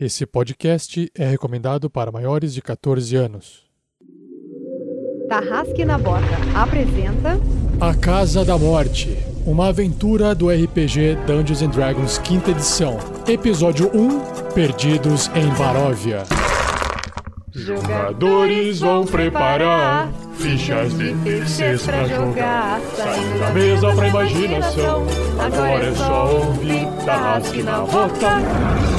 [0.00, 3.64] Esse podcast é recomendado para maiores de 14 anos.
[5.28, 6.24] Tarrasque na Bota
[6.54, 7.36] apresenta
[7.80, 12.96] A Casa da Morte, uma aventura do RPG Dungeons and Dragons quinta edição.
[13.26, 16.22] Episódio 1, Perdidos em Baróvia.
[17.52, 22.80] Jogadores vão preparar fichas de terceiros pra jogar.
[22.94, 25.06] Saindo da mesa pra imaginação.
[25.40, 28.97] Agora é só ouvir Tarrasque na Bota.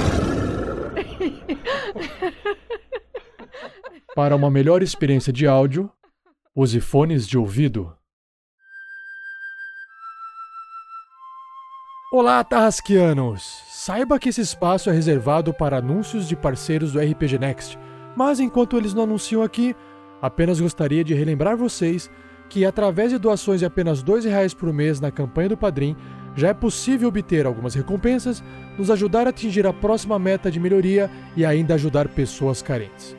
[4.15, 5.89] Para uma melhor experiência de áudio,
[6.55, 7.93] use fones de ouvido.
[12.11, 13.61] Olá, Tarrasquianos!
[13.69, 17.77] Saiba que esse espaço é reservado para anúncios de parceiros do RPG Next,
[18.15, 19.75] mas enquanto eles não anunciam aqui,
[20.19, 22.09] apenas gostaria de relembrar vocês
[22.49, 25.95] que, através de doações de apenas R$ reais por mês na campanha do Padrim,
[26.35, 28.43] já é possível obter algumas recompensas,
[28.75, 33.18] nos ajudar a atingir a próxima meta de melhoria e ainda ajudar pessoas carentes.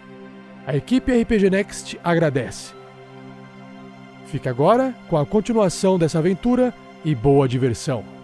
[0.67, 2.73] A equipe RPG Next agradece.
[4.27, 6.73] Fique agora com a continuação dessa aventura
[7.05, 8.20] e boa diversão.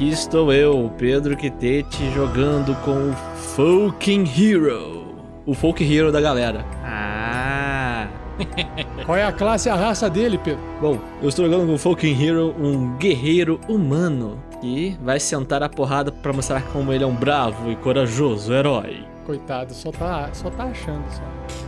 [0.00, 5.14] Aqui estou eu, Pedro Quitete, jogando com o Folking Hero.
[5.44, 6.64] O Folk Hero da galera.
[6.82, 8.08] Ah!
[9.04, 10.62] Qual é a classe e a raça dele, Pedro?
[10.80, 14.42] Bom, eu estou jogando com o Folking Hero, um guerreiro humano.
[14.62, 19.04] Que vai sentar a porrada pra mostrar como ele é um bravo e corajoso herói.
[19.26, 21.22] Coitado, só tá, só tá achando só.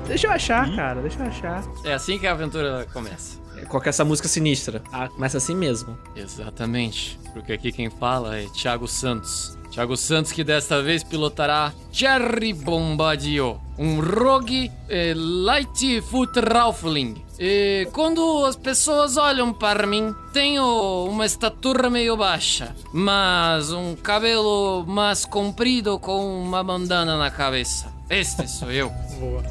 [0.07, 1.65] Deixa eu achar, cara, deixa eu achar.
[1.85, 3.42] É assim que a aventura começa.
[3.69, 4.83] Qual que é essa música sinistra?
[4.93, 5.97] Ah, começa assim mesmo.
[6.15, 9.59] Exatamente, porque aqui quem fala é Thiago Santos.
[9.71, 17.25] Thiago Santos que desta vez pilotará Cherry Bombardio, um rogue eh, Lightfoot Raufling.
[17.39, 24.85] E quando as pessoas olham para mim, tenho uma estatura meio baixa, mas um cabelo
[24.87, 27.91] mais comprido com uma bandana na cabeça.
[28.11, 28.91] Este sou eu.
[29.19, 29.43] Boa.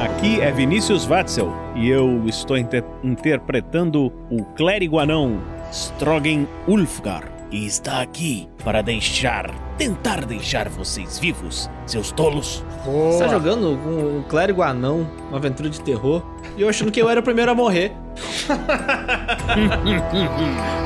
[0.00, 5.40] Aqui é Vinícius Watzel e eu estou inter- interpretando o clérigo anão
[5.72, 7.24] Strogen Ulfgar.
[7.50, 9.48] E está aqui para deixar,
[9.78, 12.62] tentar deixar vocês vivos, seus tolos.
[12.84, 16.22] Você tá jogando com um clérigo anão, uma aventura de terror,
[16.56, 17.92] e eu achando que eu era o primeiro a morrer.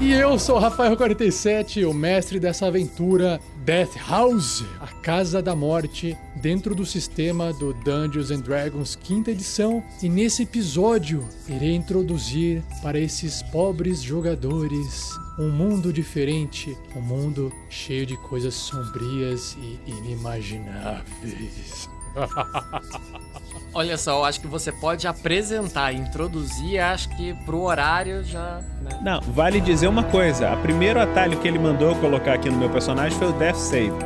[0.00, 6.16] E eu sou o Rafael47, o mestre dessa aventura Death House, a Casa da Morte,
[6.36, 9.84] dentro do sistema do Dungeons and Dragons quinta edição.
[10.02, 18.06] E nesse episódio, irei introduzir para esses pobres jogadores um mundo diferente, um mundo cheio
[18.06, 21.90] de coisas sombrias e inimagináveis.
[23.74, 28.60] Olha só, eu acho que você pode apresentar, introduzir, acho que pro horário já.
[28.82, 28.98] Né?
[29.02, 32.56] Não, vale dizer uma coisa: o primeiro atalho que ele mandou eu colocar aqui no
[32.56, 33.92] meu personagem foi o Death Save.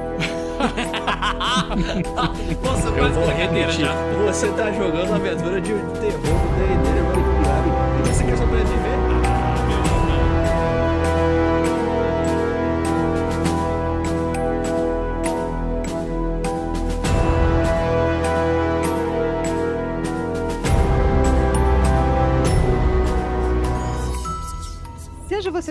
[2.62, 3.86] Nossa, Eu quase vou brincadeira repetir.
[3.86, 3.94] já.
[4.26, 7.68] Você tá jogando uma aventura de terror do D&D manipulado.
[7.98, 9.01] E você quer sobreviver?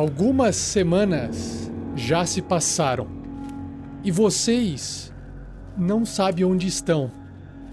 [0.00, 3.06] Algumas semanas já se passaram.
[4.02, 5.12] e vocês
[5.76, 7.12] não sabem onde estão.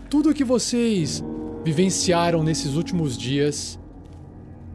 [0.10, 1.24] Tudo que vocês
[1.64, 3.80] vivenciaram nesses últimos dias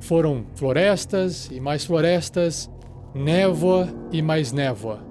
[0.00, 2.70] foram florestas e mais florestas,
[3.14, 5.04] névoa e mais névoa.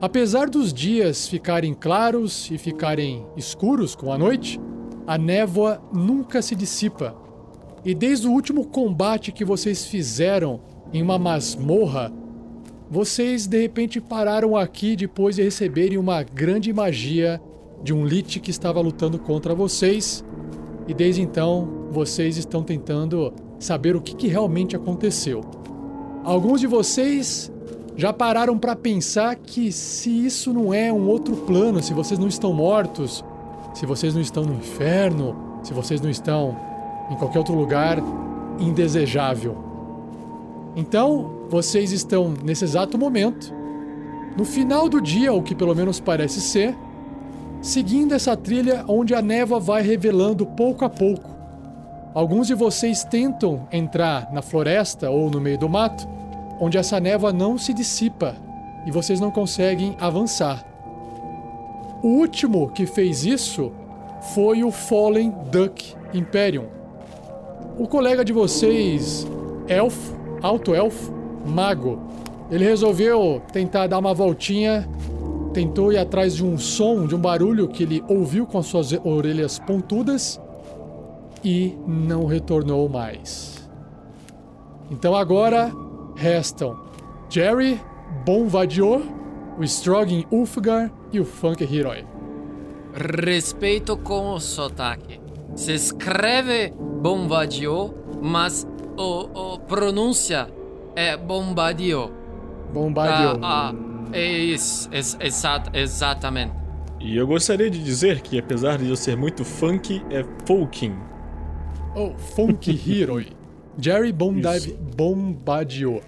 [0.00, 4.60] Apesar dos dias ficarem claros e ficarem escuros com a noite,
[5.06, 7.14] a névoa nunca se dissipa.
[7.84, 12.12] E desde o último combate que vocês fizeram em uma masmorra,
[12.88, 17.42] vocês de repente pararam aqui depois de receberem uma grande magia
[17.82, 20.24] de um Lich que estava lutando contra vocês.
[20.86, 25.40] E desde então, vocês estão tentando saber o que, que realmente aconteceu.
[26.22, 27.50] Alguns de vocês
[27.96, 32.28] já pararam para pensar que se isso não é um outro plano, se vocês não
[32.28, 33.24] estão mortos,
[33.74, 36.56] se vocês não estão no inferno, se vocês não estão
[37.10, 37.98] em qualquer outro lugar
[38.60, 39.73] indesejável.
[40.76, 43.52] Então, vocês estão nesse exato momento,
[44.36, 46.76] no final do dia, o que pelo menos parece ser,
[47.62, 51.30] seguindo essa trilha onde a névoa vai revelando pouco a pouco.
[52.12, 56.08] Alguns de vocês tentam entrar na floresta ou no meio do mato,
[56.60, 58.36] onde essa névoa não se dissipa
[58.86, 60.64] e vocês não conseguem avançar.
[62.02, 63.72] O último que fez isso
[64.34, 66.66] foi o Fallen Duck Imperium.
[67.78, 69.26] O colega de vocês,
[69.68, 71.10] elfo, alto elfo,
[71.46, 71.98] mago,
[72.50, 74.86] ele resolveu tentar dar uma voltinha,
[75.54, 78.92] tentou ir atrás de um som, de um barulho que ele ouviu com as suas
[78.92, 80.38] orelhas pontudas
[81.42, 83.66] e não retornou mais.
[84.90, 85.72] Então agora
[86.14, 86.78] restam
[87.30, 87.80] Jerry,
[88.26, 89.00] Bonvadior,
[89.58, 92.04] o Stroggin Ulfgar e o Funk Heroi.
[92.92, 95.20] Respeito com o sotaque.
[95.56, 97.90] Se escreve Bombardier,
[98.22, 100.48] mas o, o pronúncia
[100.96, 102.08] é Bombardier.
[102.72, 103.38] Bombardier.
[103.42, 103.74] Ah, ah,
[104.12, 106.52] é isso, ex exat, exatamente.
[107.00, 110.96] E eu gostaria de dizer que, apesar de eu ser muito funk, é folking.
[111.94, 113.28] Oh, Funk Heroi.
[113.78, 116.00] Jerry Bondive Bombardier.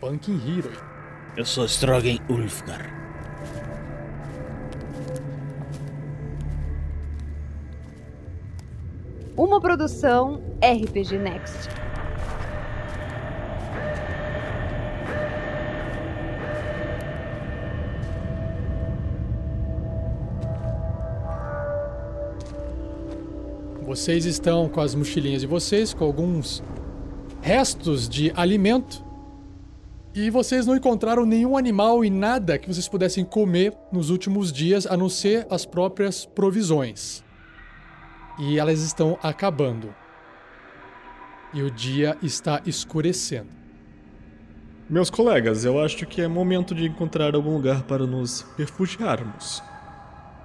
[0.00, 0.72] Funk Heroi.
[1.36, 3.00] Eu sou Strogan Ulfgar.
[9.36, 11.79] Uma produção RPG Next.
[23.90, 26.62] Vocês estão com as mochilinhas de vocês, com alguns
[27.42, 29.04] restos de alimento.
[30.14, 34.86] E vocês não encontraram nenhum animal e nada que vocês pudessem comer nos últimos dias,
[34.86, 37.24] a não ser as próprias provisões.
[38.38, 39.92] E elas estão acabando.
[41.52, 43.50] E o dia está escurecendo.
[44.88, 49.60] Meus colegas, eu acho que é momento de encontrar algum lugar para nos refugiarmos.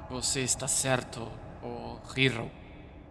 [0.10, 1.28] Você está certo,
[1.62, 2.65] o Hero.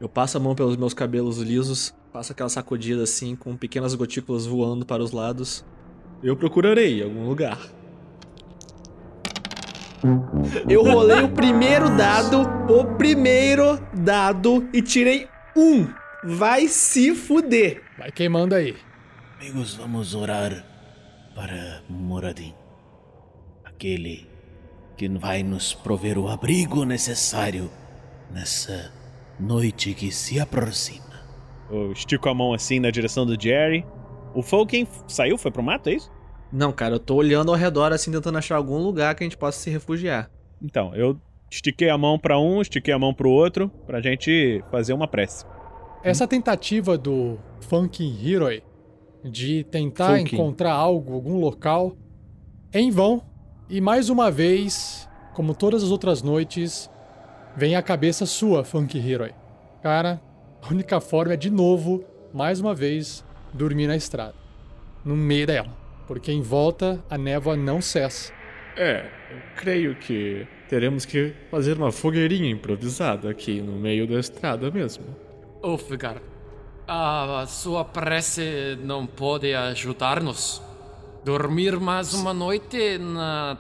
[0.05, 4.45] Eu passo a mão pelos meus cabelos lisos, passo aquela sacudida assim, com pequenas gotículas
[4.45, 5.65] voando para os lados.
[6.23, 7.59] Eu procurarei algum lugar.
[10.69, 15.89] Eu rolei o primeiro dado, o primeiro dado e tirei um.
[16.23, 17.83] Vai se fuder.
[17.97, 18.77] Vai queimando aí.
[19.41, 20.67] Amigos, vamos orar
[21.35, 22.53] para Moradin.
[23.65, 24.29] Aquele
[24.99, 27.71] que vai nos prover o abrigo necessário
[28.31, 28.93] nessa
[29.39, 31.05] noite que se aproxima.
[31.71, 33.85] Eu estico a mão assim na direção do Jerry.
[34.35, 35.39] O Falken saiu?
[35.39, 36.11] Foi pro mato, é isso?
[36.53, 39.37] Não, cara, eu tô olhando ao redor assim, tentando achar algum lugar que a gente
[39.37, 40.31] possa se refugiar.
[40.63, 41.19] Então, eu
[41.51, 45.45] estiquei a mão para um, estiquei a mão pro outro, pra gente fazer uma prece.
[46.03, 48.63] Essa tentativa do Funkin' Hero
[49.25, 50.37] de tentar Funkin'.
[50.37, 51.97] encontrar algo, algum local,
[52.73, 53.23] é em vão.
[53.69, 56.91] E mais uma vez, como todas as outras noites,
[57.57, 59.33] vem a cabeça sua, Funky Hero.
[59.83, 60.21] Cara,
[60.63, 64.35] a única forma é de novo, mais uma vez, dormir na estrada.
[65.05, 65.85] No meio dela.
[66.07, 68.33] Porque em volta a névoa não cessa.
[68.77, 74.71] É, eu creio que teremos que fazer uma fogueirinha improvisada aqui no meio da estrada
[74.71, 75.05] mesmo.
[75.63, 76.21] Ulfgar,
[76.87, 80.61] a sua prece não pode ajudar-nos?
[81.25, 83.57] Dormir mais uma noite na,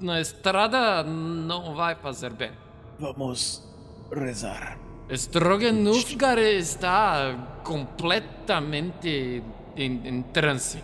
[0.00, 2.50] na estrada não vai fazer bem.
[2.98, 3.62] Vamos
[4.10, 4.78] rezar.
[5.10, 9.42] Strogan Ulfgar está completamente
[9.76, 10.82] em, em transe.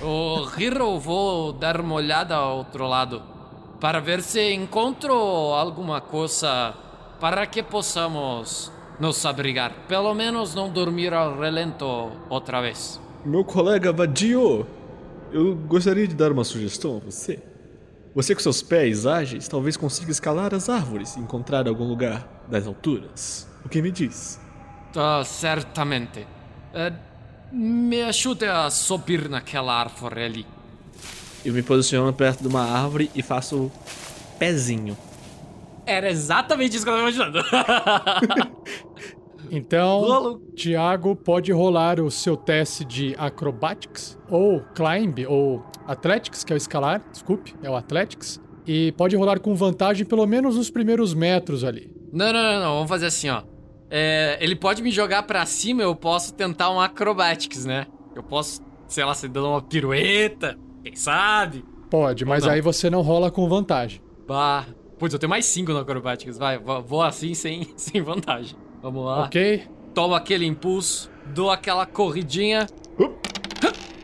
[0.00, 3.22] O Hero vou dar uma olhada ao outro lado
[3.80, 6.74] para ver se encontro alguma coisa
[7.18, 9.72] para que possamos nos abrigar.
[9.88, 13.00] Pelo menos não dormir ao relento outra vez.
[13.24, 14.66] Meu colega Vadio,
[15.32, 17.49] eu gostaria de dar uma sugestão a você.
[18.14, 22.66] Você com seus pés ágeis talvez consiga escalar as árvores e encontrar algum lugar das
[22.66, 23.48] alturas.
[23.64, 24.40] O que me diz?
[24.92, 26.26] Tá, certamente.
[26.74, 26.92] Eh,
[27.52, 30.46] me ajude a subir naquela árvore ali.
[31.44, 33.70] Eu me posiciono perto de uma árvore e faço
[34.38, 34.96] pezinho.
[35.86, 37.40] Era exatamente isso que eu tava imaginando.
[39.50, 40.38] Então, Rolo.
[40.54, 46.56] Thiago pode rolar o seu teste de acrobatics, ou climb, ou athletics, que é o
[46.56, 48.40] escalar, desculpe, é o athletics.
[48.66, 51.90] E pode rolar com vantagem pelo menos nos primeiros metros ali.
[52.12, 52.74] não, não, não, não.
[52.74, 53.42] Vamos fazer assim, ó.
[53.90, 57.88] É, ele pode me jogar pra cima, eu posso tentar um acrobatics, né?
[58.14, 61.64] Eu posso, sei lá, se dando uma pirueta, quem sabe?
[61.90, 64.00] Pode, mas aí você não rola com vantagem.
[64.28, 64.64] Bah.
[64.96, 66.58] Putz, eu tenho mais 5 no acrobatics, vai.
[66.58, 68.56] Vou vou assim sem, sem vantagem.
[68.82, 69.24] Vamos lá.
[69.24, 69.62] Ok?
[69.94, 72.66] Tomo aquele impulso, dou aquela corridinha.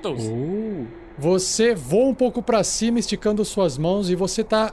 [0.03, 0.87] Tô- Uh.
[1.19, 4.71] Você voa um pouco pra cima, esticando suas mãos, e você tá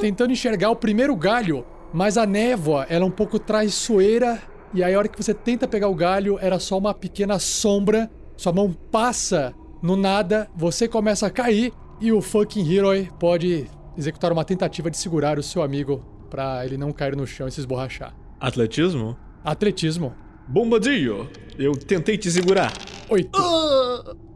[0.00, 4.40] tentando enxergar o primeiro galho, mas a névoa ela é um pouco traiçoeira,
[4.72, 8.10] e aí a hora que você tenta pegar o galho, era só uma pequena sombra,
[8.36, 13.66] sua mão passa no nada, você começa a cair, e o fucking hero pode
[13.96, 17.52] executar uma tentativa de segurar o seu amigo pra ele não cair no chão e
[17.52, 18.14] se esborrachar.
[18.40, 19.16] Atletismo?
[19.44, 20.14] Atletismo.
[20.48, 21.28] Bombadilho!
[21.58, 22.72] Eu tentei te segurar.
[23.08, 23.38] Oito.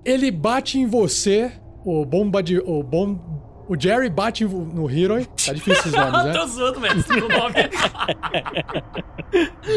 [0.05, 1.53] Ele bate em você,
[1.85, 2.59] o bomba de.
[2.59, 3.65] O bom.
[3.69, 5.27] O Jerry bate no Hero.
[5.27, 6.33] Tá difícil esses nomes, né?
[6.33, 7.55] Tô zoando, mestre, o nome.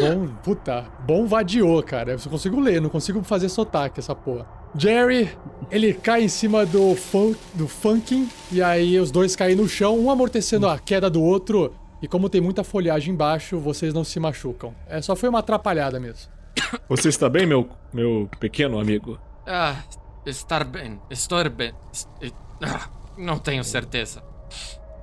[0.00, 2.12] Bom, puta, bom vadiou, cara.
[2.12, 4.46] Eu só consigo ler, não consigo fazer sotaque essa porra.
[4.76, 5.28] Jerry,
[5.70, 9.98] ele cai em cima do, fun, do Funkin, e aí os dois caem no chão,
[9.98, 11.74] um amortecendo a queda do outro.
[12.02, 14.74] E como tem muita folhagem embaixo, vocês não se machucam.
[14.88, 16.30] É, só foi uma atrapalhada mesmo.
[16.88, 19.18] Você está bem, meu, meu pequeno amigo?
[19.46, 19.76] Ah,
[20.24, 21.00] estar bem.
[21.10, 21.72] Estou bem.
[21.92, 22.88] Es- e- ah,
[23.18, 24.22] não tenho certeza.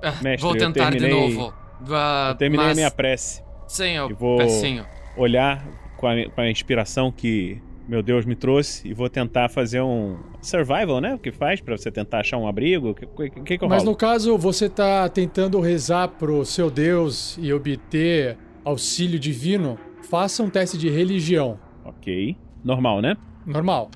[0.02, 1.54] Ah, Mestre, vou eu tentar de terminei- novo.
[1.92, 3.44] Ah, Eu terminei mas a minha prece.
[3.68, 4.86] Sem o e vou- pecinho.
[5.16, 5.64] Olhar
[5.98, 10.18] com a, com a inspiração que meu Deus me trouxe e vou tentar fazer um
[10.42, 11.16] survival, né?
[11.16, 12.90] O que faz pra você tentar achar um abrigo?
[12.90, 13.92] O que, que, que, que eu Mas rolo?
[13.92, 19.80] no caso, você tá tentando rezar pro seu Deus e obter auxílio divino,
[20.10, 21.58] faça um teste de religião.
[21.86, 22.36] Ok.
[22.64, 23.16] Normal, né?
[23.46, 23.90] Normal.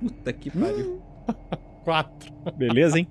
[0.00, 1.00] Puta que pariu.
[1.84, 2.32] Quatro.
[2.56, 3.06] Beleza, hein?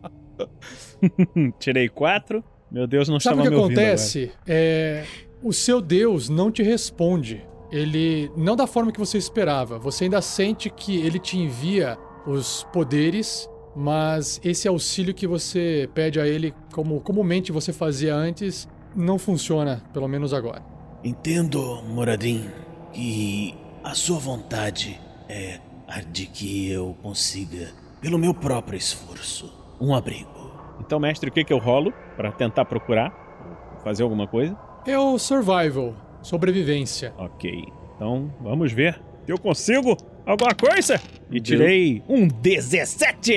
[1.60, 2.44] Tirei quatro.
[2.72, 4.32] Meu Deus não Sabe o estava que me ouvindo acontece?
[4.48, 5.04] É,
[5.44, 7.46] o seu Deus não te responde.
[7.74, 9.80] Ele não da forma que você esperava.
[9.80, 16.20] Você ainda sente que ele te envia os poderes, mas esse auxílio que você pede
[16.20, 20.64] a ele, como comumente você fazia antes, não funciona, pelo menos agora.
[21.04, 22.48] Entendo, Moradin,
[22.94, 29.52] que a sua vontade é a de que eu consiga, pelo meu próprio esforço,
[29.82, 30.30] um abrigo.
[30.80, 33.12] Então, mestre, o que, que eu rolo pra tentar procurar?
[33.84, 34.56] Fazer alguma coisa?
[34.86, 37.14] É o survival, sobrevivência.
[37.18, 37.66] Ok.
[37.96, 41.00] Então, vamos ver se eu consigo alguma coisa.
[41.30, 43.36] E tirei um 17!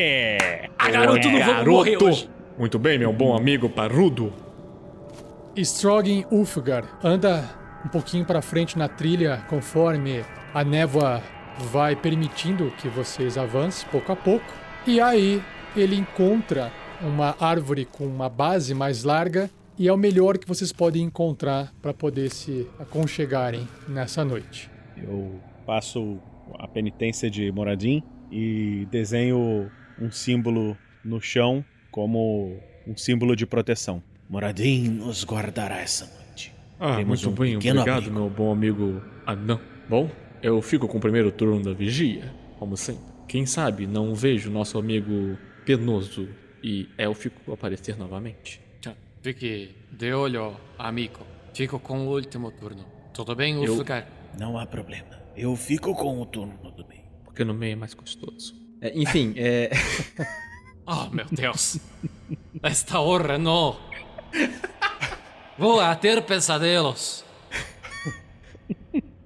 [0.78, 2.30] Ah, garoto, não vamos morrer hoje.
[2.58, 4.32] Muito bem, meu bom amigo parrudo.
[5.56, 7.44] Strogan Ulfgar anda
[7.84, 11.22] um pouquinho para frente na trilha conforme a névoa
[11.70, 14.44] vai permitindo que vocês avancem pouco a pouco.
[14.86, 15.42] E aí
[15.74, 20.72] ele encontra uma árvore com uma base mais larga e é o melhor que vocês
[20.72, 24.70] podem encontrar para poder se aconchegarem nessa noite.
[24.96, 26.18] Eu faço
[26.58, 34.02] a penitência de Moradim e desenho um símbolo no chão como um símbolo de proteção.
[34.28, 36.52] Moradin nos guardará essa noite.
[36.78, 38.14] Ah, Temos muito um bem, obrigado, abrigo.
[38.14, 39.60] meu bom amigo anão.
[39.88, 40.10] Bom,
[40.42, 43.04] eu fico com o primeiro turno da vigia, como sempre.
[43.28, 46.28] Quem sabe não vejo nosso amigo penoso
[46.62, 48.60] e élfico aparecer novamente.
[49.26, 51.26] Fique de olho, amigo.
[51.52, 52.84] Fico com o último turno.
[53.12, 54.06] Tudo bem, Eu- Ulfgar?
[54.38, 55.20] Não há problema.
[55.36, 57.02] Eu fico com o turno do bem.
[57.24, 58.54] Porque no meio é mais gostoso.
[58.80, 59.70] É, enfim, é.
[60.86, 61.80] Oh, meu Deus.
[62.62, 63.76] Esta hora não.
[65.58, 67.24] Vou a ter pesadelos.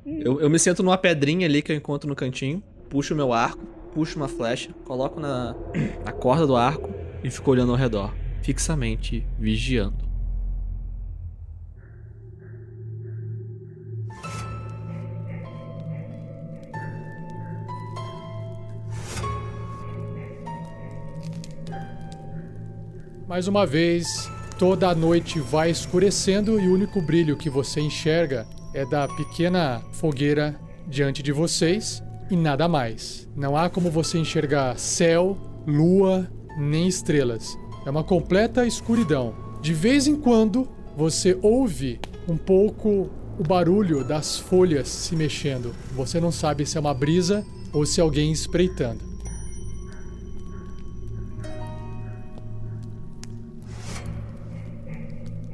[0.07, 3.63] Eu, eu me sento numa pedrinha ali que eu encontro no cantinho, puxo meu arco,
[3.93, 5.55] puxo uma flecha, coloco na,
[6.03, 6.89] na corda do arco
[7.23, 10.11] e fico olhando ao redor, fixamente vigiando.
[23.31, 24.29] Mais uma vez,
[24.59, 28.45] toda a noite vai escurecendo e o único brilho que você enxerga
[28.75, 33.29] é da pequena fogueira diante de vocês e nada mais.
[33.37, 36.29] Não há como você enxergar céu, lua,
[36.59, 37.57] nem estrelas.
[37.85, 39.35] É uma completa escuridão.
[39.63, 45.75] De vez em quando, você ouve um pouco o barulho das folhas se mexendo.
[45.93, 49.11] Você não sabe se é uma brisa ou se é alguém espreitando.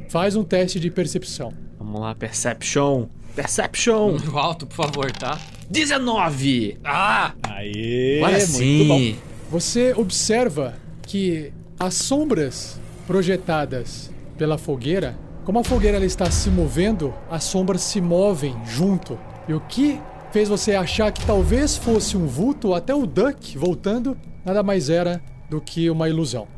[0.09, 1.53] Faz um teste de percepção.
[1.79, 3.07] Vamos lá, Perception.
[3.35, 4.13] Perception!
[4.13, 5.39] Número alto, por favor, tá?
[5.69, 6.79] 19!
[6.83, 7.35] Ah!
[7.43, 8.89] Aê, Agora muito sim!
[8.89, 9.21] bom.
[9.51, 17.13] Você observa que as sombras projetadas pela fogueira, como a fogueira ela está se movendo,
[17.31, 19.19] as sombras se movem junto.
[19.47, 20.01] E o que
[20.33, 25.23] fez você achar que talvez fosse um vulto, até o Duck voltando, nada mais era
[25.49, 26.49] do que uma ilusão.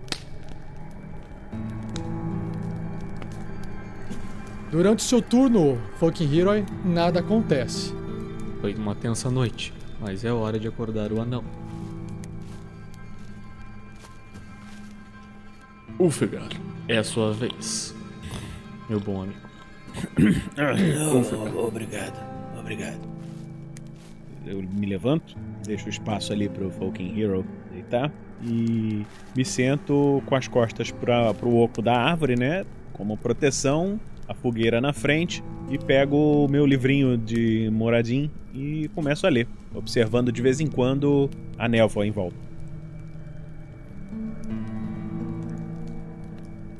[4.70, 7.94] Durante seu turno, Fucking Hero, nada acontece.
[8.60, 11.42] Foi uma tensa noite, mas é hora de acordar o anão.
[15.98, 16.48] Ulfgar,
[16.86, 17.94] é a sua vez.
[18.88, 19.48] Meu bom amigo.
[21.56, 22.14] Oh, obrigado,
[22.56, 23.00] obrigado.
[24.46, 28.12] Eu me levanto, deixo o espaço ali pro Falcon Hero deitar
[28.42, 32.64] e me sento com as costas para pro oco da árvore, né?
[32.92, 39.26] Como proteção, a fogueira na frente e pego o meu livrinho de Moradim e começo
[39.26, 41.28] a ler, observando de vez em quando
[41.58, 42.47] a névoa em volta.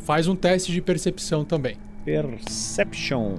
[0.09, 1.77] Faz um teste de percepção também.
[2.03, 3.35] Perception.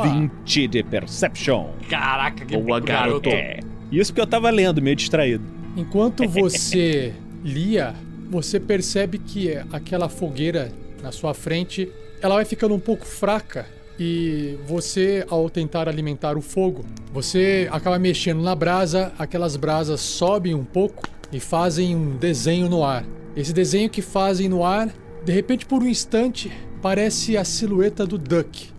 [0.00, 1.70] 20 de Perception.
[1.90, 3.28] Caraca, que Boa, garoto.
[3.28, 3.58] É.
[3.90, 5.42] Isso que eu tava lendo, meio distraído.
[5.76, 7.12] Enquanto você
[7.42, 7.96] lia,
[8.30, 10.70] você percebe que aquela fogueira
[11.02, 11.90] na sua frente,
[12.22, 13.66] ela vai ficando um pouco fraca
[13.98, 20.54] e você ao tentar alimentar o fogo, você acaba mexendo na brasa, aquelas brasas sobem
[20.54, 23.04] um pouco e fazem um desenho no ar.
[23.36, 28.16] Esse desenho que fazem no ar, de repente por um instante, parece a silhueta do
[28.16, 28.70] Duck.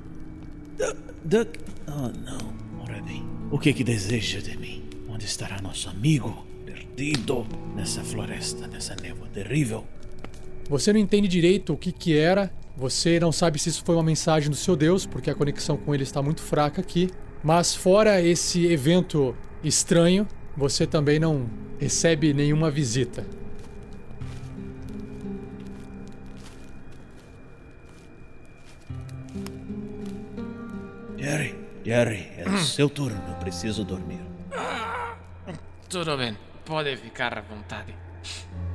[1.24, 1.60] Duck.
[1.88, 3.26] Oh, não, Moradin.
[3.52, 4.84] O que que deseja de mim?
[5.10, 6.46] Onde estará nosso amigo?
[6.66, 9.84] Perdido nessa floresta, nessa névoa terrível.
[10.70, 14.04] Você não entende direito o que que era, você não sabe se isso foi uma
[14.04, 17.10] mensagem do seu Deus, porque a conexão com ele está muito fraca aqui.
[17.44, 23.26] Mas fora esse evento estranho, você também não recebe nenhuma visita.
[31.26, 33.20] Jerry, Jerry, é o seu turno.
[33.28, 34.20] Eu preciso dormir.
[35.90, 37.96] Tudo bem, pode ficar à vontade.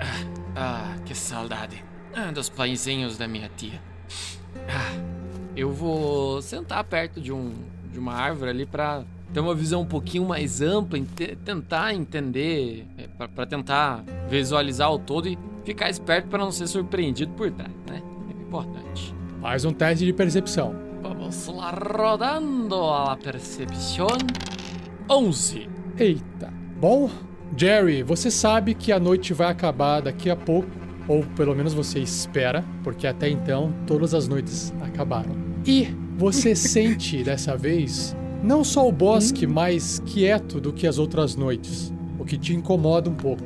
[0.01, 0.17] Ah,
[0.57, 3.81] ah, que saudade ah, dos pãezinhos da minha tia.
[4.69, 4.93] Ah,
[5.55, 7.55] eu vou sentar perto de, um,
[7.93, 12.85] de uma árvore ali pra ter uma visão um pouquinho mais ampla, ente- tentar entender,
[12.99, 17.71] é, pra tentar visualizar o todo e ficar esperto pra não ser surpreendido por trás,
[17.89, 18.03] né?
[18.29, 19.15] É importante.
[19.41, 20.90] Faz um teste de percepção.
[21.03, 24.07] Vamos lá, rodando a percepção.
[25.09, 25.67] 11.
[25.99, 26.53] Eita.
[26.79, 27.09] Bom,
[27.57, 30.69] Jerry, você sabe que a noite vai acabar daqui a pouco,
[31.09, 35.35] ou pelo menos você espera, porque até então todas as noites acabaram.
[35.67, 41.35] E você sente dessa vez não só o bosque mais quieto do que as outras
[41.35, 43.45] noites, o que te incomoda um pouco,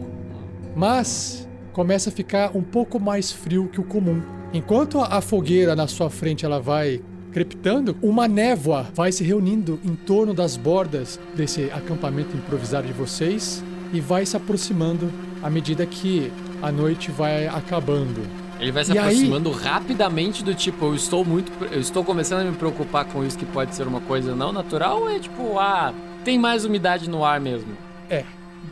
[0.75, 4.21] mas começa a ficar um pouco mais frio que o comum.
[4.53, 7.01] Enquanto a a fogueira na sua frente ela vai
[7.35, 13.63] crepitando, uma névoa vai se reunindo em torno das bordas desse acampamento improvisado de vocês
[13.93, 15.11] e vai se aproximando
[15.43, 18.23] à medida que a noite vai acabando.
[18.61, 21.51] Ele vai se E aí- aproximando rapidamente do tipo, eu estou muito.
[21.73, 25.01] Eu estou começando a me preocupar com isso que pode ser uma coisa não natural
[25.01, 25.93] ou é tipo, ah,
[26.25, 27.77] tem mais umidade no ar mesmo?
[28.09, 28.23] É,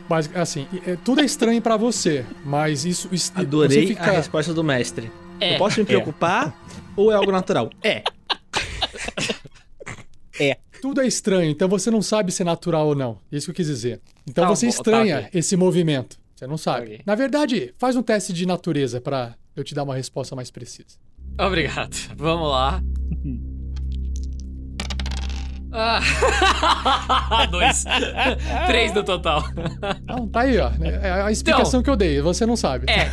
[0.07, 4.53] basic- assim, é- tudo é estranho pra você, mas isso, isso Adorei fica a resposta
[4.53, 5.11] do mestre.
[5.39, 5.55] É.
[5.55, 6.55] Eu posso me preocupar
[6.95, 7.69] ou é algo natural?
[7.83, 8.01] É.
[10.81, 13.17] Tudo é estranho, então você não sabe se é natural ou não.
[13.31, 14.01] Isso que eu quis dizer.
[14.27, 16.17] Então Tá você bom, estranha tá, esse movimento.
[16.35, 16.85] Você não sabe.
[16.85, 17.01] Ok.
[17.05, 20.97] Na verdade, faz um teste de natureza pra eu te dar uma resposta mais precisa.
[21.39, 21.95] Obrigado.
[22.17, 22.83] Vamos lá.
[25.71, 25.99] Ah.
[27.49, 27.83] Dois.
[28.67, 29.43] Três no total.
[30.05, 30.69] Não, tá aí, ó.
[31.01, 32.87] É a explicação que eu dei, você não sabe.
[32.91, 33.09] É.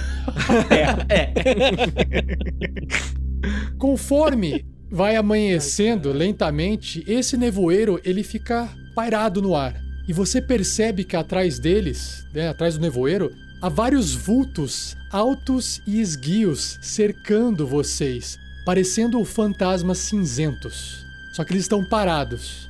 [3.78, 9.74] Conforme vai amanhecendo lentamente, esse nevoeiro ele fica pairado no ar.
[10.08, 13.30] E você percebe que atrás deles, né, atrás do nevoeiro,
[13.62, 21.04] há vários vultos altos e esguios cercando vocês, parecendo fantasmas cinzentos.
[21.32, 22.68] Só que eles estão parados.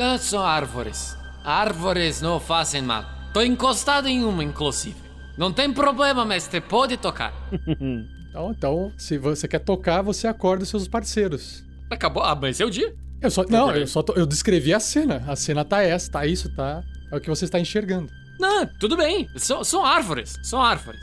[0.00, 1.16] Ah, são árvores.
[1.44, 3.04] Árvores não fazem mal.
[3.32, 4.96] Tô encostado em uma, inclusive.
[5.38, 7.32] Não tem problema, mestre, pode tocar.
[8.36, 11.64] Então, então, se você quer tocar, você acorda os seus parceiros.
[11.90, 12.94] Acabou, ah, mas é o dia.
[13.22, 13.44] Eu só.
[13.48, 15.24] Não, eu só tô- eu descrevi a cena.
[15.26, 16.82] A cena tá essa, tá isso, tá.
[17.10, 18.10] É o que você está enxergando.
[18.38, 19.26] Não, tudo bem.
[19.36, 21.00] São, são árvores, são árvores.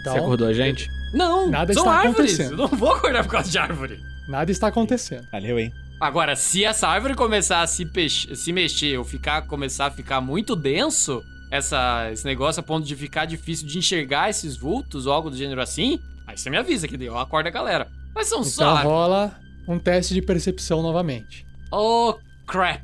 [0.00, 0.88] Então, Você acordou a gente?
[1.12, 2.32] Não, Nada são está árvores.
[2.34, 2.52] acontecendo.
[2.62, 3.98] Eu não vou acordar por causa de árvore.
[4.28, 5.26] nada está acontecendo.
[5.30, 5.70] Valeu, hein?
[6.00, 7.86] Agora, se essa árvore começar a se,
[8.34, 12.96] se mexer ou ficar, começar a ficar muito denso, essa, esse negócio a ponto de
[12.96, 15.98] ficar difícil de enxergar esses vultos ou algo do gênero assim,
[16.30, 17.88] aí você me avisa que eu acordo a galera.
[18.14, 21.46] Mas são só Então rola um teste de percepção novamente.
[21.72, 22.14] Oh,
[22.46, 22.82] crap.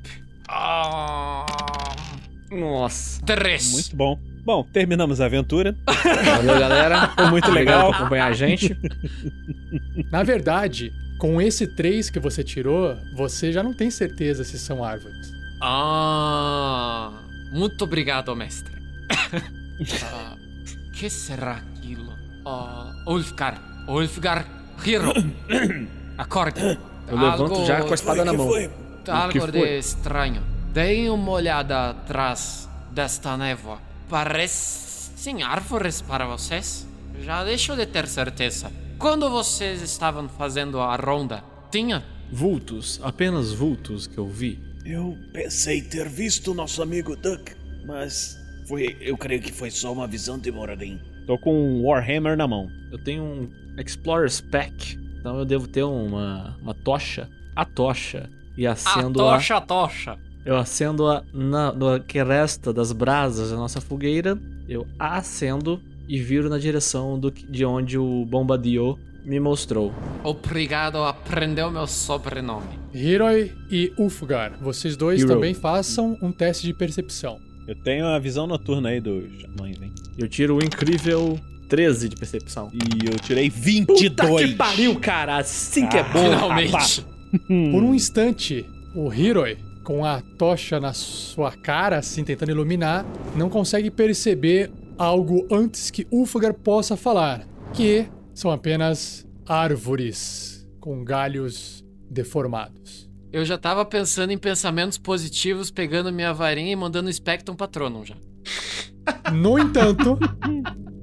[0.48, 1.46] Ah,
[2.50, 3.20] Nossa.
[3.24, 3.72] três.
[3.72, 4.18] Muito bom.
[4.44, 5.76] Bom, terminamos a aventura.
[6.24, 7.08] Valeu, galera.
[7.08, 7.88] Foi muito legal.
[7.90, 8.76] por acompanhar a gente.
[10.10, 14.84] Na verdade, com esse 3 que você tirou, você já não tem certeza se são
[14.84, 15.32] árvores.
[15.60, 17.12] Ah,
[17.50, 18.74] muito obrigado, mestre.
[20.02, 20.34] Ah,
[20.94, 21.62] que será
[22.48, 24.46] Ah, Ulfgar, Ulfgar,
[24.86, 25.12] Hero.
[26.16, 26.78] Acorde.
[27.08, 28.48] Eu levanto já com a espada na mão.
[29.08, 29.50] Algo foi?
[29.50, 30.42] de estranho.
[30.72, 33.80] Deem uma olhada atrás desta névoa.
[34.08, 36.86] Parecem árvores para vocês?
[37.20, 38.70] Já deixo de ter certeza.
[38.96, 42.04] Quando vocês estavam fazendo a ronda, tinha?
[42.30, 44.60] Vultos, apenas vultos que eu vi.
[44.84, 50.06] Eu pensei ter visto nosso amigo Duck, mas foi, eu creio que foi só uma
[50.06, 51.00] visão de Moradin.
[51.26, 52.70] Tô com um Warhammer na mão.
[52.92, 53.48] Eu tenho um
[53.80, 57.28] Explorer's Pack, então eu devo ter uma, uma tocha.
[57.54, 58.30] A tocha.
[58.56, 60.18] E A acendo tocha, a tocha.
[60.44, 64.38] Eu acendo-a na, no que resta das brasas da nossa fogueira.
[64.68, 69.92] Eu a acendo e viro na direção do, de onde o Bombadil me mostrou.
[70.22, 72.78] Obrigado, aprendeu meu sobrenome.
[72.94, 75.28] Hiroi e Ulfgar, vocês dois Hero.
[75.30, 77.40] também façam um teste de percepção.
[77.66, 79.92] Eu tenho a visão noturna aí dos xamãs, hein?
[80.16, 82.70] Eu tiro o incrível 13 de percepção.
[82.72, 84.30] E eu tirei 22.
[84.30, 85.38] Puta que pariu, cara!
[85.38, 86.30] Assim que é bom!
[86.30, 87.04] Finalmente.
[87.46, 93.04] Por um instante, o Hiroi, com a tocha na sua cara, assim, tentando iluminar,
[93.36, 101.84] não consegue perceber algo antes que Ulfgar possa falar, que são apenas árvores com galhos
[102.10, 103.05] deformados.
[103.36, 108.02] Eu já tava pensando em pensamentos positivos, pegando minha varinha e mandando o Spectrum Patronum
[108.02, 108.14] já.
[109.30, 110.18] No entanto,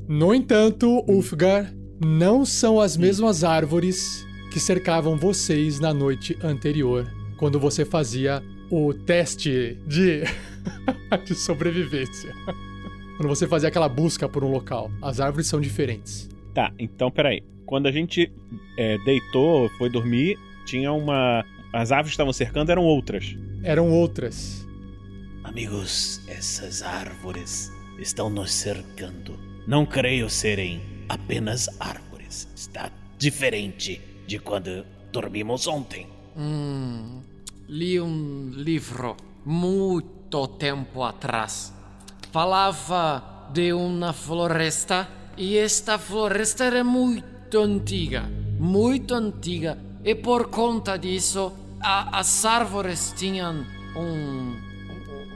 [0.09, 1.71] no entanto, Ulfgar,
[2.03, 7.05] não são as mesmas árvores que cercavam vocês na noite anterior,
[7.37, 8.41] quando você fazia
[8.71, 10.23] o teste de,
[11.27, 12.33] de sobrevivência.
[13.15, 14.89] Quando você fazia aquela busca por um local.
[15.03, 16.27] As árvores são diferentes.
[16.51, 17.43] Tá, então peraí.
[17.63, 18.33] Quando a gente
[18.75, 21.45] é, deitou, foi dormir, tinha uma.
[21.73, 23.35] As árvores que estavam cercando eram outras.
[23.63, 24.63] Eram outras.
[25.43, 29.39] Amigos, essas árvores estão nos cercando.
[29.67, 32.47] Não creio serem apenas árvores.
[32.55, 36.07] Está diferente de quando dormimos ontem.
[36.37, 37.21] Hum,
[37.67, 41.73] li um livro muito tempo atrás.
[42.31, 50.97] Falava de uma floresta e esta floresta era muito antiga, muito antiga e por conta
[50.97, 53.65] disso a- as árvores tinham
[53.95, 54.57] um,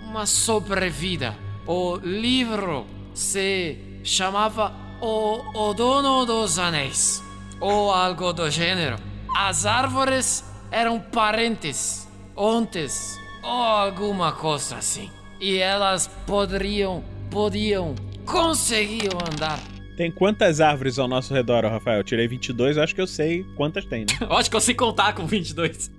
[0.09, 1.35] uma sobrevida.
[1.65, 7.21] O livro se chamava O, o Dono dos Anéis
[7.59, 8.95] ou algo do gênero.
[9.35, 15.11] As árvores eram parentes, ontes ou alguma coisa assim.
[15.39, 17.93] E elas poderiam, podiam,
[18.25, 19.59] conseguiam andar.
[19.95, 21.97] Tem quantas árvores ao nosso redor, Rafael?
[21.99, 24.17] Eu tirei 22, eu acho que eu sei quantas tem, né?
[24.21, 25.89] Eu acho que eu sei contar com 22.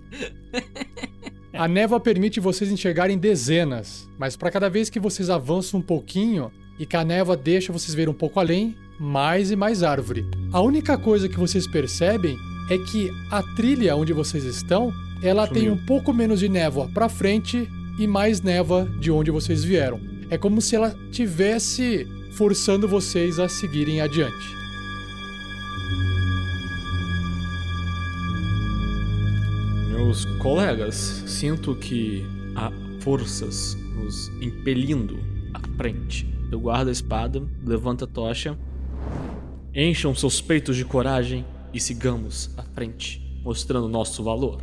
[1.52, 6.52] A névoa permite vocês enxergarem dezenas, mas para cada vez que vocês avançam um pouquinho
[6.78, 10.24] e que a névoa deixa vocês ver um pouco além, mais e mais árvore.
[10.52, 12.36] A única coisa que vocês percebem
[12.70, 14.92] é que a trilha onde vocês estão,
[15.22, 15.74] ela tem Sumiu.
[15.74, 17.68] um pouco menos de névoa para frente
[17.98, 20.00] e mais névoa de onde vocês vieram.
[20.30, 24.57] É como se ela tivesse forçando vocês a seguirem adiante.
[29.98, 30.94] Meus colegas,
[31.26, 35.18] sinto que há forças nos impelindo
[35.52, 36.24] à frente.
[36.52, 38.56] Eu guardo a espada, levanto a tocha.
[39.74, 44.62] Encham seus peitos de coragem e sigamos à frente, mostrando nosso valor.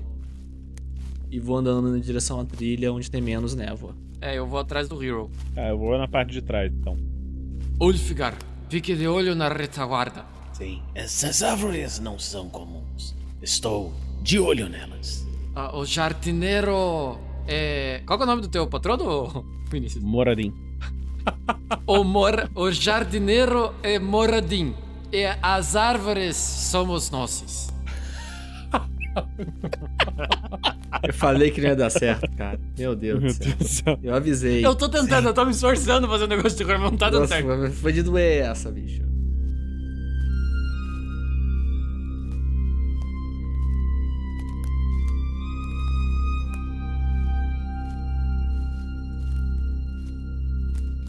[1.30, 3.94] E vou andando na direção à trilha onde tem menos névoa.
[4.22, 5.30] É, eu vou atrás do Hero.
[5.54, 6.98] Tá, eu vou na parte de trás, então.
[7.78, 8.38] Ulfgar,
[8.70, 10.24] fique de olho na retaguarda.
[10.54, 13.14] Sim, essas árvores não são comuns.
[13.42, 13.94] Estou
[14.24, 15.25] de olho nelas.
[15.56, 17.18] Ah, o jardineiro.
[17.48, 18.02] É...
[18.06, 20.04] Qual que é o nome do teu patrono, Vinícius?
[20.04, 20.54] Moradim.
[21.88, 22.50] O, mor...
[22.54, 24.76] o jardineiro é Moradim.
[25.12, 27.74] E as árvores somos nós.
[31.08, 32.60] Eu falei que não ia dar certo, cara.
[32.78, 33.56] Meu Deus do céu.
[33.56, 34.00] do céu.
[34.04, 34.66] Eu avisei.
[34.66, 37.10] Eu tô tentando, eu tô me esforçando fazer um negócio de cor, mas não tá
[37.10, 37.48] dando Nossa, certo.
[37.48, 39.02] foi- foi de doer essa, bicho.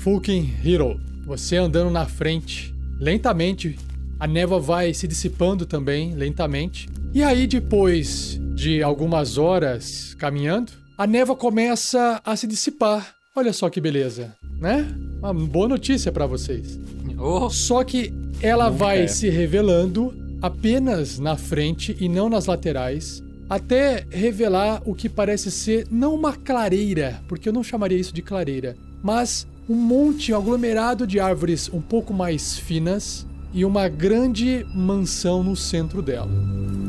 [0.06, 3.76] Fucking Hero, você andando na frente, lentamente,
[4.20, 6.88] a névoa vai se dissipando também, lentamente.
[7.12, 13.16] E aí, depois de algumas horas caminhando, a névoa começa a se dissipar.
[13.34, 14.86] Olha só que beleza, né?
[15.18, 16.78] Uma boa notícia pra vocês.
[17.18, 19.08] Oh, Só que ela Nunca vai é.
[19.08, 25.84] se revelando apenas na frente e não nas laterais, até revelar o que parece ser
[25.90, 31.06] não uma clareira, porque eu não chamaria isso de clareira, mas um monte um aglomerado
[31.06, 36.30] de árvores um pouco mais finas e uma grande mansão no centro dela.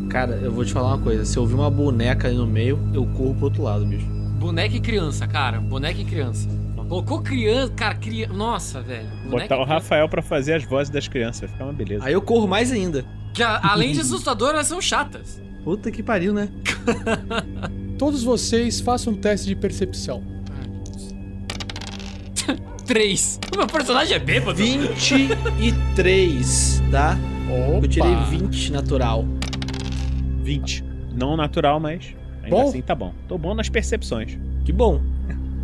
[0.10, 1.26] Cara, eu vou te falar uma coisa.
[1.26, 4.06] Se eu ouvir uma boneca ali no meio, eu corro pro outro lado, bicho.
[4.40, 5.60] boneca e criança, cara.
[5.60, 6.48] Boneca e criança.
[6.88, 8.34] Colocou criança, cara, criança.
[8.34, 9.10] Nossa, velho.
[9.30, 9.66] Boneca Botar o.
[9.66, 12.06] Rafael pra fazer as vozes das crianças, vai ficar uma beleza.
[12.06, 13.04] Aí eu corro mais ainda.
[13.34, 15.42] Que a- além de assustadoras, elas são chatas.
[15.66, 16.48] Puta que pariu, né?
[18.00, 20.24] Todos vocês façam um teste de percepção.
[22.86, 23.40] Três.
[23.54, 24.58] O meu personagem é bêbado.
[24.58, 27.18] 23, tá?
[27.50, 27.86] Opa!
[27.86, 29.26] Eu tirei 20 natural.
[30.44, 30.84] 20.
[31.14, 32.70] Não natural, mas ainda Bom.
[32.70, 33.14] assim tá bom.
[33.28, 34.38] Tô bom nas percepções.
[34.64, 35.02] Que bom.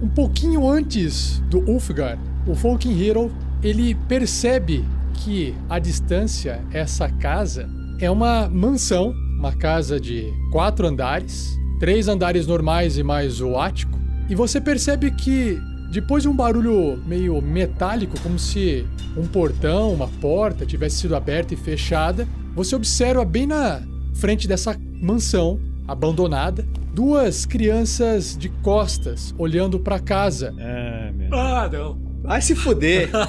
[0.02, 3.32] Um pouquinho antes do Ulfgar, o Falking Hero,
[3.64, 7.70] ele percebe que à distância essa casa
[8.00, 13.98] é uma mansão, uma casa de quatro andares, três andares normais e mais o ático.
[14.30, 15.58] E você percebe que
[15.94, 18.84] depois de um barulho meio metálico, como se
[19.16, 23.84] um portão, uma porta tivesse sido aberta e fechada, você observa bem na
[24.16, 30.52] frente dessa mansão abandonada duas crianças de costas olhando para casa.
[30.60, 31.32] Ah, meu.
[31.32, 32.00] Ah, não.
[32.24, 33.12] Vai se fuder.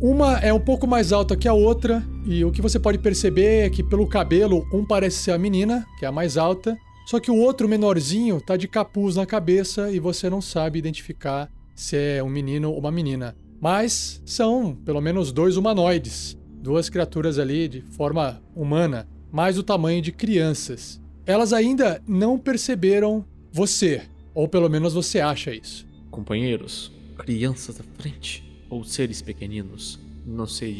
[0.00, 3.66] Uma é um pouco mais alta que a outra, e o que você pode perceber
[3.66, 6.78] é que pelo cabelo, um parece ser a menina, que é a mais alta,
[7.10, 11.50] só que o outro menorzinho tá de capuz na cabeça e você não sabe identificar
[11.74, 13.34] se é um menino ou uma menina.
[13.60, 20.00] Mas são pelo menos dois humanoides, duas criaturas ali de forma humana, mais o tamanho
[20.00, 21.00] de crianças.
[21.26, 25.84] Elas ainda não perceberam você, ou pelo menos você acha isso.
[26.12, 30.72] Companheiros, crianças da frente ou seres pequeninos, não sei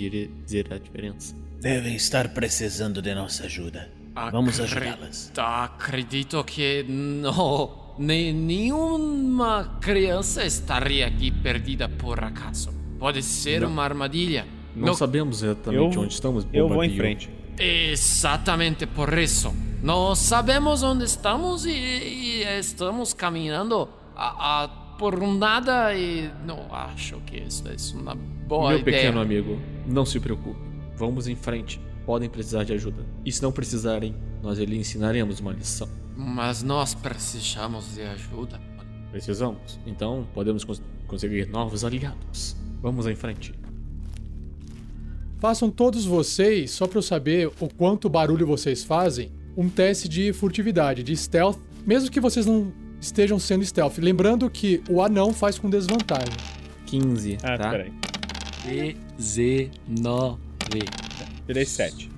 [0.45, 1.35] dizer a diferença.
[1.61, 3.99] Devem estar precisando de nossa ajuda.
[4.30, 5.30] Vamos ajudá-las.
[5.35, 7.78] Tá, acredito que não.
[7.98, 12.72] Nem, nenhuma criança estaria aqui perdida por acaso.
[12.98, 14.46] Pode ser uma armadilha.
[14.74, 17.28] Não, No- sabemos exatamente Eu- onde estamos, Eu vou em frente.
[17.59, 19.52] Exatamente por isso.
[19.83, 27.16] Não sabemos onde estamos e, e estamos caminhando a, a- por nada e não acho
[27.26, 28.98] que isso é uma boa Meu ideia.
[28.98, 30.61] pequeno amigo, não se preocupe.
[30.96, 31.80] Vamos em frente.
[32.11, 33.07] Podem precisar de ajuda.
[33.25, 35.88] E se não precisarem, nós lhe ensinaremos uma lição.
[36.16, 38.61] Mas nós precisamos de ajuda.
[39.12, 39.79] Precisamos.
[39.87, 42.57] Então, podemos cons- conseguir novos aliados.
[42.83, 43.55] Vamos em frente.
[45.38, 50.33] Façam todos vocês, só para eu saber o quanto barulho vocês fazem, um teste de
[50.33, 53.99] furtividade, de stealth, mesmo que vocês não estejam sendo stealth.
[53.99, 56.35] Lembrando que o anão faz com desvantagem.
[56.87, 57.70] 15, Ah, tá?
[57.70, 57.92] peraí.
[59.16, 60.40] 19.
[61.51, 62.09] Tirei 7.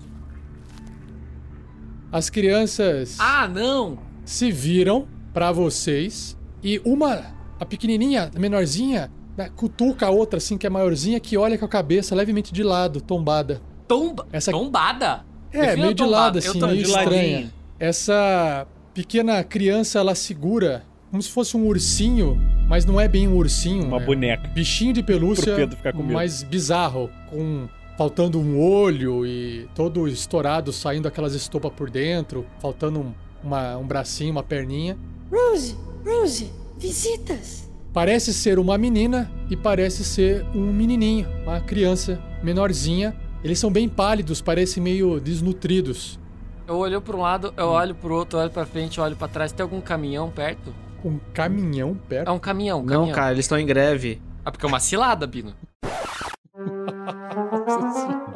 [2.12, 3.98] As crianças Ah, não!
[4.26, 7.24] se viram para vocês e uma,
[7.58, 11.64] a pequenininha, a menorzinha, né, cutuca a outra assim que é maiorzinha que olha com
[11.64, 13.62] a cabeça levemente de lado, tombada.
[13.88, 14.26] Tomba...
[14.30, 15.24] Essa- Tombada?
[15.50, 16.16] É, Defina meio de tombada.
[16.24, 17.06] lado assim, meio estranha.
[17.36, 17.52] ladinho.
[17.80, 23.36] Essa pequena criança ela segura como se fosse um ursinho, mas não é bem um
[23.36, 24.48] ursinho, Uma é boneca.
[24.48, 26.12] bichinho de pelúcia Pro Pedro ficar com medo.
[26.12, 33.00] mais bizarro, com faltando um olho e todo estourado, saindo aquelas estopas por dentro, faltando
[33.00, 34.96] um, uma- um bracinho, uma perninha.
[35.30, 37.70] Rose, Rose, visitas.
[37.92, 43.14] Parece ser uma menina e parece ser um menininho, uma criança menorzinha.
[43.44, 46.18] Eles são bem pálidos, parecem meio desnutridos.
[46.66, 49.28] Eu olho pra um lado, eu olho pro outro, eu olho pra frente, olho pra
[49.28, 49.52] trás.
[49.52, 50.72] Tem algum caminhão perto?
[51.04, 52.28] Um caminhão perto.
[52.28, 53.14] É um caminhão, um Não, caminhão.
[53.14, 54.22] cara, eles estão em greve.
[54.44, 55.52] Ah, porque é uma cilada, Bino.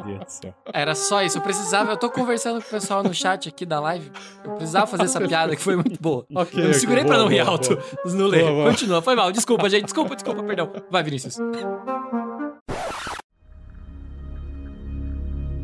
[0.07, 0.39] Deus.
[0.43, 0.53] só.
[0.73, 1.37] Era só isso.
[1.37, 1.91] Eu precisava.
[1.91, 4.11] Eu tô conversando com o pessoal no chat aqui da live.
[4.43, 6.25] Eu precisava fazer essa piada que foi muito boa.
[6.35, 8.43] Ok, eu me segurei ok, pra não rir alto no ler.
[8.69, 9.31] Continua, foi mal.
[9.31, 9.85] Desculpa, gente.
[9.85, 10.71] Desculpa, desculpa, perdão.
[10.89, 11.37] Vai, Vinícius.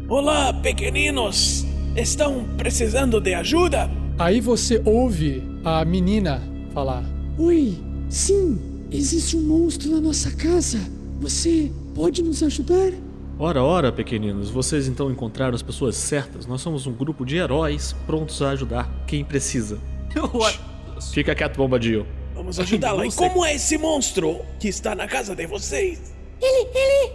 [0.10, 1.65] Olá, pequeninos!
[1.95, 3.89] Estão precisando de ajuda?
[4.17, 6.41] Aí você ouve a menina
[6.73, 7.03] falar:
[7.38, 7.77] Oi,
[8.10, 8.60] sim,
[8.91, 10.79] existe um monstro na nossa casa.
[11.19, 12.91] Você pode nos ajudar?
[13.39, 16.46] Ora, ora, pequeninos, vocês então encontraram as pessoas certas.
[16.46, 19.80] Nós somos um grupo de heróis prontos a ajudar quem precisa.
[21.12, 22.06] Fica quieto, bombadinho.
[22.36, 23.06] Vamos ajudá-la.
[23.06, 26.13] E como é esse monstro que está na casa de vocês?
[26.41, 27.13] Ele, ele.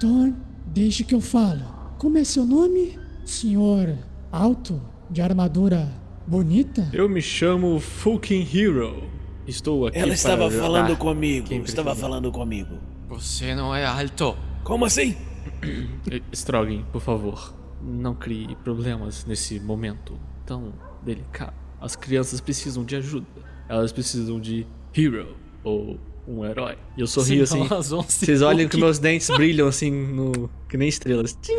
[0.00, 0.34] Thorn,
[0.66, 1.62] deixe que eu falo.
[1.98, 2.98] Como é seu nome?
[3.24, 3.96] Senhor
[4.34, 5.88] alto, de armadura
[6.26, 6.88] bonita?
[6.92, 9.04] Eu me chamo Fucking Hero.
[9.46, 11.46] Estou aqui Ela estava falando comigo.
[11.46, 12.78] quem Estava falando comigo.
[13.08, 14.36] Você não é alto.
[14.64, 15.14] Como assim?
[16.32, 20.72] Strogan, por favor, não crie problemas nesse momento tão
[21.02, 21.52] delicado.
[21.78, 23.26] As crianças precisam de ajuda.
[23.68, 26.78] Elas precisam de hero ou um herói.
[26.96, 27.62] E eu sorrio assim.
[27.62, 31.36] Senão elas vão se Vocês olham que meus dentes brilham assim no que nem estrelas.
[31.42, 31.52] Tchim.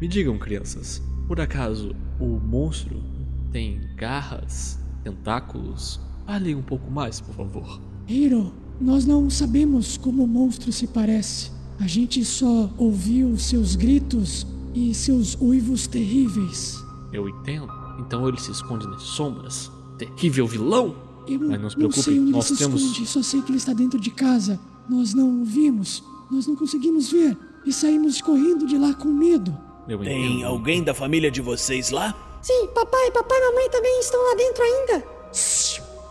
[0.00, 3.02] Me digam, crianças, por acaso o monstro
[3.50, 6.00] tem garras, tentáculos?
[6.24, 7.80] Falem um pouco mais, por favor.
[8.06, 11.50] Hiro, nós não sabemos como o monstro se parece.
[11.80, 16.76] A gente só ouviu seus gritos e seus uivos terríveis.
[17.12, 17.68] Eu entendo.
[18.00, 19.70] Então ele se esconde nas sombras.
[19.96, 20.94] Terrível vilão!
[21.26, 23.42] Eu Mas não se não preocupe, sei onde nós ele se temos- esconde, só sei
[23.42, 24.58] que ele está dentro de casa.
[24.88, 27.36] Nós não o vimos, nós não conseguimos ver
[27.66, 29.54] e saímos correndo de lá com medo.
[29.86, 30.46] Eu Tem entendo.
[30.46, 32.14] alguém da família de vocês lá?
[32.40, 35.04] Sim, papai, papai e mamãe também estão lá dentro ainda.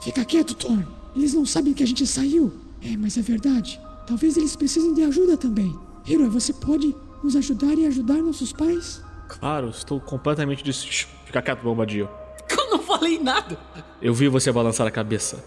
[0.02, 0.86] Fica quieto, Thorn.
[1.18, 2.54] Eles não sabem que a gente saiu.
[2.82, 3.80] É, mas é verdade.
[4.06, 5.74] Talvez eles precisem de ajuda também.
[6.06, 9.02] Hiro, você pode nos ajudar e ajudar nossos pais?
[9.28, 10.84] Claro, estou completamente dis...
[10.86, 12.08] Shh, Fica quieto, bombadinho.
[12.50, 13.58] Eu não falei nada.
[14.02, 15.44] Eu vi você balançar a cabeça.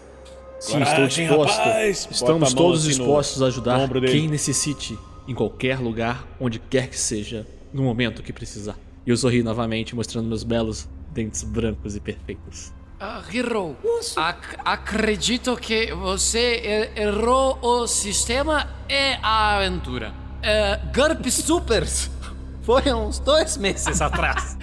[0.59, 1.57] Sim, Coragem, estou disposto.
[1.57, 2.07] rapaz.
[2.11, 6.99] Estamos todos assim no- dispostos a ajudar quem necessite, em qualquer lugar, onde quer que
[6.99, 8.77] seja, no momento que precisar.
[9.07, 12.71] E eu sorri novamente, mostrando meus belos dentes brancos e perfeitos.
[13.03, 13.75] Ah, Hero,
[14.15, 20.13] ac- acredito que você er- errou o sistema e a aventura.
[20.43, 22.11] É, GURP Supers
[22.61, 24.55] foi uns dois meses atrás.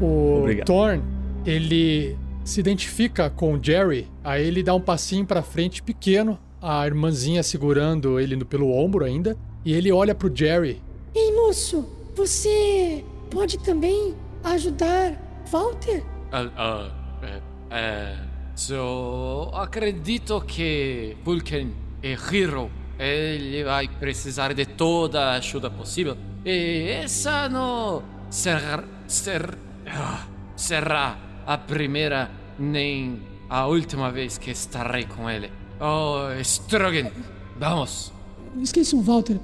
[0.00, 0.66] O Obrigado.
[0.66, 1.02] Thorn,
[1.44, 6.86] ele se identifica com o Jerry, aí ele dá um passinho pra frente pequeno, a
[6.86, 10.82] irmãzinha segurando ele pelo ombro ainda, e ele olha pro Jerry.
[11.14, 15.20] Ei, moço, você pode também ajudar
[15.50, 16.02] Walter?
[16.32, 16.90] Ah, ah,
[17.22, 18.18] é, é,
[18.54, 21.70] so, acredito que Vulcan
[22.02, 22.70] é Hero.
[22.98, 26.16] Ele vai precisar de toda a ajuda possível.
[26.44, 35.04] E essa não será, ser, ah, será a primeira nem a última vez que estarei
[35.04, 35.50] com ele.
[35.80, 37.10] Oh, Strogan,
[37.58, 38.12] vamos.
[38.58, 39.38] Esqueçam, Walter.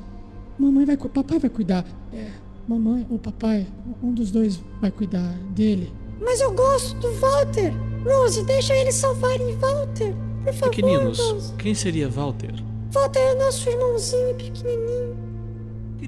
[0.58, 1.84] Mamãe vai, papai vai cuidar.
[2.12, 2.30] É,
[2.66, 3.66] mamãe ou papai,
[4.02, 5.92] um dos dois vai cuidar dele.
[6.20, 7.72] Mas eu gosto do Walter.
[8.04, 10.14] Rose, deixa eles salvarem Walter.
[10.44, 11.52] Por favor, Pequeninos, Rose.
[11.54, 12.54] quem seria Walter?
[12.92, 15.16] Walter é nosso irmãozinho pequenininho.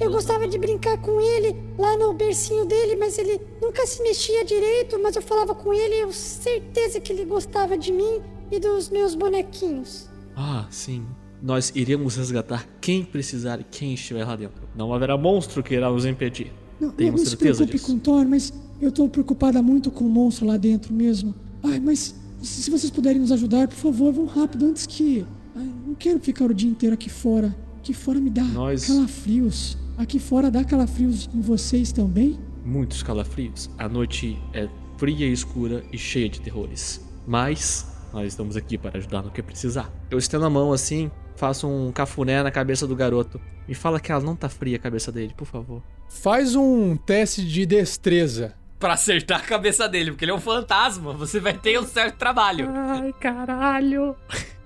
[0.00, 4.44] Eu gostava de brincar com ele lá no bercinho dele, mas ele nunca se mexia
[4.44, 4.98] direito.
[5.02, 8.90] Mas eu falava com ele e eu certeza que ele gostava de mim e dos
[8.90, 10.08] meus bonequinhos.
[10.36, 11.04] Ah, sim.
[11.42, 14.62] Nós iremos resgatar quem precisar e quem estiver lá dentro.
[14.76, 16.52] Não haverá monstro que irá nos impedir.
[16.80, 17.86] Não, Tenho não se certeza preocupe disso.
[17.92, 21.34] com Thor, mas eu tô preocupada muito com o monstro lá dentro mesmo.
[21.62, 25.24] Ai, mas se se vocês puderem nos ajudar, por favor, vão rápido antes que.
[25.56, 27.54] Ai, não quero ficar o dia inteiro aqui fora.
[27.78, 29.76] Aqui fora me dá Nós- calafrios.
[29.96, 32.38] Aqui fora dá calafrios em vocês também?
[32.64, 33.68] Muitos calafrios.
[33.78, 37.00] A noite é fria e escura e cheia de terrores.
[37.26, 39.92] Mas nós estamos aqui para ajudar no que precisar.
[40.10, 43.40] Eu estendo a mão assim, faço um cafuné na cabeça do garoto.
[43.66, 45.82] Me fala que ela não tá fria a cabeça dele, por favor.
[46.08, 48.54] Faz um teste de destreza.
[48.78, 51.12] Pra acertar a cabeça dele, porque ele é um fantasma.
[51.12, 52.68] Você vai ter um certo trabalho.
[52.74, 54.16] Ai, caralho.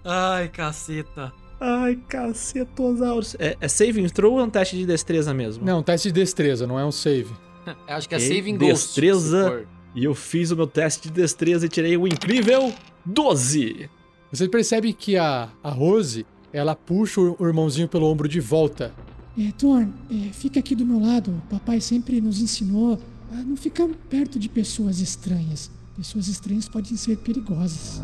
[0.04, 1.32] Ai, caceta.
[1.60, 3.36] Ai, cacetosaurus.
[3.38, 5.64] É, é saving throw ou é um teste de destreza mesmo?
[5.64, 7.30] Não, teste de destreza, não é um save.
[7.86, 8.86] Eu acho que é Saving Ghost.
[8.86, 9.64] destreza.
[9.94, 12.72] E eu fiz o meu teste de destreza e tirei um incrível
[13.04, 13.90] 12.
[14.32, 18.92] Você percebe que a, a Rose, ela puxa o irmãozinho pelo ombro de volta.
[19.38, 21.30] É, Thorn, é, fica aqui do meu lado.
[21.30, 22.98] O papai sempre nos ensinou
[23.32, 25.70] a não ficar perto de pessoas estranhas.
[25.96, 28.02] Pessoas estranhas podem ser perigosas.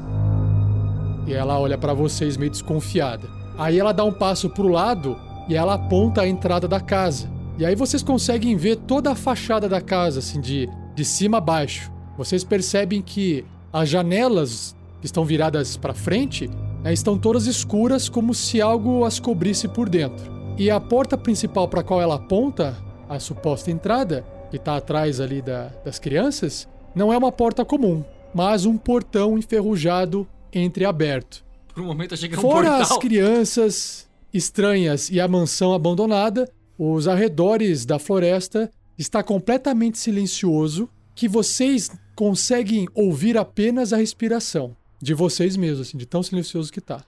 [1.27, 3.29] E ela olha pra vocês meio desconfiada.
[3.59, 5.17] Aí ela dá um passo pro lado
[5.49, 7.31] e ela aponta a entrada da casa.
[7.59, 11.41] E aí vocês conseguem ver toda a fachada da casa, assim, de, de cima a
[11.41, 11.91] baixo.
[12.17, 16.49] Vocês percebem que as janelas que estão viradas para frente
[16.83, 20.31] né, estão todas escuras, como se algo as cobrisse por dentro.
[20.57, 22.77] E a porta principal para qual ela aponta,
[23.09, 28.03] a suposta entrada, que está atrás ali da- das crianças, não é uma porta comum,
[28.35, 31.45] mas um portão enferrujado entreaberto.
[31.75, 32.97] Por um momento achei que era um Fora portal.
[32.97, 41.29] as crianças estranhas e a mansão abandonada, os arredores da floresta está completamente silencioso, que
[41.29, 47.05] vocês conseguem ouvir apenas a respiração de vocês mesmos, assim, de tão silencioso que tá.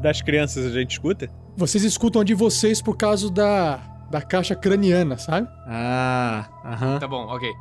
[0.00, 1.28] Das crianças a gente escuta?
[1.56, 5.48] Vocês escutam de vocês por causa da, da caixa craniana, sabe?
[5.66, 6.98] Ah, aham.
[6.98, 7.52] Tá bom, ok.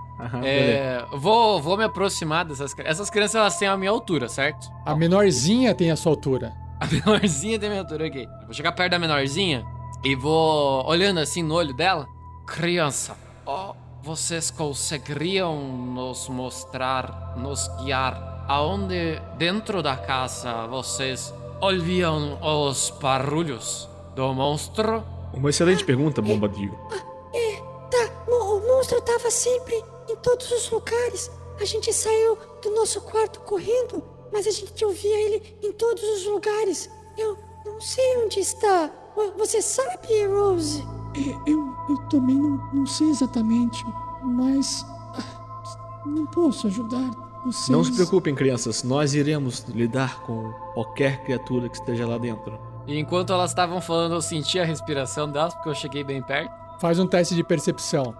[0.44, 2.98] É, vou, vou me aproximar dessas crianças.
[3.00, 4.68] Essas crianças elas têm a minha altura, certo?
[4.86, 6.54] A menorzinha tem a sua altura.
[6.80, 8.28] A menorzinha tem a minha altura, ok.
[8.46, 9.66] Vou chegar perto da menorzinha
[10.04, 12.06] e vou olhando assim no olho dela.
[12.46, 13.16] Criança,
[13.48, 13.74] ó,
[14.04, 24.32] vocês conseguiriam nos mostrar, nos guiar aonde dentro da casa vocês ouviam os barulhos do
[24.34, 25.17] monstro?
[25.34, 26.74] Uma excelente pergunta, Bombadil.
[27.34, 27.56] É,
[27.92, 28.32] tá.
[28.32, 29.76] O, o monstro tava sempre
[30.10, 31.30] em todos os lugares.
[31.60, 36.26] A gente saiu do nosso quarto correndo, mas a gente ouvia ele em todos os
[36.26, 36.90] lugares.
[37.18, 38.90] Eu não sei onde está.
[39.16, 40.82] Vo- Você sabe, Rose?
[41.16, 43.84] É, eu, eu também não, não sei exatamente,
[44.24, 44.86] mas.
[45.16, 47.10] ah, Não posso ajudar
[47.46, 47.70] vocês.
[47.70, 48.84] Não se preocupem, crianças.
[48.84, 52.60] Nós iremos lidar com qualquer criatura que esteja lá dentro.
[52.88, 56.52] E enquanto elas estavam falando, eu senti a respiração delas, porque eu cheguei bem perto.
[56.80, 58.16] Faz um teste de percepção.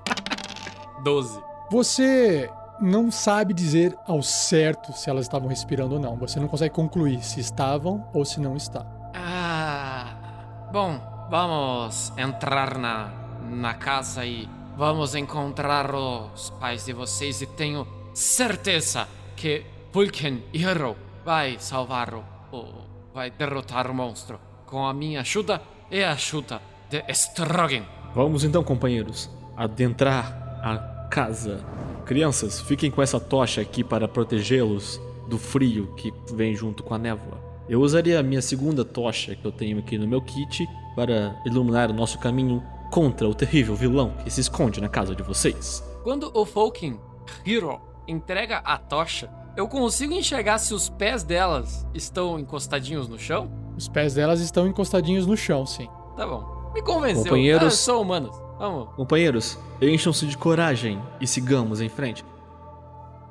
[1.04, 1.40] 12.
[1.70, 6.16] Você não sabe dizer ao certo se elas estavam respirando ou não.
[6.16, 8.90] Você não consegue concluir se estavam ou se não estavam.
[9.14, 10.14] Ah,
[10.72, 13.10] bom, vamos entrar na,
[13.48, 19.06] na casa e vamos encontrar os pais de vocês e tenho certeza
[19.36, 22.85] que Vulcan Hero vai salvar o, o
[23.16, 26.60] vai derrotar o monstro com a minha ajuda e a ajuda
[26.90, 27.82] de Strogan.
[28.14, 31.64] Vamos então, companheiros, adentrar a casa.
[32.04, 35.00] Crianças, fiquem com essa tocha aqui para protegê-los
[35.30, 37.40] do frio que vem junto com a névoa.
[37.66, 41.90] Eu usaria a minha segunda tocha que eu tenho aqui no meu kit para iluminar
[41.90, 45.82] o nosso caminho contra o terrível vilão que se esconde na casa de vocês.
[46.04, 46.98] Quando o Vulcan
[47.46, 53.50] Hero entrega a tocha, eu consigo enxergar se os pés delas estão encostadinhos no chão?
[53.76, 55.88] Os pés delas estão encostadinhos no chão, sim.
[56.16, 56.70] Tá bom.
[56.74, 57.24] Me convenceu.
[57.24, 57.74] Companheiros.
[57.74, 58.36] Ah, são humanos.
[58.58, 58.94] Vamos.
[58.94, 62.24] Companheiros, encham-se de coragem e sigamos em frente.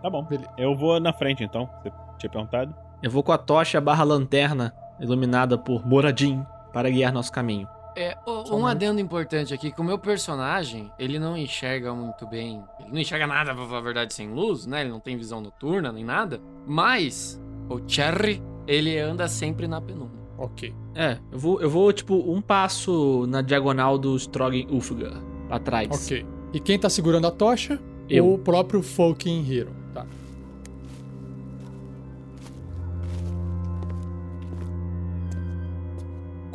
[0.01, 0.23] Tá bom.
[0.23, 0.49] Beleza.
[0.57, 1.69] Eu vou na frente então.
[1.81, 2.75] Você tinha perguntado?
[3.01, 7.67] Eu vou com a tocha barra lanterna iluminada por Moradin para guiar nosso caminho.
[7.95, 12.27] É, o- um um adendo importante aqui, que o meu personagem, ele não enxerga muito
[12.27, 12.61] bem.
[12.79, 14.81] Ele não enxerga nada, pra falar a verdade, sem luz, né?
[14.81, 16.41] Ele não tem visão noturna nem nada.
[16.67, 20.19] Mas o Cherry, ele anda sempre na penumbra.
[20.37, 20.73] Ok.
[20.93, 25.89] É, eu vou, eu vou tipo um passo na diagonal do Strogan Ulfgar, pra trás.
[26.05, 26.25] Ok.
[26.53, 27.79] E quem tá segurando a tocha?
[28.09, 28.33] Eu.
[28.33, 29.71] O próprio Fucking Hero.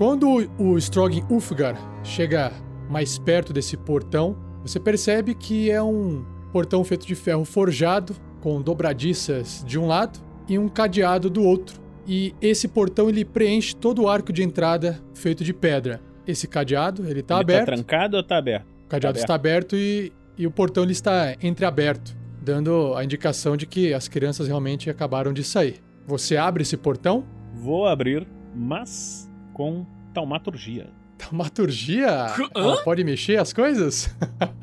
[0.00, 2.54] Quando o Strogan Ulfgar chega
[2.88, 8.62] mais perto desse portão, você percebe que é um portão feito de ferro forjado, com
[8.62, 11.78] dobradiças de um lado e um cadeado do outro.
[12.06, 16.00] E esse portão ele preenche todo o arco de entrada feito de pedra.
[16.26, 17.66] Esse cadeado, ele tá Ele aberto.
[17.66, 18.66] Tá trancado ou tá aberto?
[18.86, 23.54] O cadeado Tá está aberto e, e o portão ele está entreaberto, dando a indicação
[23.54, 25.74] de que as crianças realmente acabaram de sair.
[26.06, 27.22] Você abre esse portão?
[27.52, 30.90] Vou abrir, mas com taumaturgia.
[31.18, 32.26] Taumaturgia?
[32.26, 32.48] Hã?
[32.54, 34.14] Ela pode mexer as coisas?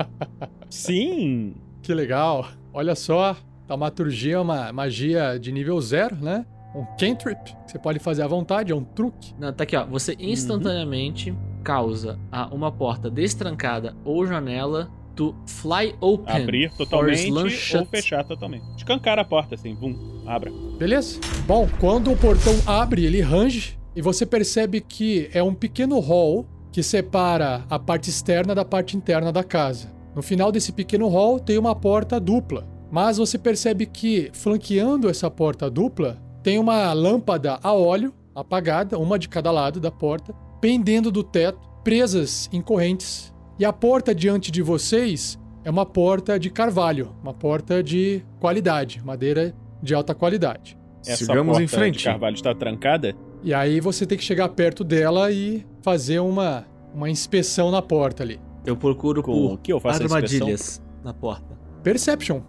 [0.70, 1.56] Sim!
[1.88, 2.50] que legal.
[2.74, 6.46] Olha só, taumaturgia é uma magia de nível zero, né?
[6.76, 9.34] Um cantrip que você pode fazer à vontade, é um truque.
[9.40, 9.86] Não, tá aqui, ó.
[9.86, 11.34] Você instantaneamente
[11.64, 16.44] causa a uma porta destrancada ou janela to fly open.
[16.44, 17.90] Abrir totalmente ou shut.
[17.90, 18.66] fechar totalmente.
[18.76, 20.52] Escancar a porta assim, vum, abra.
[20.78, 21.22] Beleza?
[21.48, 26.46] Bom, quando o portão abre, ele range e você percebe que é um pequeno hall
[26.72, 29.92] que separa a parte externa da parte interna da casa.
[30.16, 35.30] No final desse pequeno hall tem uma porta dupla, Mas você percebe que, flanqueando essa
[35.32, 41.12] porta dupla, tem uma lâmpada a óleo apagada, uma de cada lado da porta, pendendo
[41.12, 43.34] do teto, presas em correntes.
[43.60, 49.04] E a porta diante de vocês é uma porta de carvalho, uma porta de qualidade,
[49.04, 50.78] madeira de alta qualidade.
[51.06, 51.98] Essa Sigamos porta em frente.
[51.98, 53.16] de carvalho está trancada?
[53.44, 58.24] E aí você tem que chegar perto dela e fazer uma, uma inspeção na porta
[58.24, 58.40] ali.
[58.66, 61.58] Eu procuro Com por o que eu faço armadilhas na porta.
[61.84, 62.42] Perception.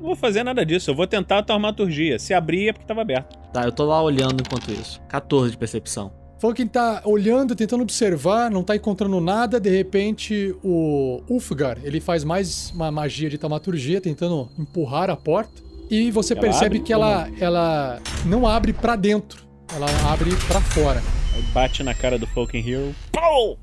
[0.00, 0.90] Não vou fazer nada disso.
[0.90, 2.18] Eu vou tentar a taumaturgia.
[2.18, 3.36] Se abrir é porque estava aberto.
[3.52, 5.00] Tá, eu tô lá olhando enquanto isso.
[5.08, 6.10] 14 de percepção.
[6.38, 9.60] Falken tá olhando, tentando observar, não tá encontrando nada.
[9.60, 15.62] De repente, o Ulfgar, ele faz mais uma magia de taumaturgia, tentando empurrar a porta.
[15.90, 19.44] E você Ela percebe abre que ela, ela não abre pra dentro,
[19.74, 21.00] ela abre pra fora.
[21.34, 22.94] Aí bate na cara do Falcon Hero.
[23.12, 23.56] Pau!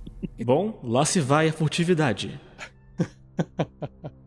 [0.44, 2.40] Bom, lá se vai a furtividade.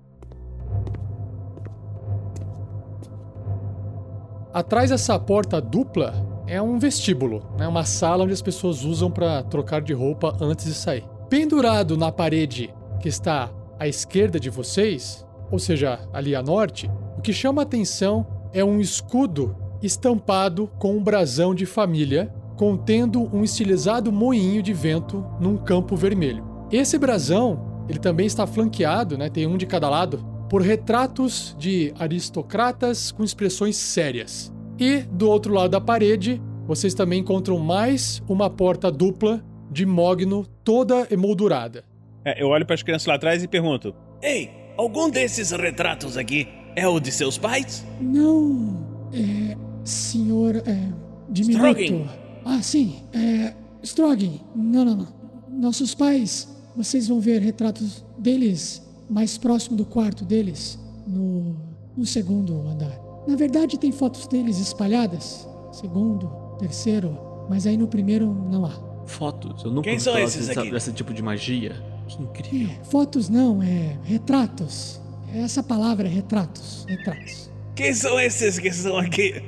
[4.52, 7.66] Atrás dessa porta dupla é um vestíbulo, né?
[7.66, 11.04] uma sala onde as pessoas usam para trocar de roupa antes de sair.
[11.28, 17.22] Pendurado na parede que está à esquerda de vocês, ou seja, ali a norte, o
[17.22, 23.42] que chama a atenção é um escudo estampado com um brasão de família, contendo um
[23.42, 26.44] estilizado moinho de vento num campo vermelho.
[26.70, 29.28] Esse brasão, ele também está flanqueado, né?
[29.28, 34.52] tem um de cada lado, por retratos de aristocratas com expressões sérias.
[34.78, 40.46] E do outro lado da parede, vocês também encontram mais uma porta dupla de mogno
[40.64, 41.84] toda emoldurada.
[42.24, 46.48] É, eu olho para as crianças lá atrás e pergunto: Ei, algum desses retratos aqui
[46.76, 47.86] é o de seus pais?
[48.00, 48.86] Não.
[49.12, 49.59] É.
[49.90, 50.56] Senhor.
[50.66, 50.88] É.
[51.28, 51.80] Diminuto.
[51.80, 52.08] Strogan.
[52.44, 52.96] Ah, sim.
[53.12, 53.54] É.
[53.82, 54.32] Strogan.
[54.54, 55.08] Não, não, não.
[55.50, 61.56] Nossos pais, vocês vão ver retratos deles mais próximo do quarto deles, no,
[61.96, 62.98] no segundo andar.
[63.26, 65.46] Na verdade, tem fotos deles espalhadas.
[65.72, 66.28] Segundo,
[66.58, 67.18] terceiro,
[67.48, 68.72] mas aí no primeiro não há.
[69.06, 69.64] Fotos.
[69.64, 70.70] Eu nunca Quem são esses dessa- aqui?
[70.70, 71.74] desse tipo de magia.
[72.08, 72.68] Que incrível.
[72.80, 75.00] É, fotos não, é retratos.
[75.34, 76.84] Essa palavra é retratos.
[76.88, 77.50] Retratos.
[77.74, 79.42] Quem são esses que estão aqui?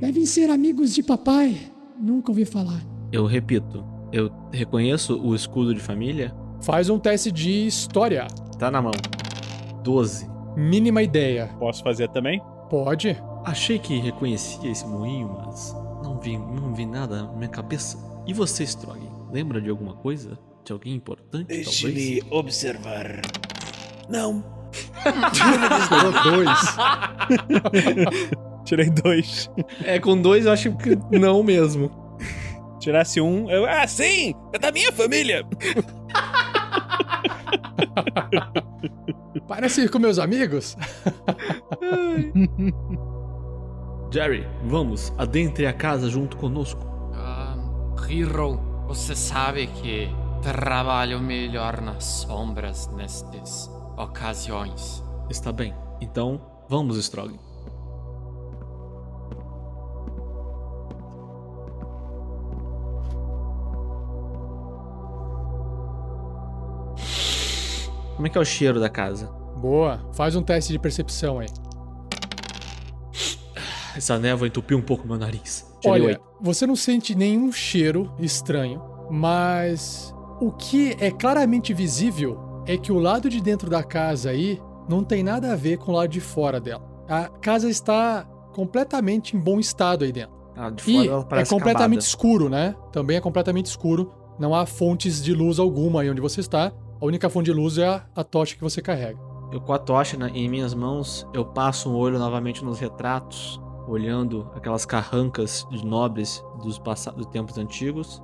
[0.00, 1.56] Devem ser amigos de papai.
[1.98, 2.80] Nunca ouvi falar.
[3.12, 6.34] Eu repito, eu reconheço o escudo de família.
[6.62, 8.26] Faz um teste de história.
[8.58, 8.92] Tá na mão.
[9.82, 10.28] 12.
[10.56, 11.48] Mínima ideia.
[11.58, 12.40] Posso fazer também?
[12.70, 13.16] Pode?
[13.44, 17.98] Achei que reconhecia esse moinho, mas não vi, não vi nada na minha cabeça.
[18.26, 19.00] E você, Strog?
[19.30, 20.38] Lembra de alguma coisa?
[20.64, 21.46] De alguém importante?
[21.48, 23.20] Deixe-me observar.
[24.08, 24.42] Não.
[26.24, 26.76] Dois.
[28.64, 29.50] Tirei dois.
[29.84, 31.90] É, com dois eu acho que não mesmo.
[32.80, 33.64] Tirasse um, eu.
[33.66, 34.34] Ah, sim!
[34.52, 35.44] É da minha família!
[39.48, 40.76] Parece com meus amigos.
[44.12, 46.80] Jerry, vamos, adentre a casa junto conosco.
[47.14, 47.56] Ah,
[48.08, 50.08] Hero, você sabe que
[50.42, 55.02] trabalho melhor nas sombras nestas ocasiões.
[55.30, 55.74] Está bem.
[56.00, 57.38] Então, vamos, Strog.
[68.24, 69.26] Como é que é o cheiro da casa?
[69.58, 70.00] Boa.
[70.14, 71.46] Faz um teste de percepção aí.
[73.94, 75.70] Essa névoa entupiu um pouco meu nariz.
[75.78, 76.22] Tirei Olha, oito.
[76.40, 82.98] você não sente nenhum cheiro estranho, mas o que é claramente visível é que o
[82.98, 84.58] lado de dentro da casa aí
[84.88, 86.82] não tem nada a ver com o lado de fora dela.
[87.06, 90.32] A casa está completamente em bom estado aí dentro.
[90.56, 91.98] Ah, de E fora ela é completamente acabada.
[91.98, 92.74] escuro, né?
[92.90, 94.14] Também é completamente escuro.
[94.38, 96.72] Não há fontes de luz alguma aí onde você está.
[97.04, 99.18] A única fonte de luz é a, a tocha que você carrega.
[99.52, 103.60] Eu com a tocha na- em minhas mãos, eu passo um olho novamente nos retratos,
[103.86, 108.22] olhando aquelas carrancas de nobres dos, passa- dos tempos antigos.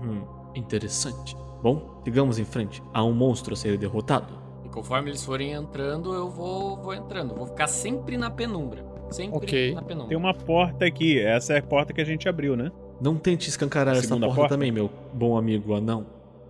[0.00, 0.22] Hum,
[0.54, 1.36] interessante.
[1.60, 2.80] Bom, sigamos em frente.
[2.94, 4.32] Há um monstro a ser derrotado.
[4.64, 7.34] E conforme eles forem entrando, eu vou, vou entrando.
[7.34, 8.86] Vou ficar sempre na penumbra.
[9.10, 9.74] Sempre Ok.
[9.74, 10.08] na penumbra.
[10.10, 11.18] Tem uma porta aqui.
[11.18, 12.70] Essa é a porta que a gente abriu, né?
[13.00, 14.48] Não tente escancarar essa porta, porta?
[14.54, 16.06] também, meu bom amigo anão.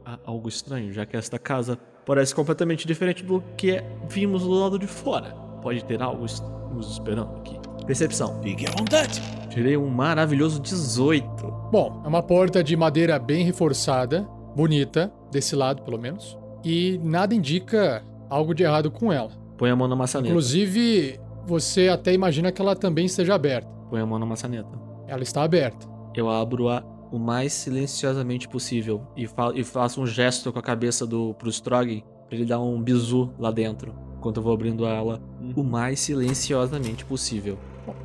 [0.08, 4.78] Há algo estranho, já que esta casa parece completamente diferente do que vimos do lado
[4.78, 5.32] de fora.
[5.60, 6.24] Pode ter algo
[6.72, 7.58] nos esperando aqui.
[7.84, 8.40] Percepção.
[8.42, 9.20] Fique à vontade.
[9.50, 11.28] Tirei um maravilhoso 18.
[11.70, 14.22] Bom, é uma porta de madeira bem reforçada,
[14.56, 19.32] bonita, desse lado pelo menos, e nada indica algo de errado com ela.
[19.58, 20.30] Põe a mão na maçaneta.
[20.30, 23.68] Inclusive, você até imagina que ela também esteja aberta.
[23.90, 24.70] Põe a mão na maçaneta.
[25.06, 25.86] Ela está aberta.
[26.14, 31.06] Eu abro-a o mais silenciosamente possível e, fa e faço um gesto com a cabeça
[31.06, 33.94] do pro Strog pra ele dar um bizu lá dentro.
[34.18, 35.20] enquanto eu vou abrindo ela
[35.56, 37.56] o mais silenciosamente possível.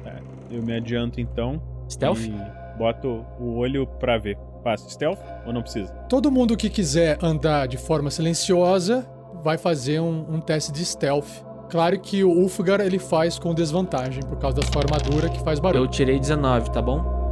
[0.06, 1.62] É, eu me adianto então.
[1.90, 2.20] Stealth?
[2.22, 4.38] E boto o olho pra ver.
[4.64, 5.92] Faço stealth ou não precisa?
[6.08, 9.06] Todo mundo que quiser andar de forma silenciosa
[9.44, 11.44] vai fazer um, um teste de stealth.
[11.70, 15.60] Claro que o Ulfgar ele faz com desvantagem por causa da sua armadura que faz
[15.60, 15.88] Eu barulho.
[15.88, 17.23] tirei 19, tá bom?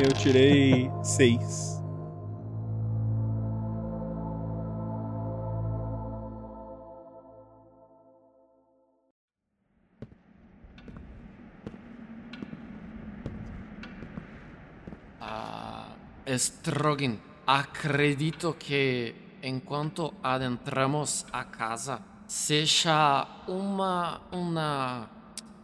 [0.00, 1.82] Eu tirei 6.
[15.20, 15.96] Ah,
[16.26, 25.10] Strogin, acredito que enquanto adentramos a casa, seja uma, uma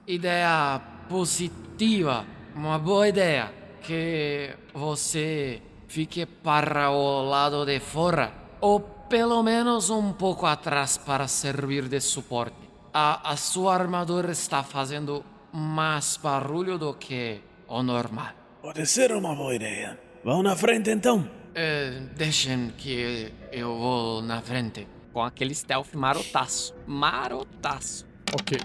[0.09, 9.43] ideia positiva, uma boa ideia, que você fique para o lado de fora, ou pelo
[9.43, 12.57] menos um pouco atrás para servir de suporte.
[12.93, 18.33] A, a sua armadura está fazendo mais barulho do que o normal.
[18.63, 19.99] Pode ser uma boa ideia.
[20.25, 21.29] Vão na frente então.
[21.55, 24.89] É, deixem que eu vou na frente.
[25.13, 26.75] Com aquele stealth marotaço.
[26.87, 28.07] Marotaço.
[28.33, 28.59] Ok.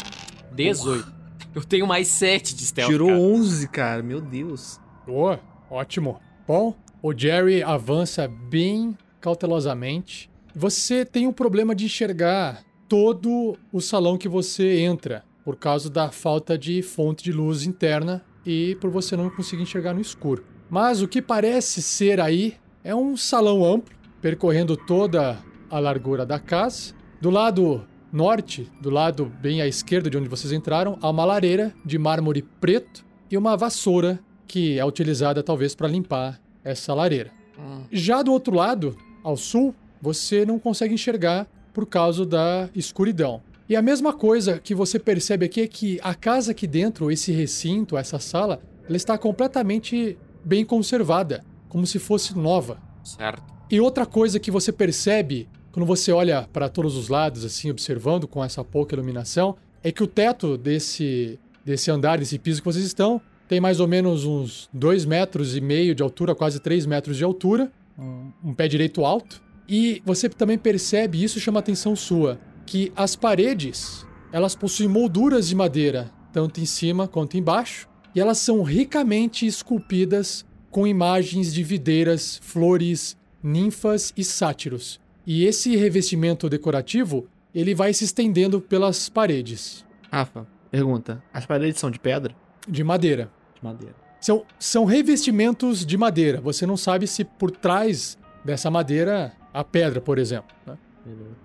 [0.53, 1.20] 18.
[1.53, 2.89] Eu tenho mais 7 de stealth.
[2.89, 3.20] Tirou cara.
[3.20, 4.03] 11, cara.
[4.03, 4.80] Meu Deus.
[5.10, 5.39] Boa,
[5.72, 6.20] ótimo.
[6.47, 10.30] Bom, o Jerry avança bem cautelosamente.
[10.55, 16.12] Você tem um problema de enxergar todo o salão que você entra, por causa da
[16.12, 20.45] falta de fonte de luz interna e por você não conseguir enxergar no escuro.
[20.70, 22.53] Mas o que parece ser aí
[22.84, 25.39] é um salão amplo, percorrendo toda
[25.72, 26.93] a largura da casa.
[27.20, 27.84] Do lado
[28.14, 32.43] norte, do lado bem à esquerda de onde vocês entraram, há uma lareira de mármore
[32.43, 34.20] preto e uma vassoura
[34.50, 37.32] que é utilizada talvez para limpar essa lareira.
[37.58, 37.84] Hum.
[37.91, 43.41] Já do outro lado, ao sul, você não consegue enxergar por causa da escuridão.
[43.70, 47.32] E a mesma coisa que você percebe aqui é que a casa aqui dentro, esse
[47.32, 52.82] recinto, essa sala, ela está completamente bem conservada, como se fosse nova.
[53.04, 53.43] Certo.
[53.70, 58.28] E outra coisa que você percebe quando você olha para todos os lados, assim, observando
[58.28, 62.84] com essa pouca iluminação, é que o teto desse, desse andar, desse piso que vocês
[62.84, 67.18] estão, tem mais ou menos uns 2 metros e meio de altura, quase 3 metros
[67.18, 69.41] de altura, um, um pé direito alto.
[69.68, 75.47] E você também percebe, isso chama a atenção sua, que as paredes, elas possuem molduras
[75.47, 81.64] de madeira, tanto em cima quanto embaixo, e elas são ricamente esculpidas com imagens de
[81.64, 85.02] videiras, flores, ninfas e sátiros.
[85.26, 91.24] E esse revestimento decorativo, ele vai se estendendo pelas paredes, Rafa, pergunta.
[91.34, 92.36] As paredes são de pedra?
[92.70, 93.32] de madeira.
[93.60, 93.95] De madeira.
[94.20, 96.41] São, são revestimentos de madeira.
[96.41, 100.55] Você não sabe se por trás dessa madeira há pedra, por exemplo.
[100.66, 100.78] né?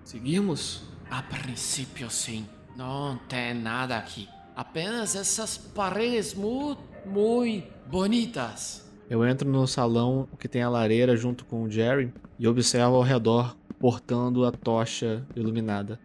[0.03, 0.83] Seguimos?
[1.09, 2.45] A princípio, sim.
[2.75, 4.27] Não tem nada aqui.
[4.55, 8.85] Apenas essas paredes muito, muito bonitas.
[9.09, 13.01] Eu entro no salão que tem a lareira junto com o Jerry e observo ao
[13.03, 15.99] redor, portando a tocha iluminada.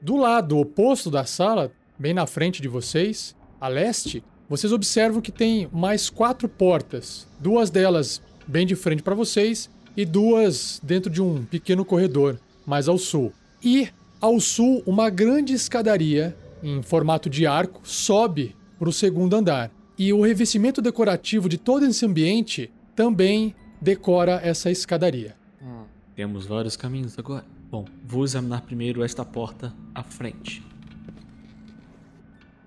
[0.00, 5.32] Do lado oposto da sala, bem na frente de vocês, a leste, vocês observam que
[5.32, 7.26] tem mais quatro portas.
[7.40, 12.88] Duas delas bem de frente para vocês e duas dentro de um pequeno corredor, mais
[12.88, 13.32] ao sul.
[13.62, 13.88] E
[14.20, 19.70] ao sul, uma grande escadaria em formato de arco sobe para o segundo andar.
[19.98, 25.34] E o revestimento decorativo de todo esse ambiente também decora essa escadaria.
[25.62, 25.84] Hum.
[26.14, 27.44] Temos vários caminhos agora.
[27.70, 30.62] Bom, vou examinar primeiro esta porta à frente.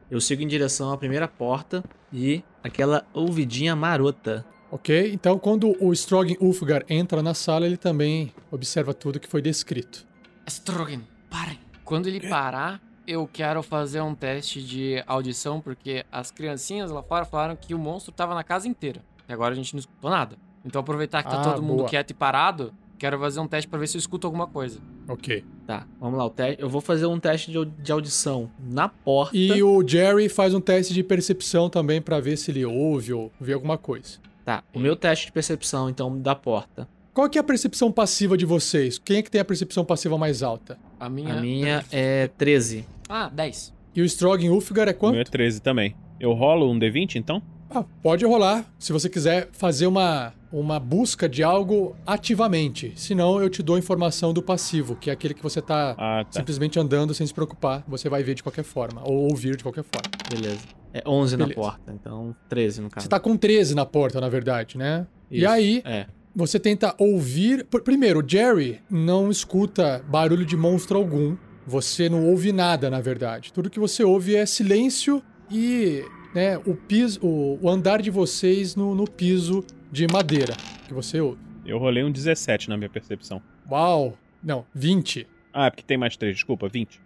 [0.09, 4.45] Eu sigo em direção à primeira porta e aquela ouvidinha marota.
[4.71, 5.11] Ok?
[5.13, 10.05] Então, quando o Strogan Ulfgar entra na sala, ele também observa tudo que foi descrito.
[10.47, 11.59] Strogan, pare.
[11.83, 17.25] Quando ele parar, eu quero fazer um teste de audição, porque as criancinhas lá fora
[17.25, 19.01] falaram que o monstro tava na casa inteira.
[19.27, 20.37] E agora a gente não escutou nada.
[20.63, 21.89] Então, aproveitar que tá Ah, todo mundo boa.
[21.89, 24.79] quieto e parado, quero fazer um teste pra ver se eu escuto alguma coisa.
[25.07, 25.43] Ok.
[25.65, 26.25] Tá, vamos lá.
[26.25, 26.55] O te...
[26.59, 29.35] Eu vou fazer um teste de, de audição na porta.
[29.35, 33.31] E o Jerry faz um teste de percepção também pra ver se ele ouve ou
[33.39, 34.19] vê alguma coisa.
[34.45, 36.87] Tá, o meu teste de percepção, então, da porta.
[37.13, 38.97] Qual que é a percepção passiva de vocês?
[38.97, 40.77] Quem é que tem a percepção passiva mais alta?
[40.99, 41.33] A minha.
[41.33, 42.85] A minha é 13.
[43.07, 43.73] Ah, 10.
[43.95, 45.13] E o Strogan Ulfgar é O quanto?
[45.13, 45.95] meu é 13 também.
[46.19, 47.41] Eu rolo um D20 então?
[47.69, 52.91] Ah, pode rolar, se você quiser fazer uma, uma busca de algo ativamente.
[52.95, 56.39] Senão, eu te dou informação do passivo, que é aquele que você tá Ah, tá.
[56.39, 57.83] simplesmente andando sem se preocupar.
[57.87, 60.09] Você vai ver de qualquer forma, ou ouvir de qualquer forma.
[60.29, 60.61] Beleza.
[60.93, 61.55] É 11 Beleza.
[61.59, 63.03] na porta, então 13 no caso.
[63.03, 65.05] Você tá com 13 na porta, na verdade, né?
[65.29, 66.05] E Isso, aí, É.
[66.35, 67.65] Você tenta ouvir.
[67.65, 71.35] pr- Primeiro, Jerry não escuta barulho de monstro algum.
[71.65, 73.51] Você não ouve nada, na verdade.
[73.51, 75.21] Tudo que você ouve é silêncio
[75.51, 76.03] e
[76.33, 80.55] né, o, piso, o, o andar de vocês no, no piso de madeira
[80.87, 81.39] que você ouve.
[81.65, 83.41] Eu rolei um 17 na minha percepção.
[83.69, 84.17] Uau!
[84.41, 85.27] Não, 20.
[85.53, 86.99] Ah, é porque tem mais 3, desculpa, 20.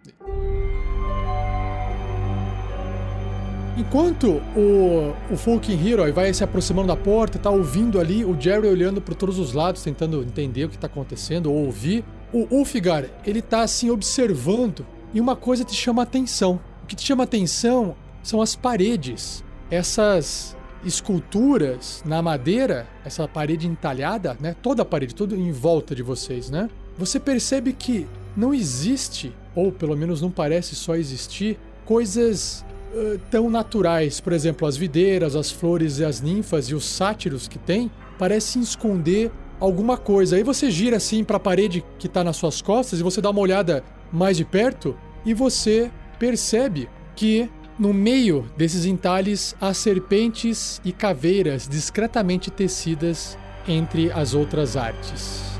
[3.76, 8.68] Enquanto o, o Fucking Hero vai se aproximando da porta, tá ouvindo ali o Jerry
[8.68, 13.04] olhando por todos os lados, tentando entender o que tá acontecendo ou ouvir, o Ulfigar,
[13.26, 16.60] ele tá assim observando e uma coisa te chama a atenção.
[16.84, 19.44] O que te chama a atenção são as paredes.
[19.70, 24.56] Essas esculturas na madeira, essa parede entalhada, né?
[24.60, 26.68] Toda a parede, tudo em volta de vocês, né?
[26.98, 28.06] Você percebe que
[28.36, 34.20] não existe, ou pelo menos não parece só existir, coisas uh, tão naturais.
[34.20, 38.62] Por exemplo, as videiras, as flores e as ninfas e os sátiros que tem parecem
[38.62, 40.36] esconder alguma coisa.
[40.36, 43.30] Aí você gira assim para a parede que tá nas suas costas e você dá
[43.30, 47.48] uma olhada mais de perto e você percebe que
[47.78, 55.58] no meio desses entalhes há serpentes e caveiras discretamente tecidas entre as outras artes.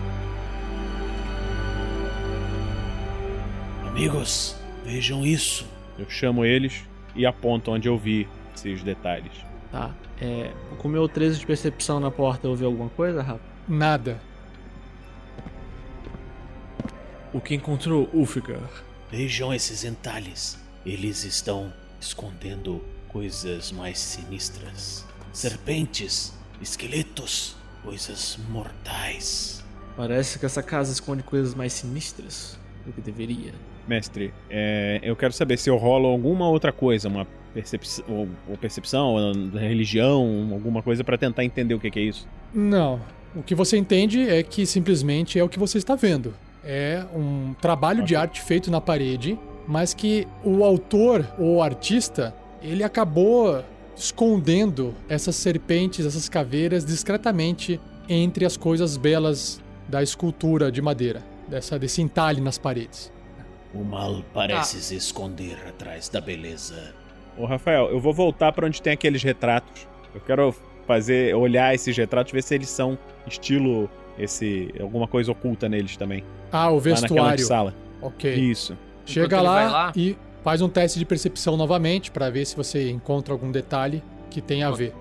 [3.86, 5.66] Amigos, vejam isso.
[5.98, 6.84] Eu chamo eles
[7.14, 9.32] e aponto onde eu vi esses detalhes.
[9.70, 9.94] Tá.
[10.20, 13.40] É, com o meu 13 de percepção na porta, eu vi alguma coisa, Rafa?
[13.68, 14.20] Nada.
[17.32, 18.70] O que encontrou Ulfigar?
[19.10, 20.58] Vejam esses entalhes.
[20.86, 21.72] Eles estão
[22.04, 25.04] escondendo coisas mais sinistras.
[25.32, 29.64] Serpentes, esqueletos, coisas mortais.
[29.96, 33.52] Parece que essa casa esconde coisas mais sinistras do que deveria.
[33.86, 38.56] Mestre, é, eu quero saber se eu rolo alguma outra coisa, uma percepção, ou, ou
[38.56, 42.26] percepção, ou religião, alguma coisa pra tentar entender o que, que é isso.
[42.52, 43.00] Não.
[43.34, 46.34] O que você entende é que simplesmente é o que você está vendo.
[46.64, 52.34] É um trabalho de arte feito na parede, mas que o autor ou o artista,
[52.62, 53.62] ele acabou
[53.96, 61.78] escondendo essas serpentes, essas caveiras discretamente entre as coisas belas da escultura de madeira, dessa
[61.78, 63.12] desse entalhe nas paredes.
[63.72, 66.94] O mal parece se esconder atrás da beleza.
[67.36, 69.86] Ô, Rafael, eu vou voltar pra onde tem aqueles retratos.
[70.14, 70.54] Eu quero
[70.86, 72.96] fazer, olhar esses retratos, ver se eles são
[73.26, 76.22] estilo esse, alguma coisa oculta neles também.
[76.52, 77.44] Ah, o Lá naquela vestuário.
[77.46, 77.74] sala.
[78.00, 78.32] Ok.
[78.32, 78.76] Isso.
[79.06, 83.32] Chega lá, lá- e faz um teste de percepção novamente pra ver se você encontra
[83.32, 84.92] algum detalhe que tenha a ver.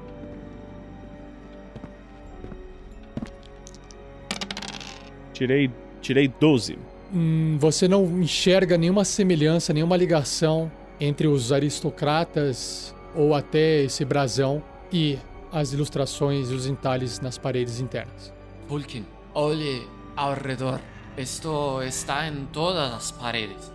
[5.33, 5.69] Tirei,
[6.01, 6.77] tirei 12.
[7.13, 14.63] Hum, você não enxerga nenhuma semelhança, nenhuma ligação entre os aristocratas ou até esse brasão
[14.91, 15.17] e
[15.51, 18.33] as ilustrações e os entalhes nas paredes internas.
[18.67, 20.79] Vulkin, olhe ao redor.
[21.17, 23.71] Isto está em todas as paredes.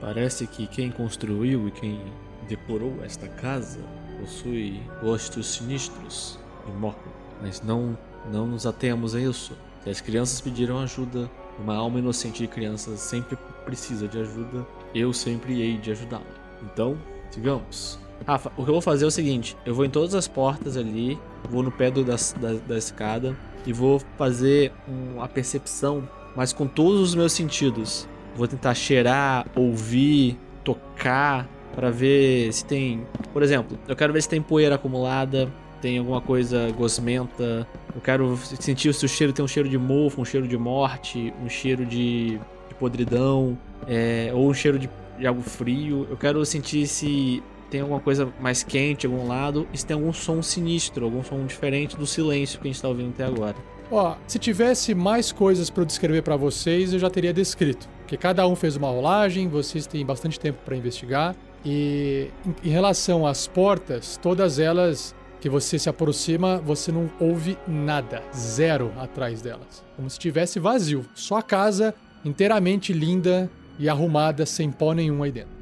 [0.00, 2.00] Parece que quem construiu e quem
[2.48, 3.80] decorou esta casa
[4.18, 7.12] possui gostos sinistros e mortos.
[7.42, 7.96] Mas não,
[8.32, 9.56] não nos atemos a isso.
[9.82, 15.12] Se as crianças pediram ajuda, uma alma inocente de criança sempre precisa de ajuda, eu
[15.12, 16.24] sempre hei de ajudá-la.
[16.62, 16.98] Então,
[17.30, 17.98] sigamos.
[18.26, 20.76] Rafa, o que eu vou fazer é o seguinte: eu vou em todas as portas
[20.76, 23.36] ali, vou no pé do, da, da, da escada
[23.66, 28.06] e vou fazer uma percepção, mas com todos os meus sentidos.
[28.36, 33.06] Vou tentar cheirar, ouvir, tocar, para ver se tem.
[33.32, 35.50] Por exemplo, eu quero ver se tem poeira acumulada,
[35.80, 37.66] tem alguma coisa gosmenta.
[37.94, 41.32] Eu quero sentir se o cheiro tem um cheiro de mofo, um cheiro de morte,
[41.42, 46.06] um cheiro de, de podridão, é, ou um cheiro de, de algo frio.
[46.10, 50.12] Eu quero sentir se tem alguma coisa mais quente algum lado e se tem algum
[50.12, 53.56] som sinistro, algum som diferente do silêncio que a gente tá ouvindo até agora.
[53.90, 57.88] Ó, se tivesse mais coisas pra eu descrever pra vocês, eu já teria descrito.
[58.10, 61.36] Porque cada um fez uma rolagem, vocês têm bastante tempo pra investigar.
[61.64, 62.26] E
[62.64, 68.92] em, relação às portas, todas elas que você se aproxima, você não ouve nada, zero
[68.98, 69.84] atrás delas.
[69.94, 71.94] Como se estivesse vazio, só a casa
[72.24, 73.48] inteiramente linda
[73.78, 75.52] e arrumada, sem pó nenhum aí dentro.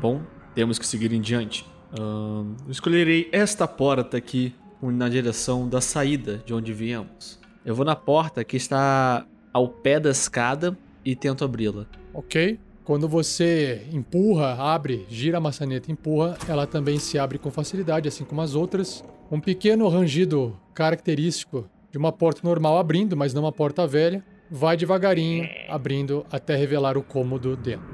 [0.00, 0.22] Bom,
[0.54, 1.66] temos que seguir em diante.
[1.92, 7.38] Ahn, eu escolherei esta porta aqui na direção da saída de onde viemos.
[7.62, 10.74] Eu vou na porta que está ao pé da escada
[11.10, 11.86] e tento abri-la.
[12.12, 12.60] Ok?
[12.84, 18.06] Quando você empurra, abre, gira a maçaneta e empurra, ela também se abre com facilidade,
[18.06, 19.02] assim como as outras.
[19.30, 24.76] Um pequeno rangido característico de uma porta normal abrindo, mas não uma porta velha, vai
[24.76, 27.88] devagarinho abrindo até revelar o cômodo dentro.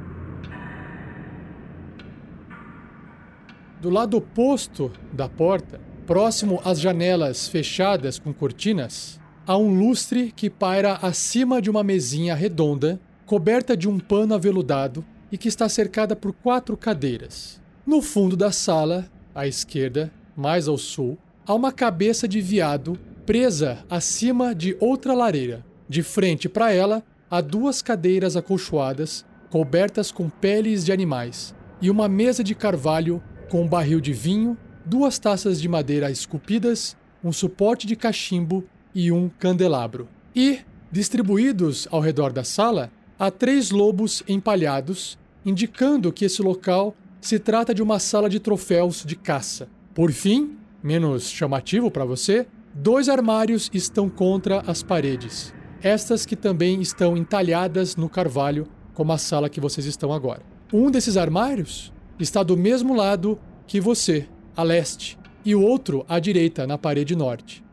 [3.80, 10.48] Do lado oposto da porta, próximo às janelas fechadas com cortinas, há um lustre que
[10.48, 16.16] paira acima de uma mesinha redonda, coberta de um pano aveludado e que está cercada
[16.16, 17.60] por quatro cadeiras.
[17.86, 23.84] No fundo da sala, à esquerda, mais ao sul, há uma cabeça de veado presa
[23.88, 25.64] acima de outra lareira.
[25.88, 32.08] De frente para ela, há duas cadeiras acolchoadas, cobertas com peles de animais, e uma
[32.08, 37.86] mesa de carvalho com um barril de vinho, duas taças de madeira esculpidas, um suporte
[37.86, 38.64] de cachimbo
[38.94, 40.08] e um candelabro.
[40.34, 47.38] E, distribuídos ao redor da sala, há três lobos empalhados, indicando que esse local se
[47.38, 49.68] trata de uma sala de troféus de caça.
[49.94, 55.54] Por fim, menos chamativo para você, dois armários estão contra as paredes.
[55.82, 60.42] Estas que também estão entalhadas no carvalho, como a sala que vocês estão agora.
[60.72, 66.18] Um desses armários está do mesmo lado que você, a leste, e o outro à
[66.18, 67.63] direita, na parede norte.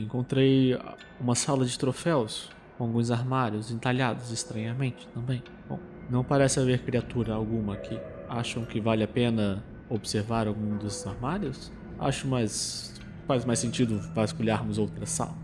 [0.00, 0.78] Encontrei
[1.20, 5.42] uma sala de troféus com alguns armários entalhados estranhamente também.
[5.68, 5.78] Bom,
[6.08, 7.98] não parece haver criatura alguma aqui.
[8.28, 11.70] Acham que vale a pena observar algum dos armários?
[11.98, 15.36] Acho mais faz mais sentido vasculharmos outra sala.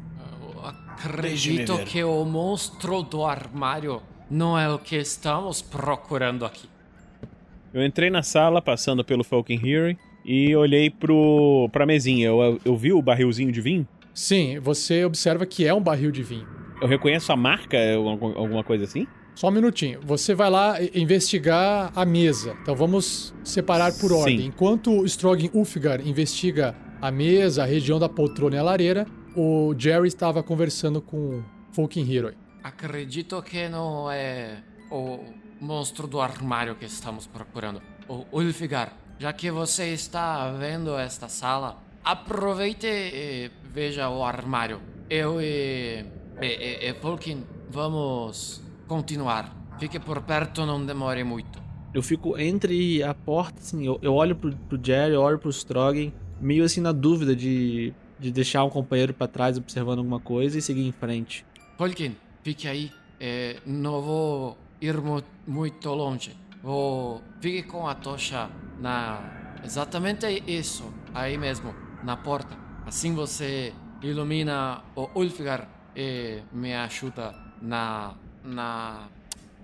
[0.43, 6.69] Eu acredito que o monstro do armário não é o que estamos procurando aqui.
[7.73, 12.27] Eu entrei na sala, passando pelo Falcon Hearing, e olhei pro, pra mesinha.
[12.27, 13.87] Eu, eu vi o barrilzinho de vinho?
[14.17, 16.49] Sim, você observa que é um barril de vinho.
[16.81, 19.07] Eu reconheço a marca, alguma coisa assim?
[19.35, 20.01] Só um minutinho.
[20.03, 22.57] Você vai lá investigar a mesa.
[22.63, 24.15] Então vamos separar por Sim.
[24.15, 24.47] ordem.
[24.47, 29.07] Enquanto o Strogan Ulfgar investiga a mesa, a região da poltrona e a lareira,
[29.37, 32.35] o Jerry estava conversando com o Falcon Hero.
[32.65, 35.21] Acredito que não é o
[35.61, 37.83] monstro do armário que estamos procurando.
[38.09, 44.81] O Ulfigar, já que você está vendo esta sala, aproveite e veja o armário.
[45.11, 46.05] Eu e,
[46.41, 49.53] e, e, Fulkin vamos continuar.
[49.81, 51.61] Fique por perto, não demore muito.
[51.93, 55.51] Eu fico entre a porta, assim, eu, eu olho pro, pro Jerry, eu olho pro
[55.51, 60.59] Strogan, meio assim na dúvida de, de deixar um companheiro pra trás observando alguma coisa
[60.59, 61.45] e seguir em frente.
[61.77, 62.93] Fulkin, fique aí.
[63.19, 66.37] É, não vou ir mu muito longe.
[66.63, 67.21] Vou.
[67.41, 68.49] Fique com a tocha
[68.79, 69.57] na.
[69.65, 70.93] Exatamente isso.
[71.15, 72.57] Aí mesmo, na porta.
[72.87, 73.73] Assim você
[74.03, 78.15] ilumina o Ulfgar e me ajuda na.
[78.45, 79.09] na.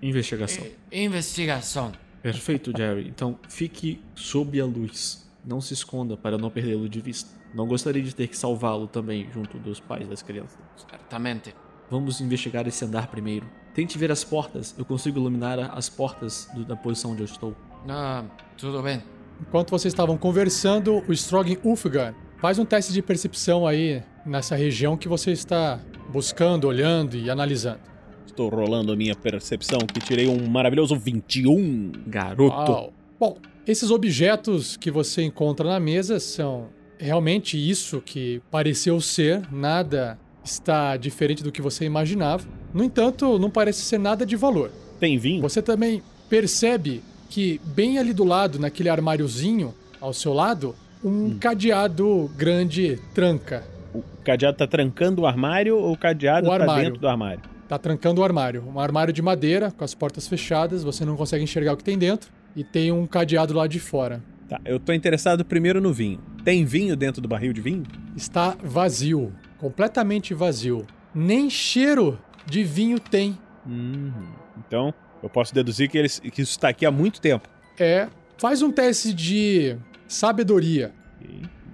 [0.01, 0.65] Investigação.
[0.91, 1.91] eh, investigação.
[2.21, 3.07] Perfeito, Jerry.
[3.07, 5.29] Então fique sob a luz.
[5.45, 7.29] Não se esconda para não perdê-lo de vista.
[7.53, 10.57] Não gostaria de ter que salvá-lo também junto dos pais das crianças.
[10.75, 11.53] Certamente.
[11.89, 13.45] Vamos investigar esse andar primeiro.
[13.73, 14.73] Tente ver as portas.
[14.77, 17.55] Eu consigo iluminar as portas do- da posição onde eu estou.
[17.89, 18.23] Ah,
[18.57, 19.01] tudo bem.
[19.47, 24.95] Enquanto vocês estavam conversando, o Strogan Ulfgar faz um teste de percepção aí nessa região
[24.95, 27.81] que você está buscando, olhando e analisando.
[28.25, 31.91] Estou rolando a minha percepção, que tirei um maravilhoso 21.
[32.07, 32.71] Garoto.
[32.71, 32.93] Uau.
[33.19, 33.37] Bom,
[33.67, 40.95] esses objetos que você encontra na mesa são realmente isso que pareceu ser, nada está
[40.95, 42.47] diferente do que você imaginava.
[42.73, 44.71] No entanto, não parece ser nada de valor.
[45.01, 45.41] Tem vinho?
[45.41, 47.03] Você também percebe
[47.33, 53.63] que bem ali do lado, naquele armáriozinho ao seu lado, um cadeado grande tranca.
[53.91, 56.83] O cadeado tá trancando o armário ou o cadeado O tá armário.
[56.83, 57.41] dentro do armário?
[57.67, 58.63] Tá trancando o armário.
[58.67, 61.97] Um armário de madeira, com as portas fechadas, você não consegue enxergar o que tem
[61.97, 62.29] dentro.
[62.55, 64.21] E tem um cadeado lá de fora.
[64.47, 66.19] Tá, eu tô interessado primeiro no vinho.
[66.45, 67.81] Tem vinho dentro do barril de vinho?
[68.15, 69.33] Está vazio.
[69.57, 70.85] Completamente vazio.
[71.15, 73.35] Nem cheiro de vinho tem.
[73.67, 74.11] Hum,
[74.59, 74.93] então,
[75.23, 77.47] eu posso deduzir que, eles, que isso tá aqui há muito tempo.
[77.79, 78.07] É.
[78.37, 80.93] Faz um teste de sabedoria.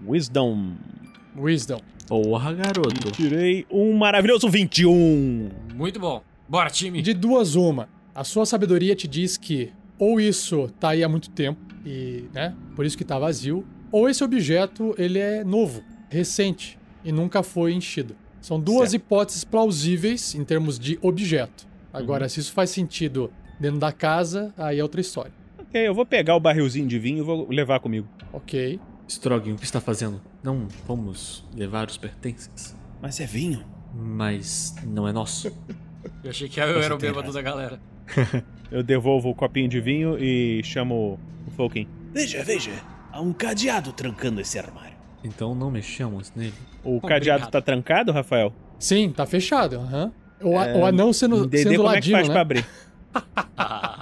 [0.05, 0.75] Wisdom.
[1.35, 1.81] Wisdom.
[2.07, 3.11] Porra, garoto.
[3.11, 5.49] Tirei um maravilhoso 21.
[5.75, 6.23] Muito bom.
[6.47, 7.01] Bora, time.
[7.01, 7.89] De duas, uma.
[8.15, 12.55] A sua sabedoria te diz que ou isso tá aí há muito tempo, e, né,
[12.75, 17.73] por isso que tá vazio, ou esse objeto, ele é novo, recente, e nunca foi
[17.73, 18.15] enchido.
[18.41, 19.03] São duas Certo.
[19.03, 21.67] hipóteses plausíveis em termos de objeto.
[21.91, 25.31] Agora, se isso faz sentido dentro da casa, aí é outra história.
[25.59, 28.07] Ok, eu vou pegar o barrilzinho de vinho e vou levar comigo.
[28.33, 28.79] Ok.
[29.07, 30.21] Strogan, o que está fazendo?
[30.43, 32.75] Não vamos levar os pertences.
[33.01, 33.63] Mas é vinho.
[33.93, 35.51] Mas não é nosso.
[36.23, 37.79] Eu achei que eu era o bêbado da galera.
[38.71, 41.87] Eu devolvo o copinho de vinho e chamo o Falken.
[42.13, 42.71] Veja, veja.
[43.11, 44.95] Há um cadeado trancando esse armário.
[45.23, 46.53] Então não mexamos nele.
[46.83, 48.53] O cadeado tá trancado, Rafael?
[48.79, 49.75] Sim, tá fechado.
[49.77, 50.11] aham.
[50.41, 52.33] O, a- o anão sendo, Entender sendo como é que ladino, faz né?
[52.33, 52.65] pra abrir.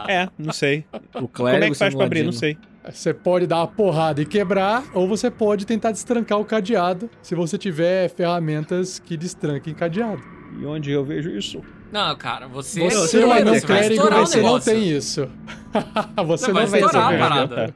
[0.07, 0.85] É, não sei.
[0.93, 2.23] O Como clérigo é que faz pra abrir?
[2.23, 2.57] Não sei.
[2.89, 7.35] Você pode dar uma porrada e quebrar, ou você pode tentar destrancar o cadeado, se
[7.35, 10.23] você tiver ferramentas que destranquem cadeado.
[10.57, 11.61] E onde eu vejo isso?
[11.91, 15.29] Não, cara, você, Você, é o clérigo, anão você vai clérigo, você não tem isso.
[16.25, 17.75] você vai não tem essa estourar a parada.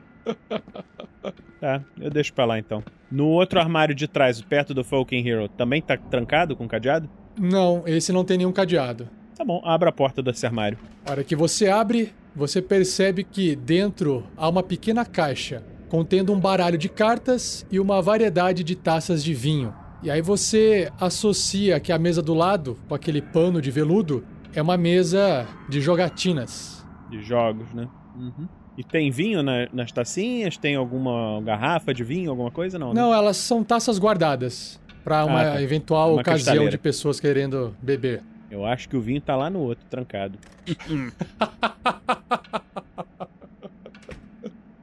[1.60, 2.84] Tá, eu deixo pra lá então.
[3.12, 7.10] No outro armário de trás, perto do Falcon Hero, também tá trancado com cadeado?
[7.40, 9.08] Não, esse não tem nenhum cadeado.
[9.42, 10.78] Tá bom, abra a porta desse armário.
[11.04, 16.40] A hora que você abre, você percebe que dentro há uma pequena caixa contendo um
[16.40, 19.74] baralho de cartas e uma variedade de taças de vinho.
[20.04, 24.24] E aí você associa que a mesa do lado, com aquele pano de veludo,
[24.54, 26.86] é uma mesa de jogatinas.
[27.10, 27.88] De jogos, né?
[28.16, 28.48] Uhum.
[28.78, 30.56] E tem vinho na- nas tacinhas?
[30.56, 32.78] Tem alguma garrafa de vinho, alguma coisa?
[32.78, 33.02] Não, né?
[33.02, 35.62] Não, elas são taças guardadas para uma Ah, tá.
[35.64, 36.70] eventual Uma ocasião cristaleira.
[36.70, 38.22] de pessoas querendo beber.
[38.52, 40.38] Eu acho que o vinho tá lá no outro, trancado.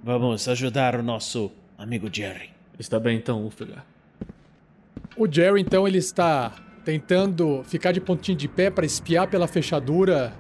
[0.03, 2.51] Vamos ajudar o nosso amigo Jerry.
[2.79, 3.85] Está bem então, Ulfgar.
[5.16, 6.53] O Jerry, então, ele está
[6.85, 10.33] tentando ficar de pontinho de pé para espiar pela fechadura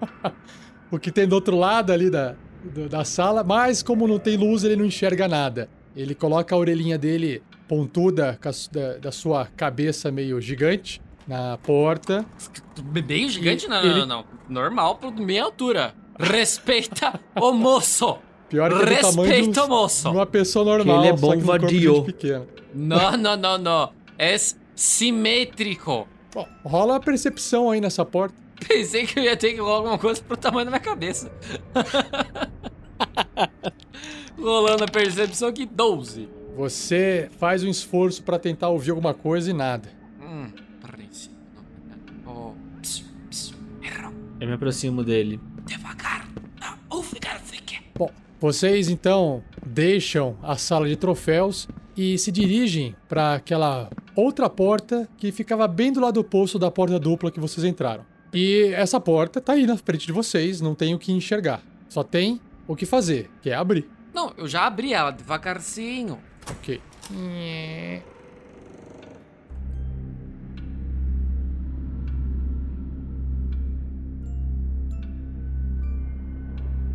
[0.90, 4.36] o que tem do outro lado ali da, do- da sala, mas como não tem
[4.36, 5.68] luz, ele não enxerga nada.
[5.94, 11.02] Ele coloca a orelhinha dele pontuda com a su- da, da sua cabeça meio gigante
[11.26, 12.24] na porta.
[12.82, 13.68] Bem gigante?
[13.68, 14.24] Não, Ele- não, não.
[14.48, 15.94] Normal por minha altura.
[16.18, 18.18] Respeita o moço.
[18.48, 20.10] Pior que é do tamanho de, Respeita o um- moço.
[20.10, 22.46] uma pessoa normal, ele é só que no corpo de bombardeou.
[22.74, 23.92] Não, não, não, não.
[24.18, 24.36] É
[24.76, 26.06] simétrico.
[26.32, 28.34] Bom, rola a percepção aí nessa porta.
[28.68, 31.30] Pensei que eu ia ter que rolar alguma coisa pro tamanho da minha cabeça.
[34.38, 36.28] Rolando a percepção aqui, 12.
[36.56, 39.88] Você faz um esforço para tentar ouvir alguma coisa e nada.
[44.44, 45.40] Eu me aproximo dele.
[45.64, 46.28] Devagar.
[46.90, 47.80] Ou ficar fique.
[47.94, 51.66] Bom, vocês então deixam a sala de troféus
[51.96, 56.98] e se dirigem para aquela outra porta que ficava bem do lado oposto da porta
[56.98, 58.04] dupla que vocês entraram.
[58.34, 61.62] E essa porta tá aí na frente de vocês, não tem o que enxergar.
[61.88, 62.38] Só tem
[62.68, 63.88] o que fazer, que é abrir.
[64.12, 66.18] Não, eu já abri ela devagarzinho.
[66.50, 66.82] Ok.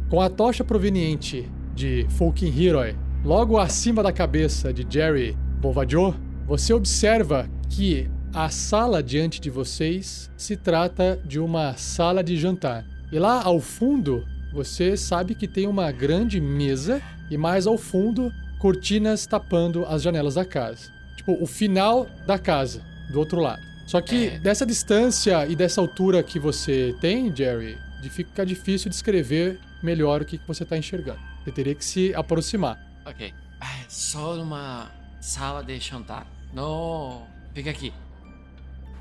[0.09, 2.79] Com a tocha proveniente de Fulkin Hero
[3.23, 6.15] logo acima da cabeça de Jerry Bovadio,
[6.47, 12.85] você observa que a sala diante de vocês se trata de uma sala de jantar.
[13.11, 18.31] E lá ao fundo, você sabe que tem uma grande mesa e mais ao fundo,
[18.57, 20.91] cortinas tapando as janelas da casa.
[21.17, 22.81] Tipo, o final da casa,
[23.11, 23.61] do outro lado.
[23.85, 24.39] Só que É.
[24.39, 27.77] dessa distância e dessa altura que você tem, Jerry,
[28.09, 31.19] fica difícil descrever melhor o que que você está enxergando.
[31.43, 32.79] Você teria que se aproximar.
[33.05, 33.33] Ok.
[33.59, 36.25] Ah, é só numa sala de jantar.
[36.53, 37.27] Não.
[37.53, 37.93] Fica aqui.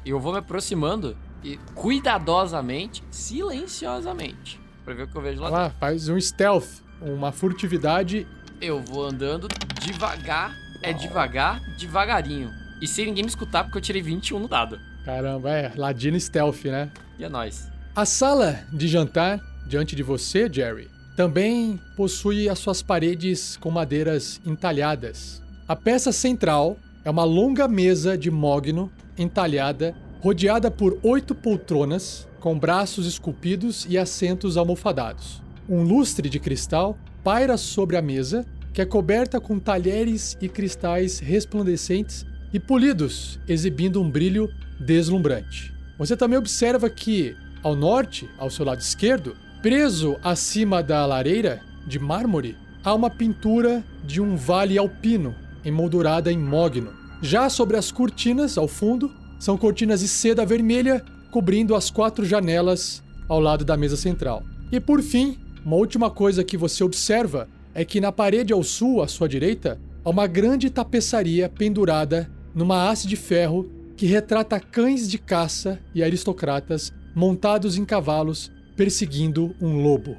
[0.05, 5.71] Eu vou me aproximando e cuidadosamente, silenciosamente, pra ver o que eu vejo lá Lá,
[5.71, 8.27] faz um stealth, uma furtividade.
[8.61, 9.47] Eu vou andando
[9.81, 12.51] devagar, é devagar, devagarinho.
[12.81, 14.79] E sem ninguém me escutar, porque eu tirei 21 no dado.
[15.05, 16.91] Caramba, é ladino stealth, né?
[17.19, 17.69] E é nóis.
[17.95, 24.41] A sala de jantar diante de você, Jerry, também possui as suas paredes com madeiras
[24.47, 25.43] entalhadas.
[25.67, 32.59] A peça central é uma longa mesa de mogno entalhada, rodeada por oito poltronas com
[32.59, 35.43] braços esculpidos e assentos almofadados.
[35.69, 41.19] Um lustre de cristal paira sobre a mesa, que é coberta com talheres e cristais
[41.19, 44.49] resplandecentes e polidos, exibindo um brilho
[44.81, 45.75] deslumbrante.
[45.99, 51.99] Você também observa que, ao norte, ao seu lado esquerdo, preso acima da lareira de
[51.99, 55.35] mármore, há uma pintura de um vale alpino,
[55.65, 56.93] emoldurada em mogno.
[57.21, 63.03] Já sobre as cortinas, ao fundo, são cortinas de seda vermelha cobrindo as quatro janelas
[63.29, 64.43] ao lado da mesa central.
[64.71, 69.03] E por fim, uma última coisa que você observa é que na parede ao sul,
[69.03, 75.11] à sua direita, há uma grande tapeçaria pendurada numa haste de ferro que retrata cães
[75.11, 80.17] de caça e aristocratas montados em cavalos perseguindo um lobo.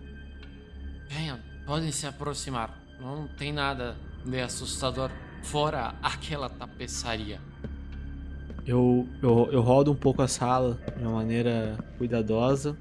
[1.08, 2.78] Venham, podem se aproximar.
[3.00, 3.96] Não tem nada
[4.26, 5.10] de assustador
[5.42, 7.40] fora aquela tapeçaria.
[8.68, 12.76] Eu, eu, eu rodo um pouco a sala de uma maneira cuidadosa.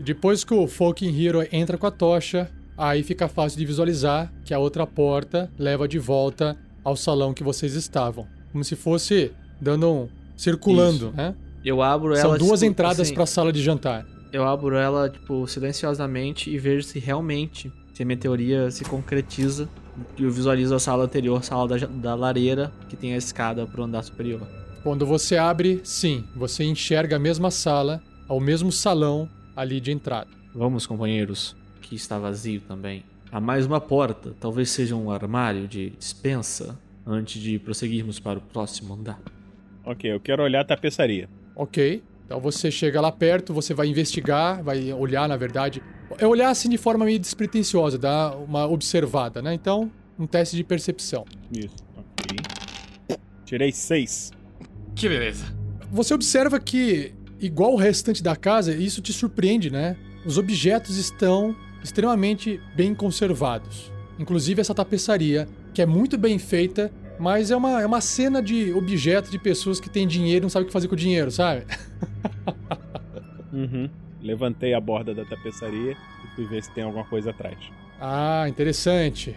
[0.00, 4.52] Depois que o Fucking Hero entra com a tocha, aí fica fácil de visualizar que
[4.52, 8.26] a outra porta leva de volta ao salão que vocês estavam.
[8.50, 9.30] Como se fosse
[9.60, 10.08] dando um.
[10.36, 11.16] circulando, Isso.
[11.16, 11.36] né?
[11.64, 12.38] Eu abro São ela.
[12.38, 14.04] duas tipo, entradas assim, para a sala de jantar.
[14.32, 19.68] Eu abro ela, tipo, silenciosamente e vejo se realmente, se a minha teoria se concretiza.
[20.16, 23.66] E eu visualizo a sala anterior, a sala da, da lareira, que tem a escada
[23.66, 24.46] pro andar superior.
[24.82, 30.28] Quando você abre, sim, você enxerga a mesma sala, ao mesmo salão ali de entrada.
[30.54, 33.02] Vamos, companheiros, que está vazio também.
[33.32, 38.42] Há mais uma porta, talvez seja um armário de dispensa, antes de prosseguirmos para o
[38.42, 39.20] próximo andar.
[39.84, 41.28] Ok, eu quero olhar a tapeçaria.
[41.56, 42.02] Ok.
[42.28, 45.82] Então você chega lá perto, você vai investigar, vai olhar, na verdade.
[46.18, 49.54] É olhar assim de forma meio despretensiosa, dar uma observada, né?
[49.54, 51.24] Então, um teste de percepção.
[51.50, 52.36] Isso, ok.
[53.46, 54.30] Tirei seis.
[54.94, 55.46] Que beleza.
[55.90, 59.96] Você observa que, igual o restante da casa, isso te surpreende, né?
[60.26, 63.90] Os objetos estão extremamente bem conservados.
[64.18, 68.72] Inclusive essa tapeçaria, que é muito bem feita, mas é uma, é uma cena de
[68.72, 71.30] objetos de pessoas que têm dinheiro e não sabem o que fazer com o dinheiro,
[71.30, 71.64] sabe?
[73.50, 73.88] Uhum.
[74.22, 77.58] Levantei a borda da tapeçaria e fui ver se tem alguma coisa atrás.
[78.00, 79.34] Ah, interessante.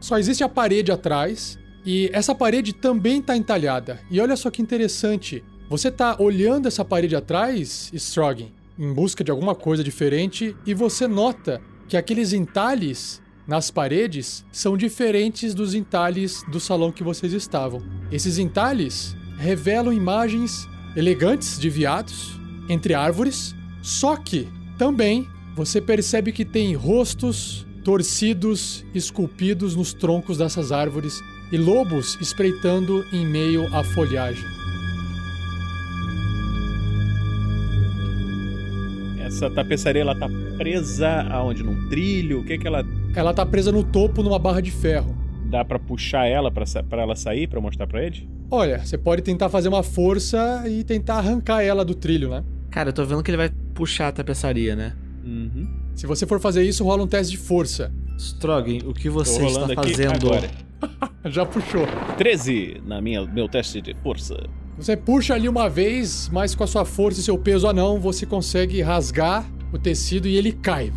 [0.00, 4.00] Só existe a parede atrás e essa parede também está entalhada.
[4.10, 5.42] E olha só que interessante.
[5.68, 8.46] Você tá olhando essa parede atrás, Strogan,
[8.78, 14.76] em busca de alguma coisa diferente e você nota que aqueles entalhes nas paredes são
[14.76, 17.82] diferentes dos entalhes do salão que vocês estavam.
[18.10, 26.44] Esses entalhes revelam imagens elegantes de viados entre árvores, só que também você percebe que
[26.44, 31.22] tem rostos torcidos esculpidos nos troncos dessas árvores
[31.52, 34.44] e lobos espreitando em meio à folhagem.
[39.20, 41.62] Essa tapeçaria ela tá presa aonde?
[41.62, 42.40] Num trilho?
[42.40, 42.82] O que que ela
[43.16, 45.16] Ela tá presa no topo numa barra de ferro.
[45.50, 48.28] dá pra puxar ela pra ela sair pra mostrar pra ele?
[48.50, 52.44] Olha, você pode tentar fazer uma força e tentar arrancar ela do trilho, né?
[52.70, 54.92] Cara, eu tô vendo que ele vai puxar a tapeçaria, né?
[55.24, 55.66] Uhum.
[55.94, 57.90] Se você for fazer isso, rola um teste de força.
[58.18, 60.12] Strogan, o que você está fazendo?
[60.14, 60.50] agora.
[61.30, 61.86] Já puxou.
[62.18, 64.36] 13 na minha meu teste de força.
[64.76, 68.26] Você puxa ali uma vez, mas com a sua força e seu peso anão, você
[68.26, 70.92] consegue rasgar o tecido e ele cai.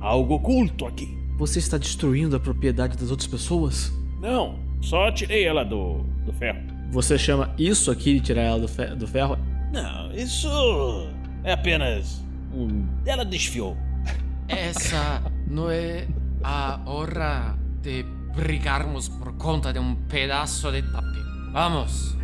[0.00, 1.19] Algo oculto aqui.
[1.40, 3.90] Você está destruindo a propriedade das outras pessoas?
[4.20, 6.60] Não, só tirei ela do, do ferro.
[6.92, 9.38] Você chama isso aqui de tirar ela do, fe- do ferro?
[9.72, 10.48] Não, isso
[11.42, 12.22] é apenas
[12.54, 12.86] um.
[13.06, 13.74] Ela desfiou.
[14.48, 16.06] Essa não é
[16.44, 18.04] a hora de
[18.36, 21.20] brigarmos por conta de um pedaço de tapete.
[21.52, 22.16] Vamos.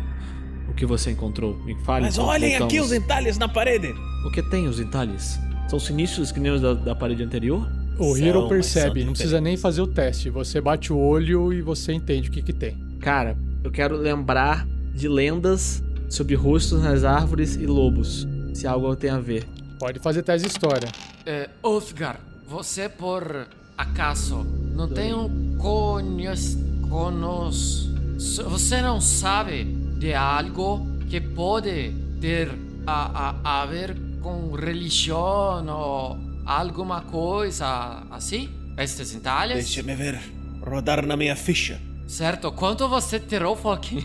[0.69, 1.55] O que você encontrou?
[1.63, 2.05] Me fale.
[2.05, 2.91] Mas olhem aqui os voltamos.
[2.91, 3.93] entalhes na parede.
[4.27, 5.39] O que tem os entalhes?
[5.67, 7.67] São sinistros que nem os da, da parede anterior?
[7.99, 10.29] O Hero percebe, não precisa nem fazer o teste.
[10.29, 12.77] Você bate o olho e você entende o que, que tem.
[12.99, 18.27] Cara, eu quero lembrar de lendas sobre rostos nas árvores e lobos.
[18.53, 19.47] Se algo tem a ver.
[19.79, 20.89] Pode fazer teste de história.
[21.25, 24.45] É, Ulfgar, você por acaso
[24.75, 26.57] não tem um conhec...
[26.89, 27.89] conos...
[28.17, 29.63] Você não sabe
[29.99, 32.49] de algo que pode ter
[32.85, 38.49] a, a, a ver com religião ou alguma coisa assim?
[38.77, 39.55] Estes entalhes?
[39.55, 40.19] Deixa-me ver.
[40.61, 41.79] Rodar na minha ficha.
[42.07, 44.01] Certo, quanto você tirou, Falkin?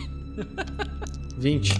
[1.37, 1.73] 20.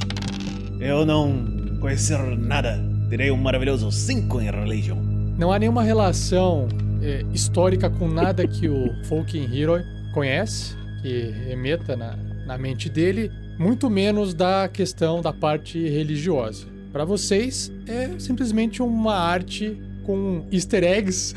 [0.80, 2.80] Eu não conhecer nada.
[3.10, 4.96] Terei um maravilhoso 5 em religion.
[5.38, 6.68] Não há nenhuma relação
[7.02, 9.82] é, histórica com nada que o Folkin Hero
[10.14, 16.66] conhece, que remeta na, na mente dele, muito menos da questão da parte religiosa.
[16.92, 21.34] Para vocês, é simplesmente uma arte com easter eggs,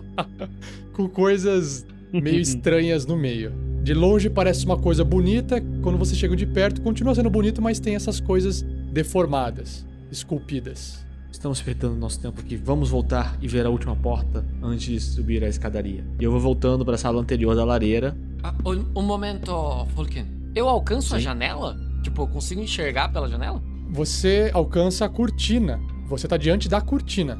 [0.92, 3.52] com coisas meio estranhas no meio.
[3.82, 7.80] De longe parece uma coisa bonita, quando você chega de perto continua sendo bonito, mas
[7.80, 11.04] tem essas coisas deformadas, esculpidas.
[11.32, 12.56] Estamos perdendo nosso tempo aqui.
[12.56, 16.04] Vamos voltar e ver a última porta antes de subir a escadaria.
[16.20, 18.16] E eu vou voltando para a sala anterior da lareira.
[18.42, 20.26] Ah, um, um momento, Falkin.
[20.54, 21.24] Eu alcanço a Sim.
[21.24, 21.78] janela?
[22.02, 23.62] Tipo, eu consigo enxergar pela janela?
[23.90, 25.80] Você alcança a cortina.
[26.08, 27.38] Você tá diante da cortina,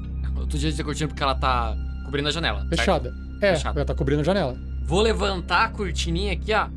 [0.51, 2.61] Tô diante da cortina porque ela tá cobrindo a janela.
[2.61, 2.77] certo?
[2.77, 3.15] fechada.
[3.41, 3.81] É, Fechada.
[3.81, 4.59] ela tá cobrindo a janela.
[4.85, 6.69] Vou levantar a cortininha aqui, ó.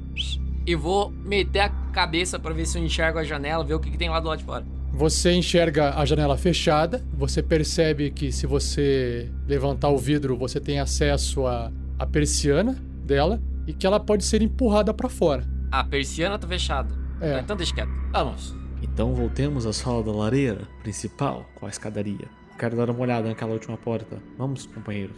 [0.65, 3.91] E vou meter a cabeça pra ver se eu enxergo a janela, ver o que,
[3.91, 4.65] que tem lá do lado de fora.
[4.93, 10.79] Você enxerga a janela fechada, você percebe que se você levantar o vidro, você tem
[10.79, 15.43] acesso à, à persiana dela e que ela pode ser empurrada pra fora.
[15.71, 16.93] A persiana tá fechada.
[17.19, 17.39] É.
[17.39, 17.89] Então deixa quieto.
[18.11, 18.55] Vamos.
[18.83, 22.27] Então voltemos à sala da lareira principal com a escadaria.
[22.57, 24.17] Quero dar uma olhada naquela última porta.
[24.37, 25.15] Vamos, companheiros.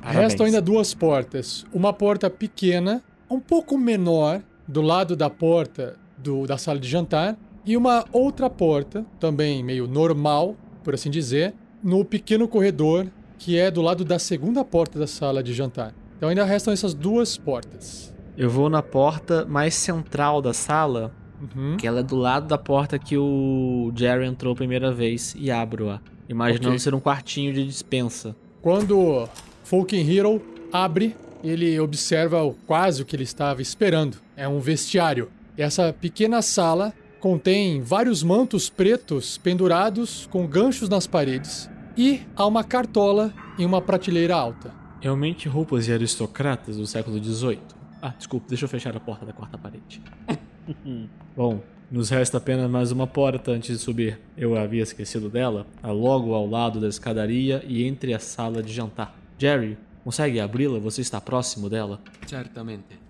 [0.00, 0.22] Parabéns.
[0.32, 1.64] Restam ainda duas portas.
[1.72, 7.36] Uma porta pequena, um pouco menor, do lado da porta do- da sala de jantar,
[7.64, 13.06] e uma outra porta, também meio normal, por assim dizer, no pequeno corredor
[13.38, 15.92] que é do lado da segunda porta da sala de jantar.
[16.16, 18.14] Então ainda restam essas duas portas.
[18.36, 21.12] Eu vou na porta mais central da sala,
[21.56, 21.76] Uhum.
[21.76, 25.50] que ela é do lado da porta que o Jerry entrou a primeira vez, e
[25.50, 26.78] abro-a, imaginando Ok.
[26.78, 28.36] ser um quartinho de dispensa.
[28.60, 29.28] Quando
[29.64, 30.40] Falcon Hero
[30.72, 34.18] abre, ele observa o- quase o que ele estava esperando.
[34.36, 35.30] É um vestiário.
[35.58, 41.68] E essa pequena sala contém vários mantos pretos pendurados com ganchos nas paredes.
[41.96, 44.72] E há uma cartola em uma prateleira alta.
[45.00, 47.58] Realmente roupas de aristocratas do século XVIII.
[48.00, 50.00] Ah, desculpa, deixa eu fechar a porta da quarta parede.
[51.36, 51.60] Bom,
[51.90, 54.18] nos resta apenas mais uma porta antes de subir.
[54.36, 59.16] Eu havia esquecido dela, logo ao lado da escadaria e entre a sala de jantar.
[59.38, 60.78] Jerry, consegue abri-la?
[60.78, 62.00] Você está próximo dela?
[62.26, 63.00] Certamente.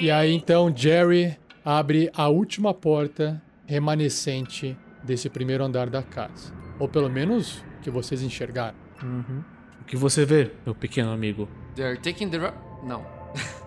[0.00, 6.52] E aí então Jerry abre a última porta remanescente desse primeiro andar da casa.
[6.78, 8.76] Ou pelo menos que vocês enxergaram.
[9.80, 11.48] O que você vê, meu pequeno amigo?
[11.74, 12.36] They're taking the...
[12.38, 12.52] ro-
[12.84, 13.04] Não.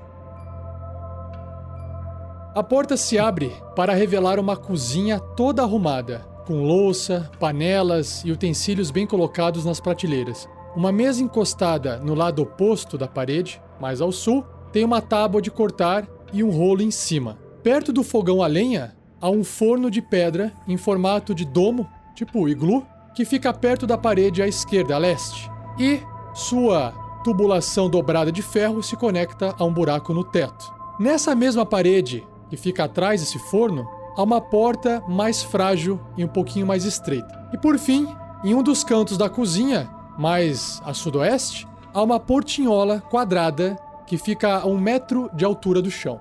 [2.55, 8.89] A porta se abre para revelar uma cozinha toda arrumada, com louça, panelas e utensílios
[8.89, 10.49] bem colocados nas prateleiras.
[10.75, 15.51] Uma mesa encostada no lado oposto da parede, mais ao sul, tem uma tábua de
[15.51, 17.37] cortar e um rolo em cima.
[17.61, 22.49] Perto do fogão a lenha, há um forno de pedra em formato de domo, tipo
[22.49, 25.51] iglu, que fica perto da parede à esquerda, a leste.
[25.77, 26.01] E
[26.33, 26.93] sua
[27.23, 30.73] tubulação dobrada de ferro se conecta a um buraco no teto.
[30.99, 36.27] Nessa mesma parede, que fica atrás desse forno, há uma porta mais frágil e um
[36.27, 37.47] pouquinho mais estreita.
[37.53, 38.07] E por fim,
[38.43, 44.59] em um dos cantos da cozinha, mais a sudoeste, há uma portinhola quadrada que fica
[44.59, 46.19] a um metro de altura do chão.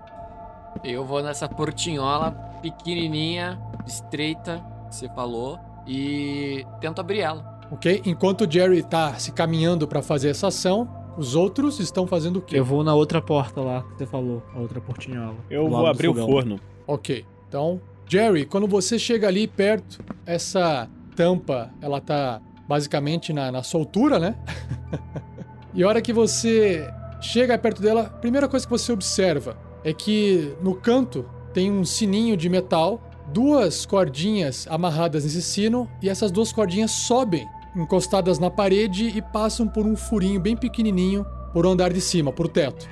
[0.84, 2.32] Eu vou nessa portinhola
[2.62, 7.58] pequenininha, estreita, que você falou, e tento abrir ela.
[7.70, 8.02] Ok?
[8.04, 10.88] Enquanto o Jerry está se caminhando para fazer essa ação,
[11.18, 12.58] os outros estão fazendo o quê?
[12.58, 15.36] Eu vou na outra porta lá que você falou, a outra portinhola.
[15.50, 16.60] Eu vou abrir o forno.
[16.86, 17.24] Ok.
[17.48, 24.20] Então, Jerry, quando você chega ali perto, essa tampa, ela tá basicamente na, na soltura,
[24.20, 24.36] né?
[25.74, 26.88] e a hora que você
[27.20, 31.84] chega perto dela, a primeira coisa que você observa é que no canto tem um
[31.84, 38.50] sininho de metal, duas cordinhas amarradas nesse sino, e essas duas cordinhas sobem, encostadas na
[38.50, 42.88] parede e passam por um furinho bem pequenininho por o andar de cima, por teto.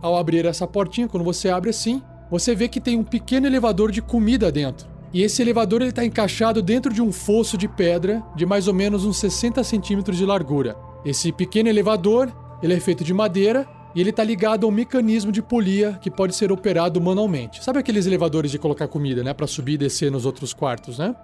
[0.00, 3.90] Ao abrir essa portinha, quando você abre assim, você vê que tem um pequeno elevador
[3.90, 4.86] de comida dentro.
[5.12, 9.04] E esse elevador está encaixado dentro de um fosso de pedra de mais ou menos
[9.04, 10.76] uns 60 centímetros de largura.
[11.04, 12.30] Esse pequeno elevador
[12.62, 16.10] ele é feito de madeira e ele está ligado a um mecanismo de polia que
[16.10, 17.64] pode ser operado manualmente.
[17.64, 21.14] Sabe aqueles elevadores de colocar comida, né, para subir e descer nos outros quartos, né?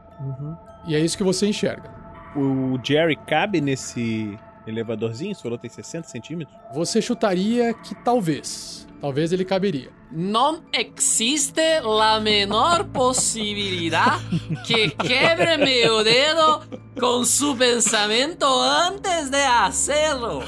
[0.87, 2.04] E é isso que você enxerga.
[2.37, 5.35] O Jerry cabe nesse elevadorzinho?
[5.35, 6.57] Você falou que tem 60 centímetros?
[6.75, 9.91] Você chutaria que talvez, talvez ele caberia.
[10.11, 14.21] Não existe la menor posibilidad
[14.65, 16.61] que quebre meu dedo
[16.99, 20.43] con su pensamiento antes de hacerlo.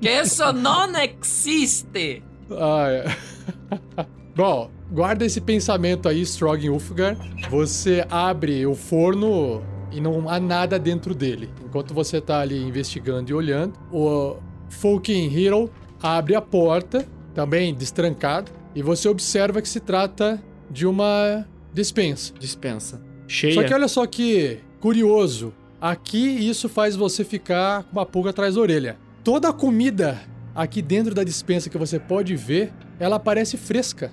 [0.00, 2.22] Que eso no existe.
[2.50, 3.04] Ah, é.
[4.34, 7.16] Bom, guarda esse pensamento aí, Strog Ulfgar.
[7.50, 9.62] Você abre o forno
[9.92, 11.50] e não há nada dentro dele.
[11.64, 14.36] Enquanto você tá ali investigando e olhando, o
[14.68, 15.70] Fucking Hero
[16.02, 22.32] abre a porta, também destrancado, e você observa que se trata de uma dispensa.
[22.38, 23.02] Dispensa.
[23.28, 23.54] Cheia.
[23.54, 25.52] Só que olha só que curioso.
[25.80, 28.98] Aqui isso faz você ficar com uma pulga atrás da orelha.
[29.24, 30.20] Toda a comida
[30.54, 34.12] aqui dentro da dispensa que você pode ver, ela parece fresca.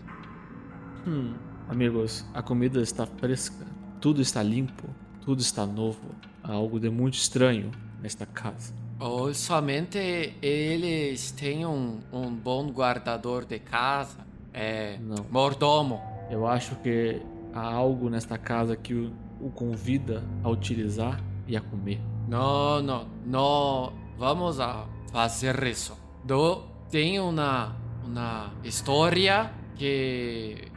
[1.07, 1.33] Hum,
[1.67, 3.65] amigos, a comida está fresca,
[4.01, 4.89] tudo está limpo,
[5.21, 5.99] tudo está novo.
[6.43, 7.71] Há algo de muito estranho
[8.01, 8.73] nesta casa.
[8.99, 9.97] Ou somente
[10.41, 14.17] eles têm um, um bom guardador de casa.
[14.53, 14.97] É.
[14.99, 15.25] Não.
[15.29, 16.01] Mordomo.
[16.29, 17.21] Eu acho que
[17.53, 22.01] há algo nesta casa que o, o convida a utilizar e a comer.
[22.27, 23.93] Não, não, não.
[24.17, 25.97] Vamos a fazer isso.
[26.23, 30.67] Do, tem uma, uma história que,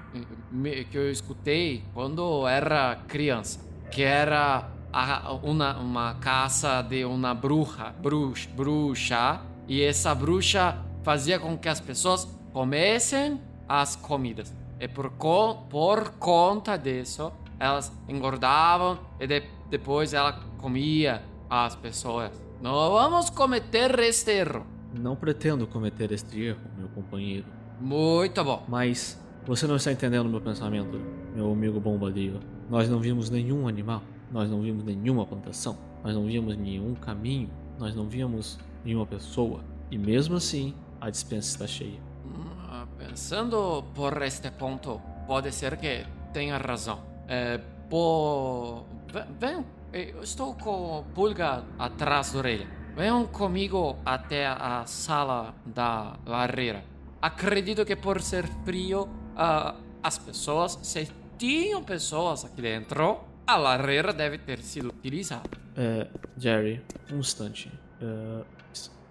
[0.91, 3.72] que eu escutei quando era criança.
[3.93, 9.41] Que era a- uma, uma casa de uma bruxa, bruxa, bruxa.
[9.69, 14.53] E essa bruxa fazia com que as pessoas comessem as comidas.
[14.81, 22.31] E por, co- por conta disso, elas engordavam e de- depois ela comia as pessoas.
[22.61, 24.67] Não vamos cometer este erro.
[24.99, 27.47] Não pretendo cometer este erro, meu companheiro.
[27.81, 28.65] Muito bom.
[28.69, 31.01] Mas Você não está entendendo meu pensamento,
[31.35, 32.39] meu amigo Bombadil.
[32.71, 37.51] Nós não vimos nenhum animal, nós não vimos nenhuma plantação, nós não vimos nenhum caminho,
[37.79, 39.61] nós não vimos nenhuma pessoa.
[39.91, 42.01] E mesmo assim, a dispensa está cheia.
[42.25, 47.01] Hum, Pensando por este ponto, pode ser que tenha razão.
[47.29, 47.59] É,
[47.91, 48.85] por...
[49.13, 52.67] ve- Venham, eu estou com pulga atrás da orelha.
[52.97, 56.85] Venham comigo até a sala da lareira.
[57.21, 61.09] Acredito que por ser frio, ah, as pessoas, se
[61.39, 65.51] tinham pessoas aqui dentro, a lareira deve ter sido utilizada.
[65.77, 66.07] É,
[66.37, 66.81] Jerry,
[67.11, 67.71] um instante.
[68.01, 68.45] É,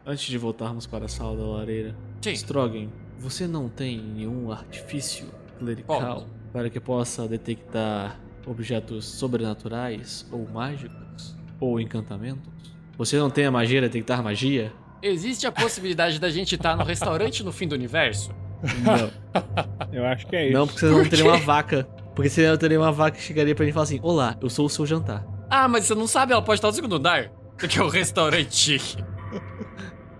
[0.05, 2.33] antes de voltarmos para a sala da lareira, Sim.
[2.33, 2.87] Strogan,
[3.17, 5.27] você não tem nenhum artifício
[5.59, 6.27] clerical Posso.
[6.51, 12.49] para que possa detectar objetos sobrenaturais ou mágicos ou encantamentos?
[12.97, 14.71] Você não tem a magia de detectar magia?
[15.01, 18.31] Existe a possibilidade da gente estar no restaurante no fim do universo?
[18.83, 19.11] Não.
[19.91, 20.53] Eu acho que é isso.
[20.53, 21.87] Não, porque você não teria uma vaca.
[22.15, 24.49] Porque você não teria uma vaca que chegaria pra mim e falaria assim: Olá, eu
[24.49, 25.25] sou o seu jantar.
[25.49, 27.31] Ah, mas você não sabe, ela pode estar no segundo andar.
[27.57, 28.97] Que é o restaurante chique.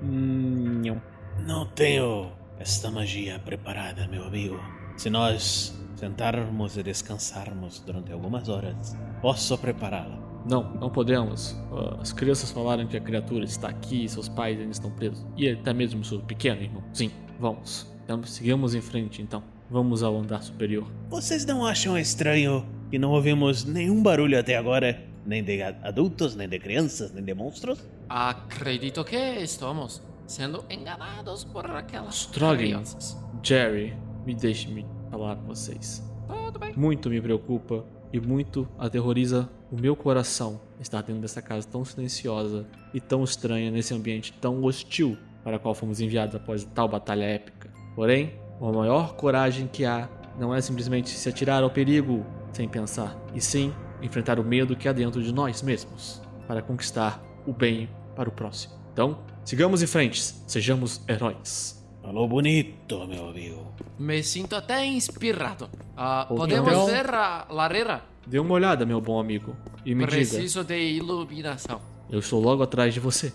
[0.01, 1.01] Hum, não.
[1.45, 4.59] Não tenho esta magia preparada, meu amigo.
[4.95, 10.19] Se nós sentarmos e descansarmos durante algumas horas, posso prepará-la.
[10.49, 11.55] Não, não podemos.
[11.71, 15.25] Ah, As crianças falaram que a criatura está aqui e seus pais ainda estão presos.
[15.37, 16.83] E até mesmo seu pequeno irmão.
[16.93, 17.91] Sim, vamos.
[18.03, 19.43] Então, sigamos em frente então.
[19.71, 20.85] Vamos ao andar superior.
[21.09, 25.01] Vocês não acham estranho que não ouvimos nenhum barulho até agora?
[25.25, 27.79] Nem de adultos, nem de crianças, nem de monstros?
[28.09, 32.57] Acredito que estamos sendo enganados por aquelas Strogan.
[32.57, 33.17] crianças.
[33.41, 33.93] Jerry,
[34.25, 36.03] me deixe-me falar com vocês.
[36.27, 36.73] Tudo bem.
[36.75, 42.67] Muito me preocupa e muito aterroriza o meu coração estar dentro dessa casa tão silenciosa
[42.93, 47.23] e tão estranha nesse ambiente tão hostil para o qual fomos enviados após tal batalha
[47.23, 47.71] épica.
[47.95, 48.33] Porém,
[48.67, 50.07] a maior coragem que há
[50.39, 54.87] não é simplesmente se atirar ao perigo sem pensar, e sim enfrentar o medo que
[54.87, 58.73] há dentro de nós mesmos para conquistar o bem para o próximo.
[58.93, 61.81] Então, sigamos em frente, sejamos heróis.
[62.01, 63.67] Falou bonito, meu amigo.
[63.97, 65.69] Me sinto até inspirado.
[65.95, 66.35] Ok.
[66.37, 68.03] podemos Então- ver a lareira?
[68.25, 69.55] Dê uma olhada, meu bom amigo,
[69.85, 71.79] e me diga, Preciso de iluminação.
[72.09, 73.31] eu estou logo atrás de você.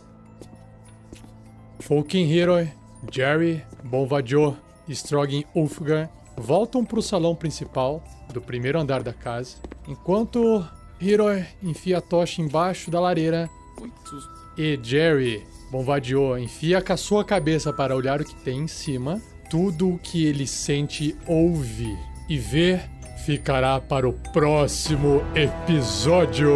[1.81, 2.69] Folkin Hero,
[3.13, 4.57] Jerry, Bonvadio
[4.89, 8.03] e Strogan Ulfgar voltam para o salão principal
[8.33, 9.57] do primeiro andar da casa,
[9.89, 10.67] enquanto
[11.01, 11.27] Hero
[11.63, 13.49] enfia a tocha embaixo da lareira
[13.79, 18.67] Muito e Jerry, Bonvadio, enfia com a sua cabeça para olhar o que tem em
[18.67, 19.21] cima.
[19.51, 21.95] Tudo o que ele sente, ouve
[22.27, 22.81] e vê
[23.27, 26.55] ficará para o próximo episódio.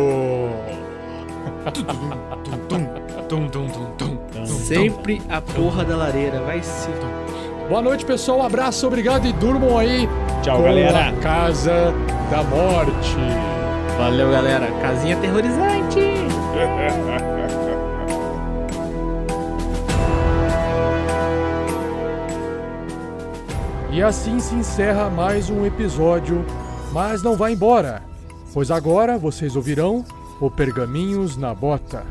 [4.47, 6.89] Sempre a porra da lareira vai se.
[7.71, 8.41] Boa noite, pessoal.
[8.41, 10.09] Um abraço, obrigado e durmam aí
[10.43, 11.13] Tchau, galera.
[11.23, 11.95] Casa
[12.29, 13.17] da Morte.
[13.97, 14.67] Valeu, galera.
[14.83, 16.01] Casinha aterrorizante.
[23.93, 26.47] E assim se encerra mais um episódio,
[26.93, 28.03] mas não vá embora,
[28.55, 30.05] pois agora vocês ouvirão
[30.41, 32.05] o Pergaminhos na Bota.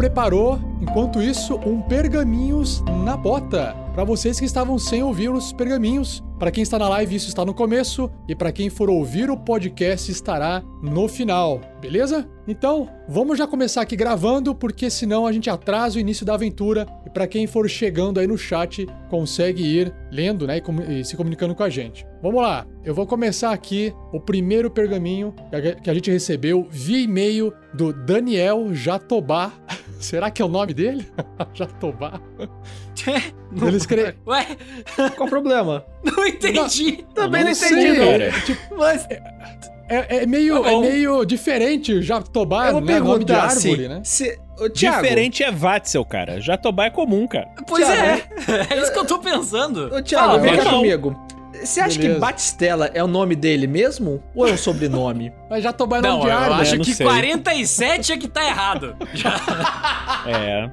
[0.00, 3.76] Preparou, enquanto isso, um Pergaminhos na Bota.
[3.92, 6.22] Para vocês que estavam sem ouvir os pergaminhos.
[6.38, 8.08] Para quem está na live, isso está no começo.
[8.28, 11.60] E para quem for ouvir o podcast, estará no final.
[11.80, 12.26] Beleza?
[12.46, 16.86] Então, vamos já começar aqui gravando, porque senão a gente atrasa o início da aventura.
[17.04, 21.16] E para quem for chegando aí no chat, consegue ir lendo né, e, e se
[21.16, 22.06] comunicando com a gente.
[22.22, 25.34] Vamos lá, eu vou começar aqui o primeiro pergaminho
[25.82, 29.52] que a gente recebeu via e-mail do Daniel Jatobá.
[29.98, 31.06] Será que é o nome dele?
[31.52, 32.20] Jatobá.
[33.66, 34.16] Ele escreve.
[34.26, 34.46] Ué,
[35.16, 35.84] Qual o problema?
[36.04, 37.04] não entendi.
[37.14, 38.30] Também não, sei, entendi, cara.
[38.30, 38.40] cara.
[38.44, 39.06] Tipo, Mas
[39.88, 43.00] é, é meio, Tá é meio diferente o Jatobá, Eu vou né?
[43.00, 43.88] Nome de árvore, assim.
[43.88, 44.00] né?
[44.04, 46.40] Se, ô, Thiago, Diferente é Vatzel, cara.
[46.40, 47.48] Jatobá é comum, cara.
[47.66, 49.92] Pois Thiago, é, é isso que eu tô pensando.
[49.94, 50.76] Ô, Thiago, vem cá não.
[50.78, 51.18] comigo.
[51.62, 52.14] Você acha Beleza.
[52.14, 54.22] que Batistela é o nome dele mesmo?
[54.34, 55.30] Ou é um sobrenome?
[55.50, 56.60] Mas Jatobá é nome Não, de eu árvore.
[56.62, 57.04] acho não que sei.
[57.06, 58.96] 47 é que tá errado.
[59.12, 59.34] Já,
[60.26, 60.70] É.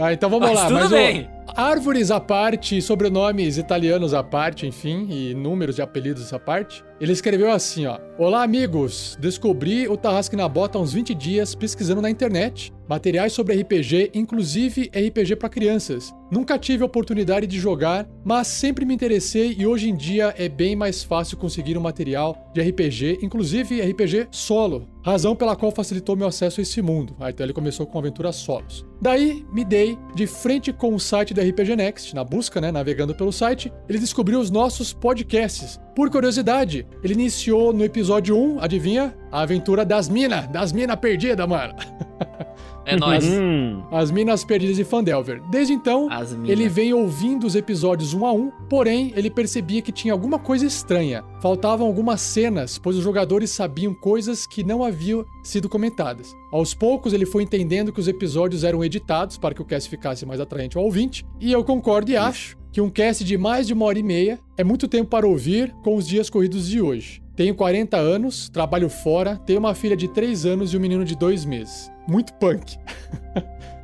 [0.00, 0.66] Ah, então vamos mas lá.
[0.68, 1.30] tudo mas, ó, bem.
[1.56, 6.84] Árvores à parte, sobrenomes italianos à parte, enfim, e números e apelidos à parte.
[7.02, 7.98] Ele escreveu assim, ó.
[8.16, 9.18] Olá, amigos.
[9.20, 14.10] Descobri o Tarrasque na Bota há uns 20 dias pesquisando na internet materiais sobre RPG,
[14.14, 16.14] inclusive RPG para crianças.
[16.30, 20.48] Nunca tive a oportunidade de jogar, mas sempre me interessei e hoje em dia é
[20.48, 26.14] bem mais fácil conseguir um material de RPG, inclusive RPG solo, razão pela qual facilitou
[26.14, 27.16] meu acesso a esse mundo.
[27.18, 28.84] Ah, então ele começou com aventuras solos.
[29.00, 33.14] Daí me dei de frente com o site da RPG Next, na busca, né, navegando
[33.14, 35.80] pelo site, ele descobriu os nossos podcasts.
[35.94, 39.14] Por curiosidade, ele iniciou no episódio 1, adivinha?
[39.30, 41.74] A aventura das minas, das minas perdidas, mano.
[42.84, 43.24] É nóis.
[43.24, 45.40] Hum, As Minas Perdidas de Fandelver.
[45.50, 46.08] Desde então,
[46.44, 50.66] ele vem ouvindo os episódios um a um, porém, ele percebia que tinha alguma coisa
[50.66, 51.22] estranha.
[51.40, 56.34] Faltavam algumas cenas, pois os jogadores sabiam coisas que não haviam sido comentadas.
[56.50, 60.26] Aos poucos, ele foi entendendo que os episódios eram editados para que o cast ficasse
[60.26, 63.74] mais atraente ao ouvinte, e eu concordo e acho que um cast de mais de
[63.74, 67.22] uma hora e meia é muito tempo para ouvir com os dias corridos de hoje.
[67.36, 71.14] Tenho 40 anos, trabalho fora, tenho uma filha de 3 anos e um menino de
[71.16, 71.90] 2 meses.
[72.08, 72.78] Muito punk.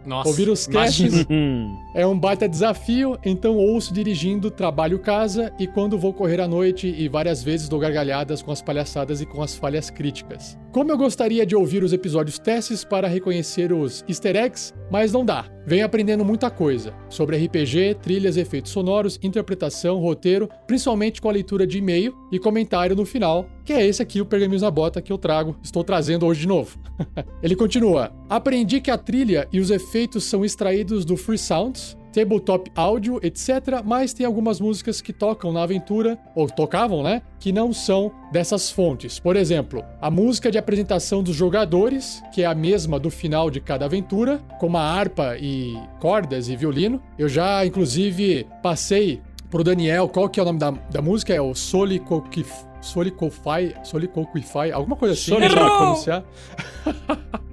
[0.06, 0.28] Nossa.
[0.31, 1.77] Ouvir os casts hum.
[1.98, 6.86] é um baita desafio, então ouço dirigindo, trabalho casa e quando vou correr à noite
[6.86, 10.56] e várias vezes dou gargalhadas com as palhaçadas e com as falhas críticas.
[10.70, 15.24] Como eu gostaria de ouvir os episódios testes para reconhecer os easter eggs, mas não
[15.24, 15.46] dá.
[15.66, 21.66] Venho aprendendo muita coisa sobre RPG, trilhas, efeitos sonoros, interpretação, roteiro, principalmente com a leitura
[21.66, 25.12] de e-mail e comentário no final, que é esse aqui, o Pergaminhos na Bota, que
[25.12, 26.78] eu trago, estou trazendo hoje de novo.
[27.42, 32.70] Ele continua: Aprendi que a trilha e os efeitos são extraídos do Free Sounds, tabletop
[32.74, 33.82] áudio, etc.
[33.85, 37.22] Mas tem algumas músicas que tocam na aventura, ou tocavam, né?
[37.39, 39.18] Que não são dessas fontes.
[39.18, 43.60] Por exemplo, a música de apresentação dos jogadores, que é a mesma do final de
[43.60, 47.02] cada aventura, com uma harpa e cordas e violino.
[47.18, 49.20] Eu já, inclusive, passei
[49.51, 52.44] pro Daniel qual que é o nome da, da música, é o Solicofy.
[52.80, 55.32] Solicofy, Solicofy, alguma coisa assim.
[55.32, 55.56] Soliloquy.
[55.56, 56.24] pra pronunciar.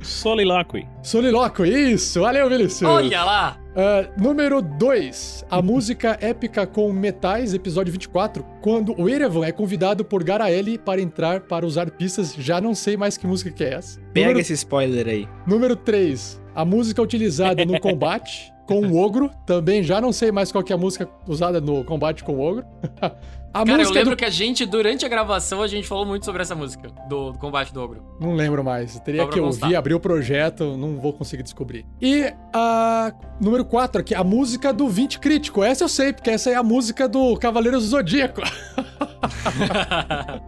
[0.01, 0.87] Soliloquy.
[1.01, 2.21] Soliloquy, isso!
[2.21, 2.89] Valeu, Vinicius!
[2.89, 3.64] Olha lá.
[3.75, 5.45] Ah, número 2.
[5.51, 8.43] A música épica com metais, episódio 24.
[8.61, 12.95] Quando o Erevan é convidado por Garaeli para entrar para usar pistas, já não sei
[12.95, 13.99] mais que música que é essa.
[14.13, 15.27] Pega Número, esse spoiler aí.
[15.45, 16.41] número 3.
[16.55, 19.29] A música utilizada no combate com o ogro.
[19.45, 22.39] Também já não sei mais qual que é a música usada no combate com o
[22.39, 22.65] ogro.
[23.55, 24.17] A Cara, eu música lembro do...
[24.17, 27.39] que a gente, durante a gravação, a gente falou muito sobre essa música, do, do
[27.39, 28.03] combate do ogro.
[28.19, 28.99] Não lembro mais.
[28.99, 31.85] Teria Só que ouvir, abrir o projeto, não vou conseguir descobrir.
[32.01, 35.63] E a número 4 aqui, a música do 20 crítico.
[35.63, 38.41] Essa eu sei, porque essa é a música do Cavaleiros do Zodíaco.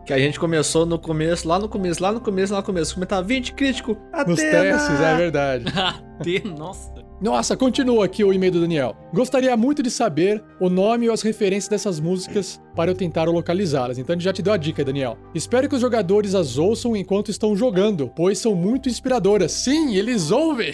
[0.06, 2.94] Que a gente começou no começo, lá no começo, lá no começo, lá no começo.
[2.94, 3.98] Comentar 20 crítico.
[4.28, 4.62] Nos Atena!
[4.62, 5.66] testes, é verdade.
[6.22, 6.94] Tem- Nossa.
[7.20, 8.96] Nossa, continua aqui o e-mail do Daniel.
[9.12, 13.98] Gostaria muito de saber o nome ou as referências dessas músicas para eu tentar localizá-las.
[13.98, 15.18] Então ele já te deu a dica, Daniel.
[15.34, 19.52] Espero que os jogadores as ouçam enquanto estão jogando, pois são muito inspiradoras.
[19.52, 20.74] Sim, eles ouvem!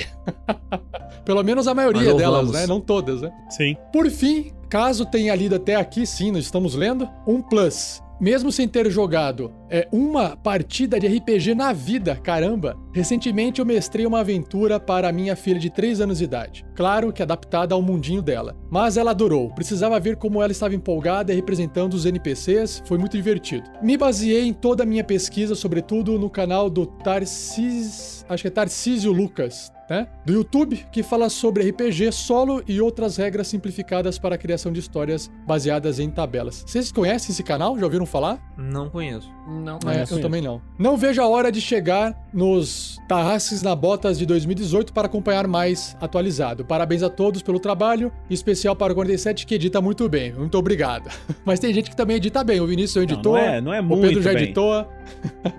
[1.24, 2.52] Pelo menos a maioria delas, ouvamos.
[2.52, 2.68] né?
[2.68, 3.32] Não todas, né?
[3.49, 3.78] Sim.
[3.94, 8.02] Por fim, caso tenha lido até aqui, sim, nós estamos lendo, um plus.
[8.23, 14.05] Mesmo sem ter jogado é, uma partida de RPG na vida, caramba, recentemente eu mestrei
[14.05, 16.65] uma aventura para minha filha de 3 anos de idade.
[16.73, 18.55] Claro que adaptada ao mundinho dela.
[18.71, 23.17] Mas ela adorou, precisava ver como ela estava empolgada e representando os NPCs, foi muito
[23.17, 23.69] divertido.
[23.81, 26.89] Me baseei em toda a minha pesquisa, sobretudo no canal do.
[27.05, 30.07] Acho que é Tarcísio Lucas, né?
[30.26, 34.80] Do YouTube, que fala sobre RPG solo e outras regras simplificadas para a criação de
[34.80, 36.64] histórias baseadas em tabelas.
[36.65, 37.77] Vocês conhecem esse canal?
[37.77, 38.39] Já ouviram falar?
[38.57, 39.30] Não conheço.
[39.47, 39.76] Não.
[39.76, 40.19] É, eu conheço.
[40.19, 40.61] também não.
[40.80, 45.97] Não vejo a hora de chegar nos Tarrasques na Botas de 2018 para acompanhar mais
[45.99, 46.64] atualizado.
[46.65, 50.31] Parabéns a todos pelo trabalho, em especial para o 47 que edita muito bem.
[50.34, 51.10] Muito obrigado.
[51.43, 52.60] Mas tem gente que também edita bem.
[52.61, 54.43] O Vinícius é um Não, editor, não é, não é o muito Pedro já bem.
[54.43, 54.88] editou.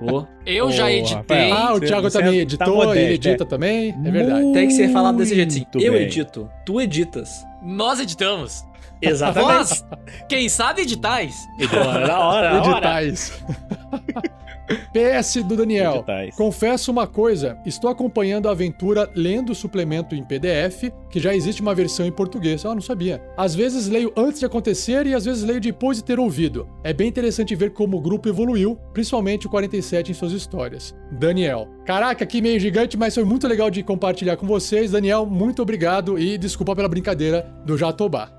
[0.01, 1.51] Ô, Eu já Ô, editei.
[1.51, 1.55] Rafael.
[1.55, 3.47] Ah, o Thiago você também tá editou, modesto, ele edita é.
[3.47, 3.95] também.
[4.05, 4.53] É verdade.
[4.53, 5.61] tem que ser falado desse jeito assim.
[5.61, 6.03] Muito Eu bem.
[6.03, 7.45] edito, tu editas.
[7.63, 8.65] Nós editamos.
[9.01, 9.53] Exatamente.
[9.53, 9.85] Vós,
[10.29, 11.47] quem sabe editais.
[11.71, 13.03] Bora, na hora, na hora.
[13.03, 13.45] Editais.
[14.93, 16.05] PS do Daniel.
[16.37, 21.61] Confesso uma coisa, estou acompanhando a aventura lendo o suplemento em PDF, que já existe
[21.63, 22.65] uma versão em português.
[22.65, 23.23] Ah, não sabia.
[23.37, 26.69] Às vezes leio antes de acontecer e às vezes leio depois de ter ouvido.
[26.83, 30.95] É bem interessante ver como o grupo evoluiu, principalmente o 47 em suas histórias.
[31.13, 31.69] Daniel.
[31.85, 34.91] Caraca, que meio gigante, mas foi muito legal de compartilhar com vocês.
[34.91, 38.33] Daniel, muito obrigado e desculpa pela brincadeira do Jatobá.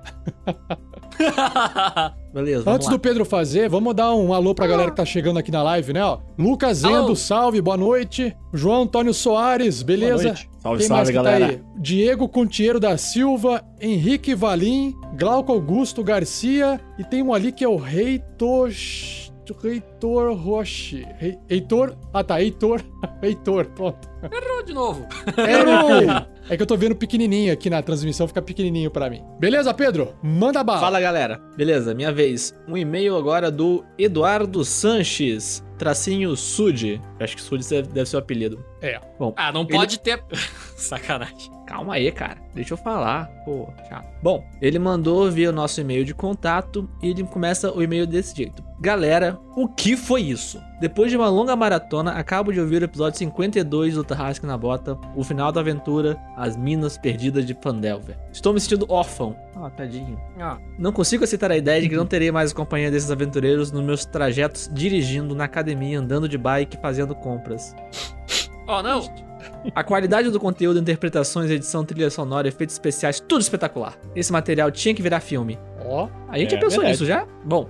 [2.32, 2.92] Beleza, vamos Antes lá.
[2.92, 5.92] do Pedro fazer, vamos dar um alô pra galera que tá chegando aqui na live,
[5.92, 6.04] né?
[6.04, 7.16] Ó, Lucas Zendo, Alô.
[7.16, 8.36] salve, boa noite.
[8.52, 10.14] João Antônio Soares, beleza?
[10.14, 10.50] Boa noite.
[10.60, 11.46] Salve, Quem salve, mais que galera.
[11.46, 11.62] tá aí?
[11.80, 17.68] Diego Contiero da Silva, Henrique Valim, Glauco Augusto Garcia e tem um ali que é
[17.68, 19.24] o Rei Tosh...
[19.62, 21.06] Heitor Roche.
[21.20, 21.96] Hei- Heitor.
[22.12, 22.82] Ah tá, Heitor.
[23.22, 24.08] Heitor, pronto.
[24.24, 25.06] Errou de novo.
[25.38, 26.26] Errou!
[26.48, 29.22] É que eu tô vendo pequenininho aqui na transmissão, fica pequenininho pra mim.
[29.38, 30.14] Beleza, Pedro?
[30.22, 30.80] Manda bala.
[30.80, 31.92] Fala galera, beleza?
[31.94, 32.54] Minha vez.
[32.68, 37.00] Um e-mail agora do Eduardo Sanches, tracinho Sud.
[37.18, 38.64] Acho que Sud deve deve ser o apelido.
[38.80, 39.00] É.
[39.18, 40.22] Bom, Ah, não Ele- pode ter.
[40.76, 41.50] Sacanagem.
[41.66, 42.38] Calma aí, cara.
[42.54, 43.26] Deixa eu falar.
[43.44, 44.06] Pô, chato.
[44.22, 48.34] Bom, ele mandou via o nosso e-mail de contato e ele começa o e-mail desse
[48.36, 48.64] jeito.
[48.80, 50.60] Galera, o que foi isso?
[50.80, 54.98] Depois de uma longa maratona, acabo de ouvir o episódio 52 do Tarrasque na Bota,
[55.14, 58.18] o final da aventura, as minas perdidas de Pandelver.
[58.30, 59.34] Estou me sentindo órfão.
[59.56, 60.20] Ah, tadinho.
[60.38, 63.72] Ah, Não consigo aceitar a ideia de que não terei mais a companhia desses aventureiros
[63.72, 67.74] nos meus trajetos dirigindo na academia, andando de bike, fazendo compras.
[68.68, 69.25] Oh, não.
[69.74, 73.96] A qualidade do conteúdo, interpretações, edição, trilha sonora, efeitos especiais, tudo espetacular.
[74.14, 75.58] Esse material tinha que virar filme.
[75.84, 76.08] Ó.
[76.28, 76.90] A gente É já pensou verdade.
[76.92, 77.26] nisso já?
[77.44, 77.68] Bom,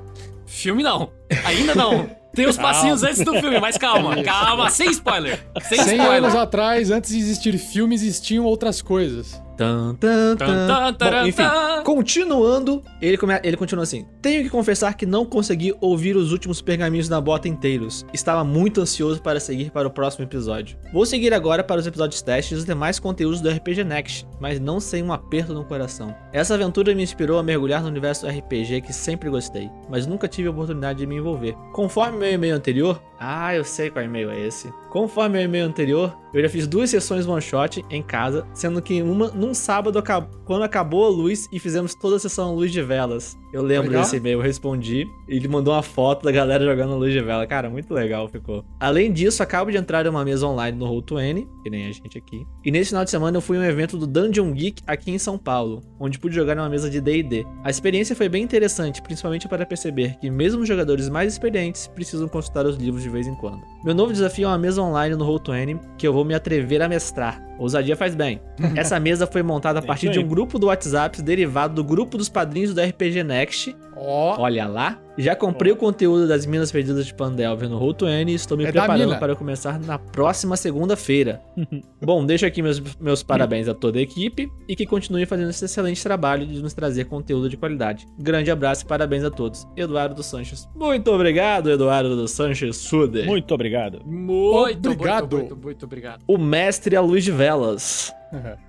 [0.49, 1.11] Filme não.
[1.45, 2.09] Ainda não.
[2.33, 5.41] Tem os passinhos antes do filme, mas calma, calma, sem spoiler.
[5.63, 6.19] Sem 100 spoiler.
[6.23, 9.43] anos atrás, antes de existir filme, existiam outras coisas.
[9.57, 11.43] Tan, tan, Tan, Bom, enfim,
[11.83, 13.41] continuando, ele, come...
[13.43, 14.07] ele continua assim.
[14.21, 18.05] Tenho que confessar que não consegui ouvir os últimos pergaminhos da bota inteiros.
[18.13, 20.77] Estava muito ansioso para seguir para o próximo episódio.
[20.93, 24.61] Vou seguir agora para os episódios testes e os demais conteúdos do RPG Next, mas
[24.61, 26.15] não sem um aperto no coração.
[26.33, 30.49] Essa aventura me inspirou a mergulhar no universo RPG que sempre gostei, mas nunca tive
[30.49, 31.55] a oportunidade de me envolver.
[31.73, 34.73] Conforme meu e-mail anterior, ah, eu sei qual e-mail é esse.
[34.91, 39.01] Conforme meu e-mail anterior, eu já fiz duas sessões one shot em casa, sendo que
[39.01, 40.03] uma num sábado
[40.45, 43.39] quando acabou a luz e fizemos toda a sessão à luz de velas.
[43.57, 44.03] Eu lembro Legal.
[44.03, 45.09] desse e-mail, eu respondi.
[45.27, 47.47] e Ele mandou uma foto da galera jogando luz de vela.
[47.47, 48.63] Cara, muito legal ficou.
[48.79, 52.19] Além disso, acabo de entrar em uma mesa online no Roll20, que nem a gente
[52.19, 52.47] aqui.
[52.63, 55.17] E nesse final de semana eu fui a um evento do Dungeon Geek aqui em
[55.17, 57.47] São Paulo, onde pude jogar numa mesa de D&D.
[57.65, 62.29] A experiência foi bem interessante, principalmente para perceber que mesmo os jogadores mais experientes precisam
[62.29, 63.63] consultar os livros de vez em quando.
[63.83, 66.89] Meu novo desafio é uma mesa online no Roll20 que eu vou me atrever a
[66.91, 67.43] mestrar.
[67.59, 68.41] Ousadia faz bem.
[68.77, 72.19] Essa mesa foi montada a É partir de um grupo do WhatsApp derivado do grupo
[72.19, 73.77] dos padrinhos do RPG Next.
[73.97, 74.41] Ó.
[74.41, 74.99] Olha lá.
[75.19, 78.73] Já comprei o conteúdo das Minas Perdidas de Pandelver no Roll20 e estou me É
[78.73, 81.41] preparando para começar na próxima segunda-feira.
[82.03, 85.65] Bom, deixo aqui meus, meus parabéns a toda a equipe e que continue fazendo esse
[85.65, 88.07] excelente trabalho de nos trazer conteúdo de qualidade.
[88.19, 89.67] Grande abraço e parabéns a todos.
[89.77, 90.69] Eduardo dos Sanches.
[90.75, 93.23] Muito obrigado, Eduardo dos Sanches Sude.
[93.25, 94.03] Muito obrigado.
[94.05, 95.37] Muito, Obrigado.
[95.37, 96.23] muito, muito, muito obrigado.
[96.27, 98.13] O mestre à luz de velas.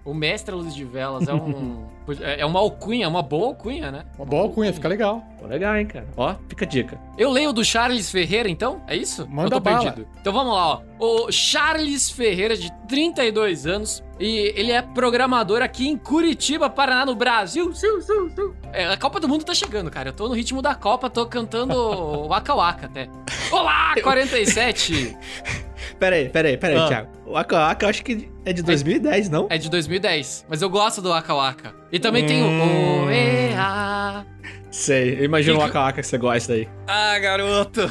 [0.06, 1.86] O mestre Luz de Velas é um.
[2.22, 4.06] é uma alcunha, uma boa alcunha, né?
[4.18, 5.24] Uma boa cunha, fica legal.
[5.40, 6.08] Pô, legal, hein, cara.
[6.16, 7.00] Ó, fica a dica.
[7.18, 8.82] Eu leio do Charles Ferreira, então?
[8.88, 9.28] É isso?
[9.28, 9.84] Manda Eu tô bala.
[9.92, 10.08] perdido.
[10.22, 10.82] Então vamos lá, ó.
[11.00, 17.16] O Charles Ferreira, de 32 anos, e ele é programador aqui em Curitiba, Paraná, no
[17.16, 17.74] Brasil.
[17.74, 18.56] Sul, sul, sul.
[18.72, 20.10] É, a Copa do Mundo tá chegando, cara.
[20.10, 21.74] Eu tô no ritmo da Copa, tô cantando
[22.30, 23.10] Waka Waka até.
[23.52, 25.18] Olá, 47!
[26.00, 26.88] Pera aí, pera aí, pera aí, Ah.
[26.88, 27.10] Thiago.
[27.26, 29.48] O Aka Aka eu acho que é de 2010, não?
[29.50, 31.74] É de 2010, mas eu gosto do Waka Waka.
[31.92, 33.06] E também tem o Hum.
[33.06, 34.26] Oea.
[34.72, 36.68] Sei, eu imagino o Que- Aka Aka que você gosta aí.
[36.88, 37.90] Ah, garoto!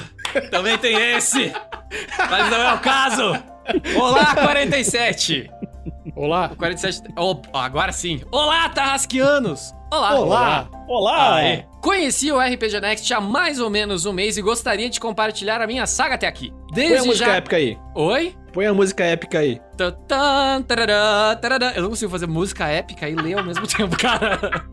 [0.51, 1.53] Também tem esse!
[2.31, 3.43] Mas não é o caso!
[3.99, 5.51] Olá, 47!
[6.17, 6.49] Olá.
[6.51, 7.11] O 47.
[7.19, 8.23] Oh, agora sim!
[8.33, 9.75] Olá, Tarrasquianos!
[9.93, 10.15] Olá!
[10.19, 10.69] Olá.
[10.89, 11.35] Olá!
[11.37, 11.65] Aê.
[11.83, 15.67] Conheci o RPG Next há mais ou menos um mês e gostaria de compartilhar a
[15.67, 16.51] minha saga até aqui.
[16.73, 17.37] Põe a Desde música já.
[17.37, 17.79] épica aí.
[17.95, 18.35] Oi?
[18.51, 19.61] Põe a música épica aí.
[21.77, 24.65] Eu não consigo fazer música épica e ler ao mesmo tempo, cara.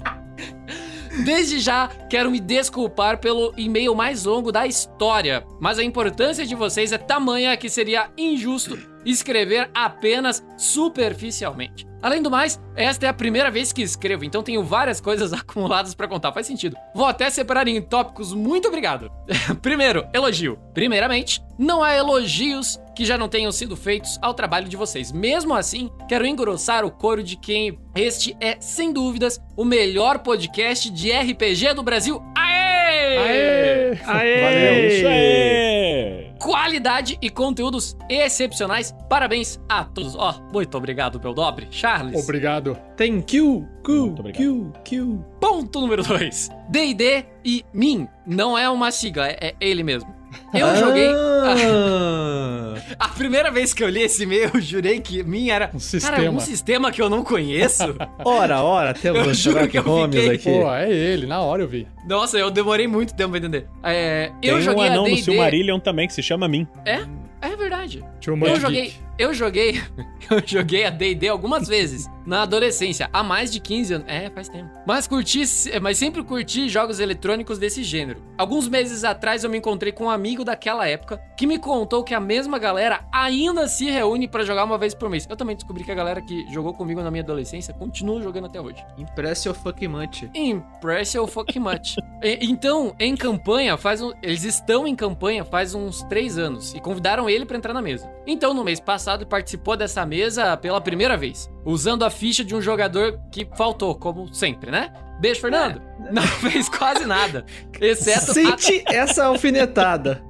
[1.26, 6.56] Desde já, quero me desculpar pelo e-mail mais longo da história, mas a importância de
[6.56, 11.88] vocês é tamanha que seria injusto escrever apenas superficialmente.
[12.02, 15.96] Além do mais, esta é a primeira vez que escrevo, então tenho várias coisas acumuladas
[15.96, 16.76] pra contar, faz sentido.
[16.94, 19.10] Vou até separar em tópicos, muito obrigado.
[19.62, 20.60] Primeiro, elogio.
[20.74, 25.12] Primeiramente, não há elogios que já não tenham sido feitos ao trabalho de vocês.
[25.12, 30.90] Mesmo assim, quero engrossar o coro de quem este é, sem dúvidas, o melhor podcast
[30.90, 32.22] de RPG do Brasil.
[32.36, 33.18] Aê!
[33.18, 34.00] Aê!
[34.06, 34.42] Aê!
[34.42, 34.88] Valeu.
[34.88, 36.34] Isso aí!
[36.40, 38.94] Qualidade e conteúdos excepcionais.
[39.10, 40.16] Parabéns a todos.
[40.16, 41.68] Ó, muito obrigado, meu nobre.
[41.72, 42.22] Charles.
[42.22, 42.78] Obrigado.
[42.98, 44.16] Thank you, Q.
[44.36, 45.20] Q, Q.
[45.40, 46.50] Ponto número 2.
[46.70, 48.08] D&D e MIN.
[48.26, 50.14] Não é uma sigla, é, é ele mesmo.
[50.54, 51.08] Eu joguei...
[51.10, 52.74] Ah.
[53.00, 55.66] A primeira vez que eu li esse e-mail, eu jurei que MIN era...
[55.66, 56.30] Um Cara, sistema.
[56.32, 57.96] um sistema que eu não conheço.
[58.24, 60.44] Ora, ora, temos Eu o juro que eu Holmes fiquei- aqui.
[60.62, 61.88] Pô, é ele, na hora eu vi.
[62.08, 63.68] Nossa, eu demorei muito tempo pra entender.
[63.84, 65.24] É, Tem eu um joguei a anão no D&D...
[65.24, 66.68] Silmarillion também que se chama Min.
[66.86, 67.00] É?
[67.42, 68.04] É verdade.
[68.24, 69.00] Too Eu much joguei, geek.
[69.20, 69.82] eu joguei,
[70.32, 74.08] eu joguei a D&D algumas vezes na adolescência, há mais de 15 anos.
[74.08, 74.70] É, faz tempo.
[74.88, 75.44] Mas curti,
[75.82, 78.22] mas sempre curti jogos eletrônicos desse gênero.
[78.38, 82.14] Alguns meses atrás eu me encontrei com um amigo daquela época que me contou que
[82.14, 85.28] a mesma galera ainda se reúne pra jogar uma vez por mês.
[85.30, 88.62] Eu também descobri que a galera que jogou comigo na minha adolescência continua jogando até
[88.62, 88.82] hoje.
[88.98, 90.24] Impressio fucking much.
[90.34, 91.98] Impressive fucking much.
[92.24, 96.80] E- então, em campanha, faz um, eles estão em campanha faz uns três anos e
[96.80, 98.10] convidaram ele pra entrar na mesa.
[98.26, 102.62] Então, no mês passado, participou dessa mesa pela primeira vez, usando a ficha de um
[102.62, 104.94] jogador que faltou, como sempre, né?
[105.20, 105.82] Beijo, Fernando.
[106.12, 107.46] Não fez quase nada,
[107.80, 110.24] exceto a- Sente essa alfinetada.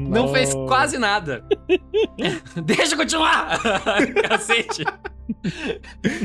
[0.00, 1.44] não fez quase nada.
[2.64, 3.58] Deixa eu continuar!
[4.28, 4.84] Cacete!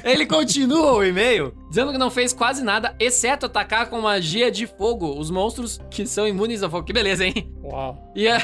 [0.04, 4.66] Ele continua o e-mail dizendo que não fez quase nada, exceto atacar com magia de
[4.68, 6.84] fogo os monstros que são imunes ao fogo.
[6.86, 7.52] Que beleza, hein?
[7.68, 7.98] Uau.
[8.16, 8.38] Ia,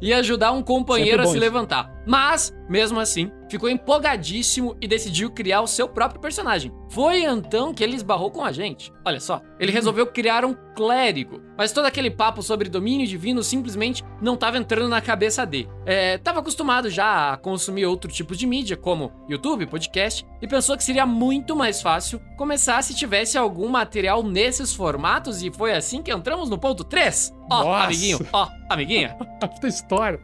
[0.00, 1.92] ia ajudar um companheiro a se levantar.
[2.06, 6.72] Mas, mesmo assim, ficou empolgadíssimo e decidiu criar o seu próprio personagem.
[6.88, 8.90] Foi então que ele esbarrou com a gente.
[9.04, 11.42] Olha só, ele resolveu criar um clérigo.
[11.58, 15.68] Mas todo aquele papo sobre domínio divino simplesmente não estava entrando na cabeça dele.
[15.84, 20.76] É, tava acostumado já a consumir outro tipo de mídia, como YouTube, podcast, e pensou
[20.76, 26.02] que seria muito mais fácil começar se tivesse algum material nesses formatos, e foi assim
[26.02, 27.39] que entramos no ponto 3.
[27.50, 27.84] Ó, Nossa.
[27.86, 29.16] amiguinho, ó, amiguinha.
[29.40, 30.20] Puta história.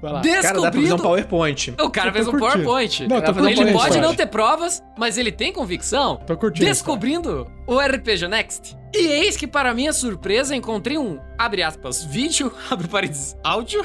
[0.00, 0.22] Vai lá.
[0.22, 1.74] Cara, dá pra fazer um Descobrindo PowerPoint.
[1.80, 2.38] o cara fez um.
[2.38, 3.08] PowerPoint.
[3.08, 4.00] Não, tô ele pode história.
[4.00, 6.16] não ter provas, mas ele tem convicção.
[6.26, 6.64] Tô curtindo.
[6.64, 8.76] Descobrindo o RPG Next.
[8.94, 13.84] E eis que, para minha surpresa, encontrei um, abre aspas, vídeo, abre parênteses, áudio,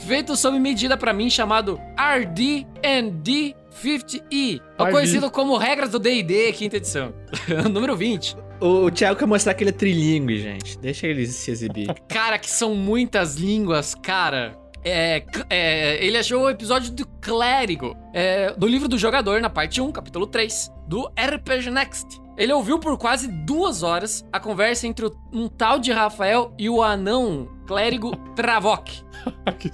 [0.00, 4.92] feito sob medida pra mim, chamado RD&D 50E, ou RD.
[4.92, 7.12] conhecido como Regras do D&D, quinta edição,
[7.72, 8.36] número 20.
[8.62, 10.78] O, o Thiago quer mostrar que ele é trilingue, gente.
[10.78, 11.92] Deixa ele se exibir.
[12.08, 14.56] Cara, que são muitas línguas, cara.
[14.84, 19.80] É, é, ele achou o episódio do Clérigo, é, do livro do jogador, na parte
[19.80, 22.20] 1, capítulo 3, do RPG Next.
[22.36, 26.68] Ele ouviu por quase duas horas a conversa entre o- um tal de Rafael e
[26.68, 29.02] o anão clérigo Travok.
[29.58, 29.70] Que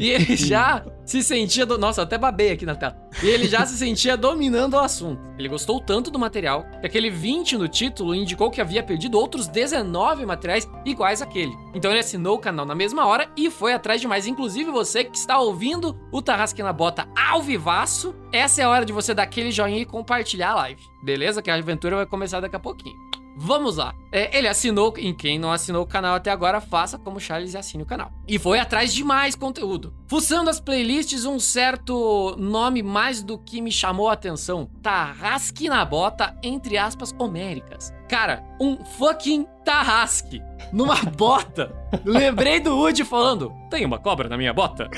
[0.00, 1.66] E ele já se sentia.
[1.66, 1.76] Do...
[1.76, 2.96] Nossa, até babei aqui na tela.
[3.22, 5.20] E ele já se sentia dominando o assunto.
[5.38, 9.46] Ele gostou tanto do material que aquele 20 no título indicou que havia perdido outros
[9.46, 11.52] 19 materiais iguais àquele.
[11.74, 14.26] Então ele assinou o canal na mesma hora e foi atrás de mais.
[14.26, 18.86] Inclusive você que está ouvindo o Tarrasque na Bota ao vivaço, essa é a hora
[18.86, 20.82] de você dar aquele joinha e compartilhar a live.
[21.04, 21.42] Beleza?
[21.42, 23.19] Que a aventura vai começar daqui a pouquinho.
[23.36, 23.94] Vamos lá.
[24.12, 27.56] É, ele assinou, em quem não assinou o canal até agora, faça como Charles e
[27.56, 28.12] assine o canal.
[28.26, 29.94] E foi atrás de mais conteúdo.
[30.08, 34.70] Fuçando as playlists, um certo nome mais do que me chamou a atenção.
[34.82, 37.92] Tarrasque na bota, entre aspas, homéricas.
[38.10, 40.42] Cara, um fucking tarrasque
[40.72, 41.72] numa bota.
[42.04, 44.90] Lembrei do Woody falando, tem uma cobra na minha bota?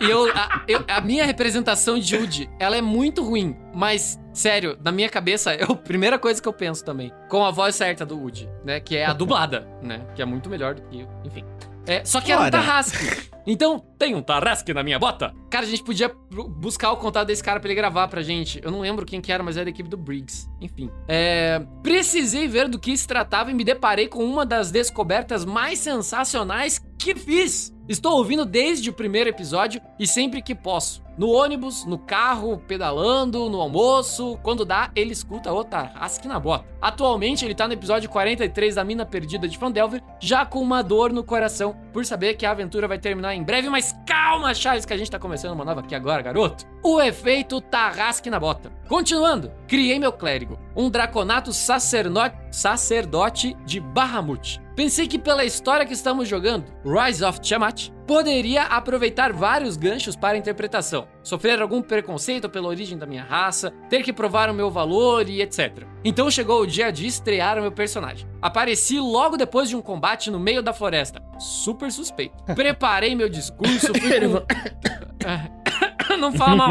[0.00, 4.78] E eu a, eu- a minha representação de Woody, ela é muito ruim, mas sério,
[4.82, 8.06] na minha cabeça é a primeira coisa que eu penso também, com a voz certa
[8.06, 11.44] do Woody, né, que é a dublada, né, que é muito melhor do que, enfim.
[11.86, 13.30] É, só que era um tarrasque.
[13.46, 15.34] Então, tem um tarrasque na minha bota?
[15.50, 18.60] Cara, a gente podia bu- buscar o contato desse cara pra ele gravar pra gente.
[18.62, 20.46] Eu não lembro quem que era, mas era da equipe do Briggs.
[20.60, 20.90] Enfim.
[21.08, 25.78] É, precisei ver do que se tratava e me deparei com uma das descobertas mais
[25.78, 27.74] sensacionais que fiz.
[27.88, 31.02] Estou ouvindo desde o primeiro episódio e sempre que posso.
[31.18, 36.64] No ônibus, no carro, pedalando, no almoço, quando dá, ele escuta o Tarrasque na bota.
[36.80, 41.12] Atualmente, ele tá no episódio 43 da Mina Perdida de Fandelver, já com uma dor
[41.12, 44.94] no coração, por saber que a aventura vai terminar em breve, mas calma, Charles, que
[44.94, 46.64] a gente tá começando uma nova aqui agora, garoto.
[46.82, 48.72] O efeito Tarrasque na bota.
[48.88, 54.60] Continuando, criei meu clérigo, um draconato sacerdote, sacerdote de Bahamut.
[54.80, 60.36] Pensei que pela história que estamos jogando, Rise of Tiamat, poderia aproveitar vários ganchos para
[60.36, 61.06] a interpretação.
[61.22, 65.42] Sofrer algum preconceito pela origem da minha raça, ter que provar o meu valor e
[65.42, 65.84] etc.
[66.02, 68.26] Então chegou o dia de estrear o meu personagem.
[68.40, 71.20] Apareci logo depois de um combate no meio da floresta.
[71.38, 72.42] Super suspeito.
[72.56, 74.10] Preparei meu discurso, fui
[76.08, 76.16] com...
[76.16, 76.70] Não fala mal.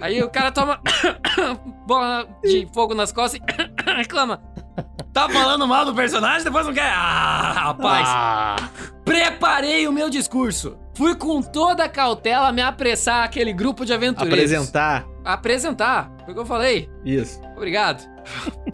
[0.00, 0.80] Aí o cara toma
[1.86, 4.42] bola de fogo nas costas e reclama.
[5.12, 6.92] Tá falando mal do personagem, depois não quer.
[6.92, 8.08] Ah, rapaz.
[9.04, 10.78] Preparei o meu discurso.
[10.94, 14.52] Fui com toda a cautela me apressar aquele grupo de aventureiros.
[14.52, 15.06] Apresentar.
[15.24, 16.12] Apresentar.
[16.24, 16.88] Foi o que eu falei.
[17.04, 17.40] Isso.
[17.56, 18.08] Obrigado.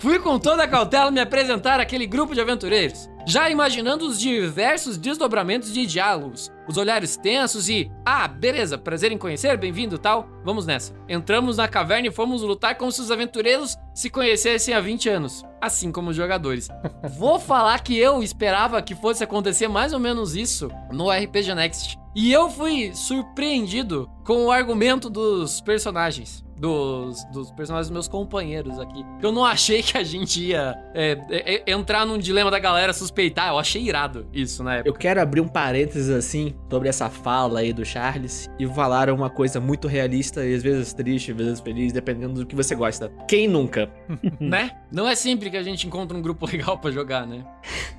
[0.01, 4.99] Fui com toda a cautela me apresentar aquele grupo de aventureiros, já imaginando os diversos
[4.99, 7.91] desdobramentos de diálogos os olhares tensos e.
[8.05, 10.29] Ah, beleza, prazer em conhecer, bem-vindo tal.
[10.45, 10.93] Vamos nessa.
[11.09, 15.45] Entramos na caverna e fomos lutar como se os aventureiros se conhecessem há 20 anos.
[15.61, 16.69] Assim como os jogadores.
[17.19, 21.99] Vou falar que eu esperava que fosse acontecer mais ou menos isso no RPG Next.
[22.15, 28.79] E eu fui surpreendido com o argumento dos personagens dos, dos personagens dos meus companheiros
[28.79, 29.05] aqui.
[29.23, 32.93] Eu não achei que a gente ia é, é, é, entrar num dilema da galera
[32.93, 33.49] suspeitar.
[33.49, 34.89] Eu achei irado isso na época.
[34.89, 39.31] Eu quero abrir um parênteses assim sobre essa fala aí do Charles e falar uma
[39.31, 43.13] coisa muito realista e às vezes triste, às vezes feliz, dependendo do que você gosta.
[43.29, 43.91] Quem nunca?
[44.41, 44.73] né?
[44.91, 47.45] Não é sempre que a gente encontra um grupo legal para jogar, né?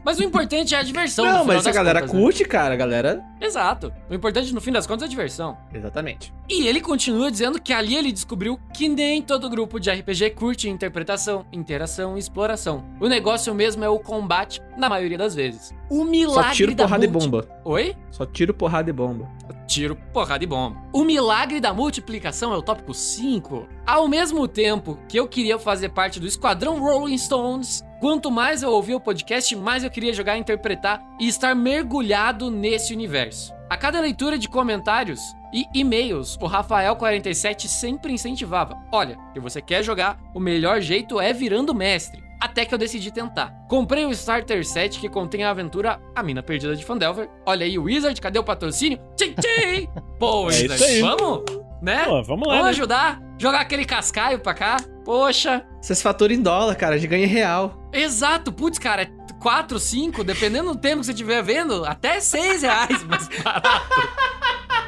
[0.04, 1.26] Mas o importante é a diversão.
[1.26, 2.22] Não, mas a galera contas, né?
[2.22, 2.50] curte, né?
[2.50, 3.24] cara, a galera.
[3.42, 3.94] Exato.
[4.10, 5.58] O importante no fim das contas é a diversão.
[5.74, 6.34] Exatamente.
[6.50, 10.70] E ele continua dizendo que ali ele descobriu que nem todo grupo de RPG curte
[10.70, 12.86] interpretação, interação e exploração.
[13.00, 15.74] O negócio mesmo é o combate, na maioria das vezes.
[15.90, 17.26] O milagre Só tiro, da porrada multi...
[17.26, 17.50] e bomba.
[17.66, 17.96] Oi?
[18.12, 19.30] Só tiro, porrada e bomba.
[19.68, 20.82] Tiro, porrada e bomba.
[20.94, 23.68] O milagre da multiplicação é o tópico 5.
[23.86, 28.72] Ao mesmo tempo que eu queria fazer parte do Esquadrão Rolling Stones, quanto mais eu
[28.72, 33.53] ouvia o podcast, mais eu queria jogar, interpretar e estar mergulhado nesse universo.
[33.69, 35.19] A cada leitura de comentários
[35.53, 41.34] e e-mails, o Rafael47 sempre incentivava: olha, se você quer jogar, o melhor jeito é
[41.34, 42.27] virando mestre.
[42.39, 43.51] Até que eu decidi tentar.
[43.68, 47.30] Comprei o Starter Set que contém a aventura A Mina Perdida de Fandelver.
[47.45, 48.99] Olha aí o Wizard, cadê o patrocínio?
[49.15, 49.88] Tchim, tchim!
[50.19, 51.01] Pô, É Wizard, aí.
[51.01, 51.43] vamos?
[51.81, 52.05] Né?
[52.05, 52.69] Pô, vamos lá, Vamos né?
[52.72, 53.22] ajudar?
[53.38, 54.77] Jogar aquele cascaio pra cá?
[55.05, 55.64] Poxa.
[55.81, 57.77] Vocês faturam em dólar, cara, ganha em real.
[57.93, 59.07] Exato, putz, cara,
[59.39, 63.69] 4, 5, dependendo do tempo que você estiver vendo, até 6 reais mais barato.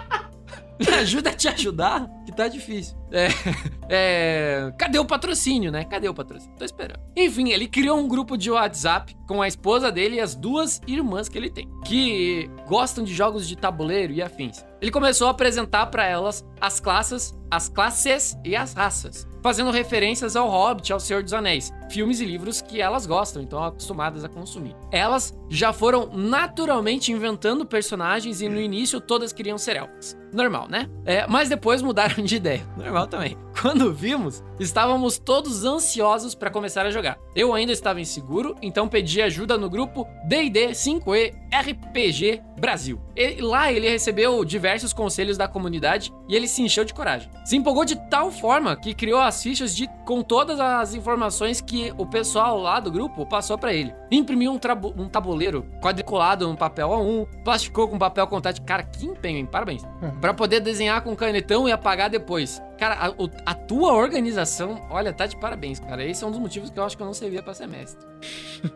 [0.88, 2.98] Me ajuda a te ajudar, que tá difícil.
[3.12, 3.28] É,
[3.90, 5.84] é, cadê o patrocínio, né?
[5.84, 6.56] Cadê o patrocínio?
[6.58, 7.02] Tô esperando.
[7.18, 11.28] Enfim, ele criou um grupo de WhatsApp com a esposa dele e as duas irmãs
[11.28, 14.66] que ele tem, que gostam de jogos de tabuleiro e afins.
[14.82, 20.38] Ele começou a apresentar pra elas as classes, as classes e as raças, fazendo referências
[20.38, 24.30] ao Hobbit, ao Senhor dos Anéis, filmes e livros que elas gostam, então acostumadas a
[24.30, 24.76] consumir.
[24.92, 30.18] Elas já foram naturalmente inventando personagens e no início todas queriam ser elfas.
[30.32, 30.88] Normal, né?
[31.06, 32.62] É, mas depois mudaram de ideia.
[32.78, 33.36] Normal também.
[33.60, 37.18] Quando vimos, estávamos todos ansiosos para começar a jogar.
[37.36, 43.02] Eu ainda estava inseguro, então pedi ajuda no grupo D&D 5e RPG Brasil.
[43.16, 47.30] E lá ele recebeu diversos conselhos da comunidade e ele se encheu de coragem.
[47.44, 51.79] Se empolgou de tal forma que criou as fichas de, com todas as informações que
[51.98, 53.94] o pessoal lá do grupo passou para ele.
[54.12, 54.60] Imprimiu um,
[55.02, 58.62] um tabuleiro quadriculado no papel A1, plasticou com papel contato.
[58.64, 59.46] Cara, que empenho, hein?
[59.46, 59.84] Parabéns.
[60.22, 62.62] Pra poder desenhar com canetão e apagar depois.
[62.78, 66.04] Cara, a, a tua organização, olha, tá de parabéns, cara.
[66.04, 68.08] Esse é um dos motivos que eu acho que eu não servia pra semestre.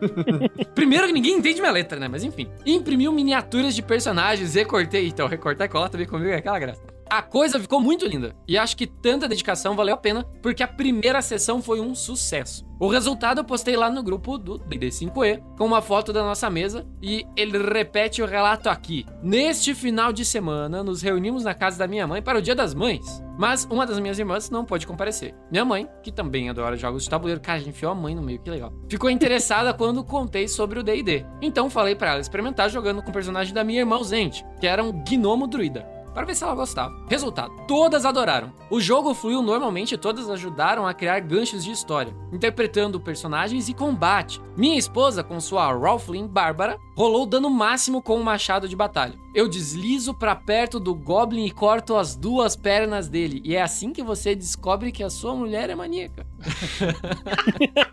[0.74, 2.08] Primeiro que ninguém entende minha letra, né?
[2.08, 2.48] Mas enfim.
[2.66, 5.08] Imprimiu miniaturas de personagens, recortei.
[5.08, 6.93] Então, recortar e colar também comigo é aquela graça.
[7.14, 8.34] A coisa ficou muito linda.
[8.48, 12.66] E acho que tanta dedicação valeu a pena, porque a primeira sessão foi um sucesso.
[12.80, 16.84] O resultado eu postei lá no grupo do DD5E, com uma foto da nossa mesa,
[17.00, 19.06] e ele repete o relato aqui.
[19.22, 22.74] Neste final de semana, nos reunimos na casa da minha mãe para o Dia das
[22.74, 23.22] Mães.
[23.38, 25.36] Mas uma das minhas irmãs não pôde comparecer.
[25.52, 28.22] Minha mãe, que também adora jogos de tabuleiro, cara, a gente enfiou a mãe no
[28.22, 28.72] meio, que legal.
[28.88, 31.24] Ficou interessada quando contei sobre o D&D.
[31.40, 34.82] Então falei para ela experimentar jogando com o personagem da minha irmã ausente, que era
[34.82, 36.96] um gnomo druida para ver se ela gostava.
[37.08, 38.52] Resultado: todas adoraram.
[38.70, 43.74] O jogo fluiu normalmente e todas ajudaram a criar ganchos de história, interpretando personagens e
[43.74, 44.40] combate.
[44.56, 49.14] Minha esposa, com sua Ralphlin Bárbara, rolou dano máximo com um machado de batalha.
[49.34, 53.40] Eu deslizo para perto do Goblin e corto as duas pernas dele.
[53.44, 56.24] E é assim que você descobre que a sua mulher é maníaca.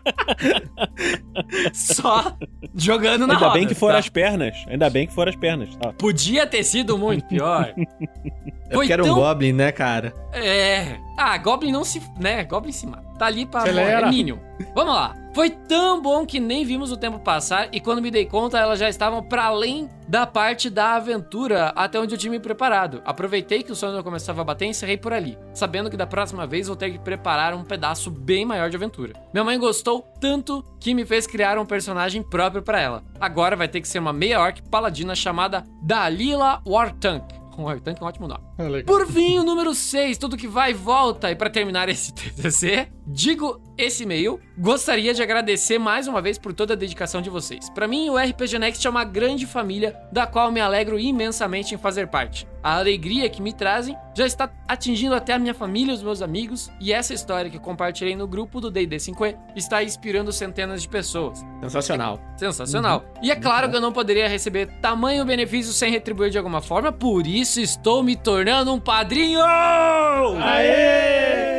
[1.72, 2.36] Só
[2.74, 3.58] jogando na Ainda roda.
[3.58, 3.98] bem que foram tá?
[3.98, 4.56] as pernas.
[4.68, 5.74] Ainda bem que foram as pernas.
[5.76, 5.92] Tá.
[5.92, 7.74] Podia ter sido muito pior.
[8.70, 10.14] Eu quero um Goblin, né, cara?
[10.32, 10.96] É.
[11.18, 12.00] Ah, Goblin não se.
[12.18, 12.42] né?
[12.44, 13.02] Goblin se mata.
[13.18, 14.06] Tá ali pra Acelera.
[14.06, 14.38] É Minion.
[14.74, 15.16] Vamos lá.
[15.34, 18.78] Foi tão bom que nem vimos o tempo passar e quando me dei conta, elas
[18.78, 23.00] já estavam para além da parte da aventura até onde eu tinha me preparado.
[23.04, 26.46] Aproveitei que o sono começava a bater e encerrei por ali, sabendo que da próxima
[26.46, 29.14] vez vou ter que preparar um pedaço bem maior de aventura.
[29.32, 33.02] Minha mãe gostou tanto que me fez criar um personagem próprio para ela.
[33.18, 37.24] Agora vai ter que ser uma meia orc paladina chamada Dalila Wartank.
[37.58, 38.40] Um Wartank é um ótimo nome.
[38.58, 38.84] Legal.
[38.84, 41.30] Por fim, o número 6, tudo que vai e volta.
[41.30, 46.52] E pra terminar esse TCC, Digo esse e-mail, gostaria de agradecer mais uma vez por
[46.52, 47.68] toda a dedicação de vocês.
[47.70, 51.78] Para mim, o RPG Next é uma grande família da qual me alegro imensamente em
[51.78, 52.46] fazer parte.
[52.62, 56.22] A alegria que me trazem já está atingindo até a minha família e os meus
[56.22, 60.88] amigos, e essa história que compartilhei no grupo do D&D 5e está inspirando centenas de
[60.88, 61.44] pessoas.
[61.60, 62.20] Sensacional.
[62.36, 63.04] Sensacional.
[63.20, 66.92] E é claro que eu não poderia receber tamanho benefício sem retribuir de alguma forma,
[66.92, 69.40] por isso estou me tornando um padrinho!
[69.42, 71.51] Aê!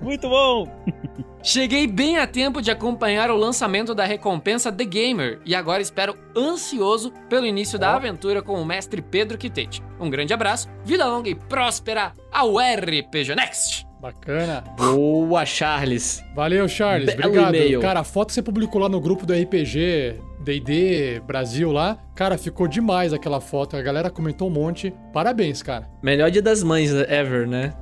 [0.00, 0.66] Muito bom!
[1.42, 6.16] Cheguei bem a tempo de acompanhar o lançamento da recompensa The Gamer e agora espero
[6.36, 9.82] ansioso pelo início da aventura com o mestre Pedro Quitete.
[9.98, 13.86] Um grande abraço, vida longa e próspera ao RPG Next!
[14.02, 14.64] Bacana.
[14.76, 16.24] Boa, Charles.
[16.34, 17.14] Valeu, Charles.
[17.14, 17.54] Belo Obrigado.
[17.54, 17.80] e-mail.
[17.80, 22.36] Cara, a foto que você publicou lá no grupo do RPG D&D Brasil lá, cara,
[22.36, 23.76] ficou demais aquela foto.
[23.76, 24.92] A galera comentou um monte.
[25.12, 25.88] Parabéns, cara.
[26.02, 27.72] Melhor dia das mães ever, né?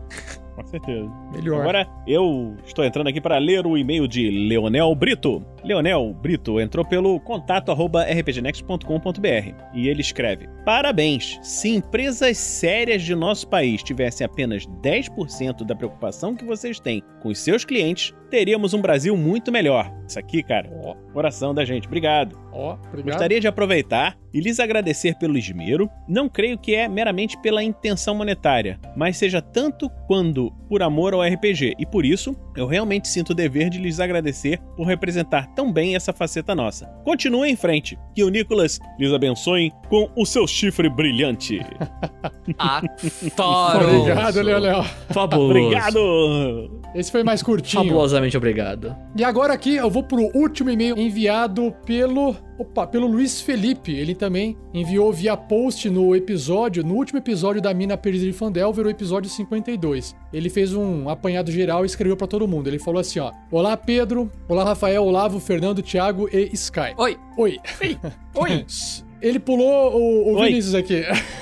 [0.63, 1.11] Com certeza.
[1.33, 1.61] Melhor.
[1.61, 5.45] Agora eu estou entrando aqui para ler o e-mail de Leonel Brito.
[5.65, 11.39] Leonel Brito entrou pelo contato arroba rpgnext.com.br e ele escreve: Parabéns!
[11.43, 17.29] Se empresas sérias de nosso país tivessem apenas 10% da preocupação que vocês têm com
[17.29, 20.00] os seus clientes, teríamos um Brasil muito melhor.
[20.11, 21.87] Isso aqui, cara, Ó, coração da gente.
[21.87, 22.37] Obrigado.
[22.53, 23.13] ó, obrigado.
[23.13, 25.89] Gostaria de aproveitar e lhes agradecer pelo esmero.
[26.09, 31.23] Não creio que é meramente pela intenção monetária, mas seja tanto quando por amor ao
[31.23, 35.73] RPG, e por isso eu realmente sinto o dever de lhes agradecer por representar tão
[35.73, 36.87] bem essa faceta nossa.
[37.05, 41.61] Continue em frente, que o Nicolas lhes abençoe com o seu chifre brilhante.
[42.59, 44.01] Adoro!
[44.01, 44.85] Obrigado, Leonel.
[45.11, 45.51] Fabuloso.
[45.51, 46.81] Obrigado!
[46.95, 47.85] Esse foi mais curtinho.
[47.85, 48.97] Fabulosamente obrigado.
[49.17, 52.37] E agora aqui eu vou pro último e-mail enviado pelo.
[52.59, 53.93] Opa, pelo Luiz Felipe.
[53.93, 58.87] Ele também enviou via post no episódio, no último episódio da Mina Perdida de Fandelver,
[58.87, 60.15] o episódio 52.
[60.33, 62.69] Ele fez um apanhado geral e escreveu pra todo mundo.
[62.69, 64.31] Ele falou assim, ó: Olá, Pedro.
[64.49, 66.95] Olá, Rafael, Olavo, Fernando, Thiago e Sky.
[66.97, 67.59] Oi, Oi.
[68.35, 68.67] oi!
[69.21, 70.49] Ele pulou o, o Oi.
[70.49, 71.03] Vinícius aqui.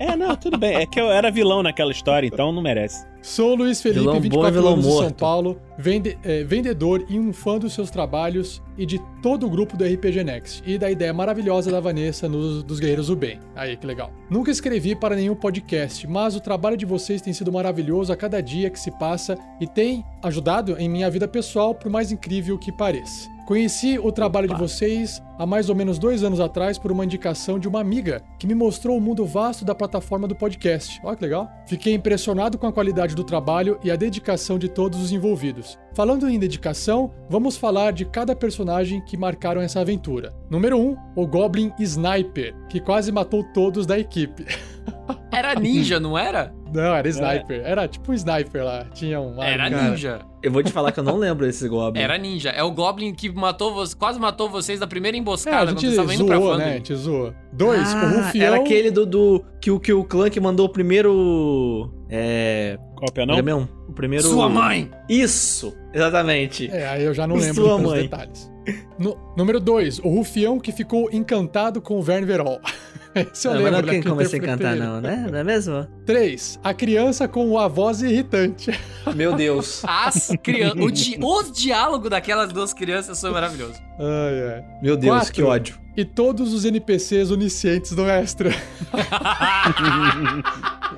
[0.00, 0.76] É, não, tudo bem.
[0.76, 3.04] É que eu era vilão naquela história, então não merece.
[3.20, 5.10] Sou Luiz Felipe, Vilão bom 24 é vilão anos de São.
[5.10, 9.76] Paulo, vende- é, vendedor e um fã dos seus trabalhos e de todo o grupo
[9.76, 10.62] do RPG Next.
[10.64, 13.40] E da ideia maravilhosa da Vanessa nos, dos Guerreiros do Bem.
[13.56, 14.12] Aí, que legal.
[14.30, 18.40] Nunca escrevi para nenhum podcast, mas o trabalho de vocês tem sido maravilhoso a cada
[18.40, 22.70] dia que se passa e tem ajudado em minha vida pessoal, por mais incrível que
[22.70, 23.28] pareça.
[23.48, 27.58] Conheci o trabalho de vocês há mais ou menos dois anos atrás por uma indicação
[27.58, 31.00] de uma amiga que me mostrou o mundo vasto da plataforma do podcast.
[31.02, 31.50] Olha que legal.
[31.66, 35.78] Fiquei impressionado com a qualidade do trabalho e a dedicação de todos os envolvidos.
[35.94, 40.34] Falando em dedicação, vamos falar de cada personagem que marcaram essa aventura.
[40.50, 44.44] Número 1, um, o Goblin Sniper, que quase matou todos da equipe.
[45.32, 46.52] Era ninja, não era?
[46.72, 47.62] Não, era Sniper.
[47.64, 48.84] Era tipo um Sniper lá.
[48.94, 49.42] Tinha um.
[49.42, 49.90] Era cara.
[49.90, 50.20] ninja.
[50.42, 52.00] Eu vou te falar que eu não lembro desse Goblin.
[52.00, 52.50] Era ninja.
[52.50, 55.68] É o Goblin que matou vo- quase matou vocês da primeira É, a emboscada quando
[55.70, 56.64] gente vocês estavam indo pra zoou, Fandom.
[56.64, 56.70] né?
[56.70, 57.34] A gente zoou.
[57.52, 58.46] Dois, Ah, o Rufião.
[58.46, 61.90] Era aquele do, do que, o, que o Clank mandou o primeiro.
[62.08, 62.78] É.
[62.96, 63.36] Cópia Não?
[63.36, 63.42] não?
[63.42, 63.68] mesmo?
[63.88, 64.24] O primeiro.
[64.26, 64.90] Sua mãe!
[65.08, 65.76] Isso!
[65.94, 66.70] Exatamente.
[66.70, 68.02] É, aí eu já não Sua lembro dos mãe.
[68.02, 68.50] detalhes.
[68.98, 72.60] No- número 2, o Rufião que ficou encantado com o Verne Verol.
[73.14, 73.86] Esse eu Não, mas lembro.
[73.86, 75.26] não é quem começa a encantar, não, né?
[75.30, 75.86] Não é mesmo?
[76.04, 78.70] 3, a criança com a voz irritante.
[79.16, 79.82] Meu Deus.
[79.86, 80.80] As crianças.
[80.84, 83.78] o di- Os diálogos daquelas duas crianças são maravilhosos.
[83.98, 84.64] Ai, ai.
[84.82, 85.32] Meu Deus, Quatro.
[85.32, 85.76] que ódio.
[85.96, 88.50] E todos os NPCs oniscientes do Extra.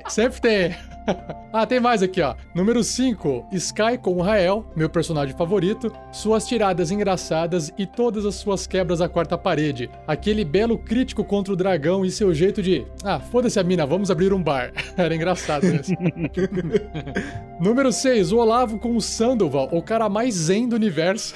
[0.09, 0.76] Sempre tem.
[1.52, 2.34] ah, tem mais aqui, ó.
[2.54, 8.36] Número 5, Sky com o Rael, meu personagem favorito, suas tiradas engraçadas e todas as
[8.36, 9.90] suas quebras à quarta parede.
[10.06, 12.86] Aquele belo crítico contra o dragão e seu jeito de.
[13.04, 14.72] Ah, foda-se a mina, vamos abrir um bar.
[14.96, 15.92] Era engraçado isso.
[17.60, 21.34] Número 6, o Olavo com o Sandoval, o cara mais zen do universo.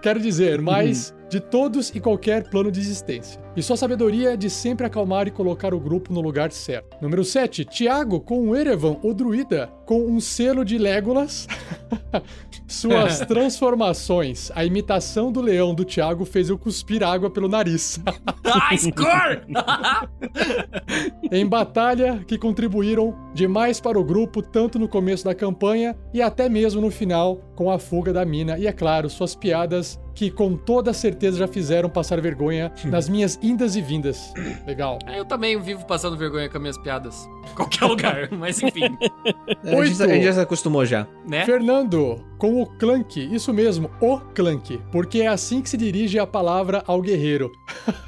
[0.00, 3.42] Quero dizer, mais de todos e qualquer plano de existência.
[3.56, 6.96] E sua sabedoria de sempre acalmar e colocar o grupo no lugar certo.
[7.02, 11.48] Número 7, Tiago com o Erevan, o druida, com um selo de Legolas.
[12.68, 14.52] Suas transformações.
[14.54, 18.00] A imitação do leão do Tiago fez eu cuspir água pelo nariz.
[18.44, 19.42] ah, score!
[21.32, 26.48] em batalha que contribuíram demais para o grupo, tanto no começo da campanha e até
[26.48, 28.56] mesmo no final, com a fuga da mina.
[28.56, 33.38] E é claro, suas piadas que com toda certeza já fizeram passar vergonha nas minhas
[33.42, 34.32] indas e vindas.
[34.66, 34.98] Legal.
[35.14, 37.28] Eu também vivo passando vergonha com as minhas piadas.
[37.50, 38.84] Em qualquer lugar, mas enfim,
[39.64, 41.06] A gente, a gente já se acostumou já.
[41.26, 41.44] né?
[41.44, 46.26] Fernando, com o Clank, isso mesmo, o Clank, porque é assim que se dirige a
[46.26, 47.50] palavra ao guerreiro,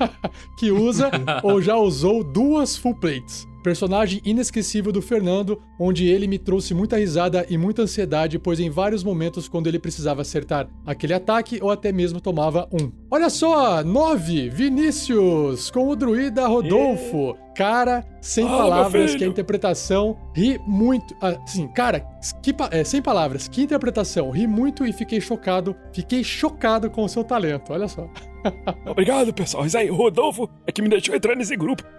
[0.58, 1.10] que usa
[1.42, 3.46] ou já usou duas full plates.
[3.66, 8.70] Personagem inesquecível do Fernando, onde ele me trouxe muita risada e muita ansiedade, pois em
[8.70, 12.93] vários momentos, quando ele precisava acertar aquele ataque ou até mesmo tomava um.
[13.10, 17.36] Olha só, 9, Vinícius, com o druida Rodolfo.
[17.56, 21.16] Cara, sem meu palavras, que a interpretação ri muito.
[21.20, 22.06] Assim, cara,
[22.40, 24.30] que é, sem palavras, que interpretação.
[24.30, 25.74] Ri muito e fiquei chocado.
[25.93, 28.09] Fiquei chocado com o seu talento, olha só.
[28.86, 29.66] Obrigado, pessoal.
[29.66, 31.82] Isso aí, Rodolfo é que me deixou entrar nesse grupo.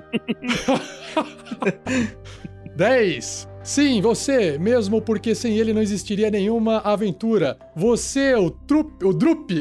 [2.76, 3.48] 10.
[3.64, 7.58] Sim, você, mesmo porque sem ele não existiria nenhuma aventura.
[7.76, 9.52] Você, o Trup, o Drup.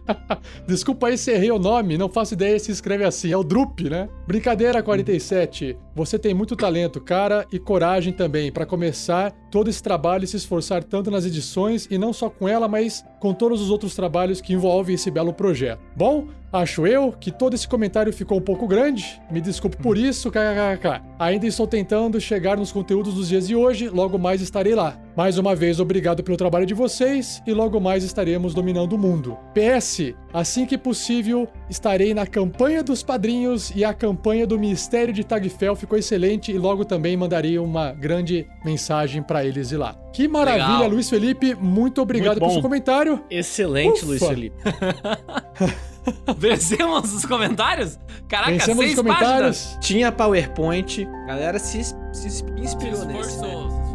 [0.66, 3.80] Desculpa aí se errei o nome, não faço ideia se escreve assim, é o Drup,
[3.90, 4.08] né?
[4.26, 5.76] Brincadeira 47.
[5.96, 10.36] Você tem muito talento, cara, e coragem também para começar todo esse trabalho e se
[10.36, 14.42] esforçar tanto nas edições e não só com ela, mas com todos os outros trabalhos
[14.42, 15.80] que envolvem esse belo projeto.
[15.96, 19.18] Bom, acho eu que todo esse comentário ficou um pouco grande.
[19.30, 21.00] Me desculpe por isso, kkkk.
[21.18, 25.00] Ainda estou tentando chegar nos conteúdos dos dias de hoje, logo mais estarei lá.
[25.16, 29.38] Mais uma vez, obrigado pelo trabalho de vocês e logo mais estaremos dominando o mundo.
[29.54, 35.24] PS, assim que possível, estarei na campanha dos padrinhos e a campanha do Mistério de
[35.24, 39.94] Tagfel ficou excelente e logo também mandarei uma grande mensagem para eles de lá.
[40.12, 40.88] Que maravilha, Legal.
[40.90, 43.24] Luiz Felipe, muito obrigado Muito pelo seu comentário.
[43.30, 44.06] Excelente, Ufa.
[44.06, 44.56] Luiz Felipe.
[46.36, 47.98] Vencemos os comentários?
[48.28, 49.58] Caraca, Vencemos seis os comentários.
[49.64, 49.78] páginas.
[49.80, 51.94] Tinha PowerPoint, a galera se, se
[52.30, 53.30] Se inspirou nesse.
[53.30, 53.85] esforçou, né?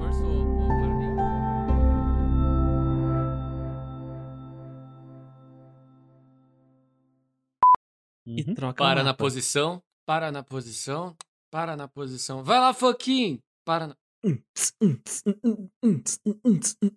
[8.26, 8.53] E Uhum.
[8.53, 11.15] troca Para na posição, para na posição,
[11.52, 12.43] para na posição.
[12.43, 13.39] Vai lá, Foquinho!
[13.65, 13.95] Para na...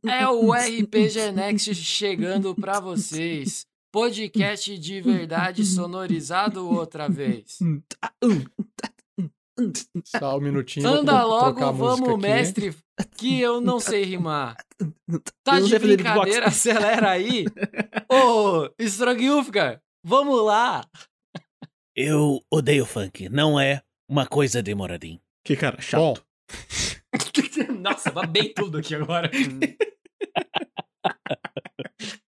[0.07, 3.67] É o RPG Next chegando pra vocês.
[3.93, 7.59] Podcast de verdade sonorizado outra vez.
[10.05, 10.87] Só um minutinho.
[10.89, 12.21] Anda logo, vamos, aqui.
[12.21, 12.77] mestre,
[13.17, 14.57] que eu não sei rimar.
[15.45, 17.45] Tá Eu de brincadeira, acelera aí.
[18.11, 20.85] Ô, Strogilfgar, vamos lá.
[21.97, 23.29] Eu odeio funk.
[23.29, 24.75] Não é uma coisa de
[25.45, 26.27] Que cara chato.
[27.81, 29.31] Nossa, babei tudo aqui agora.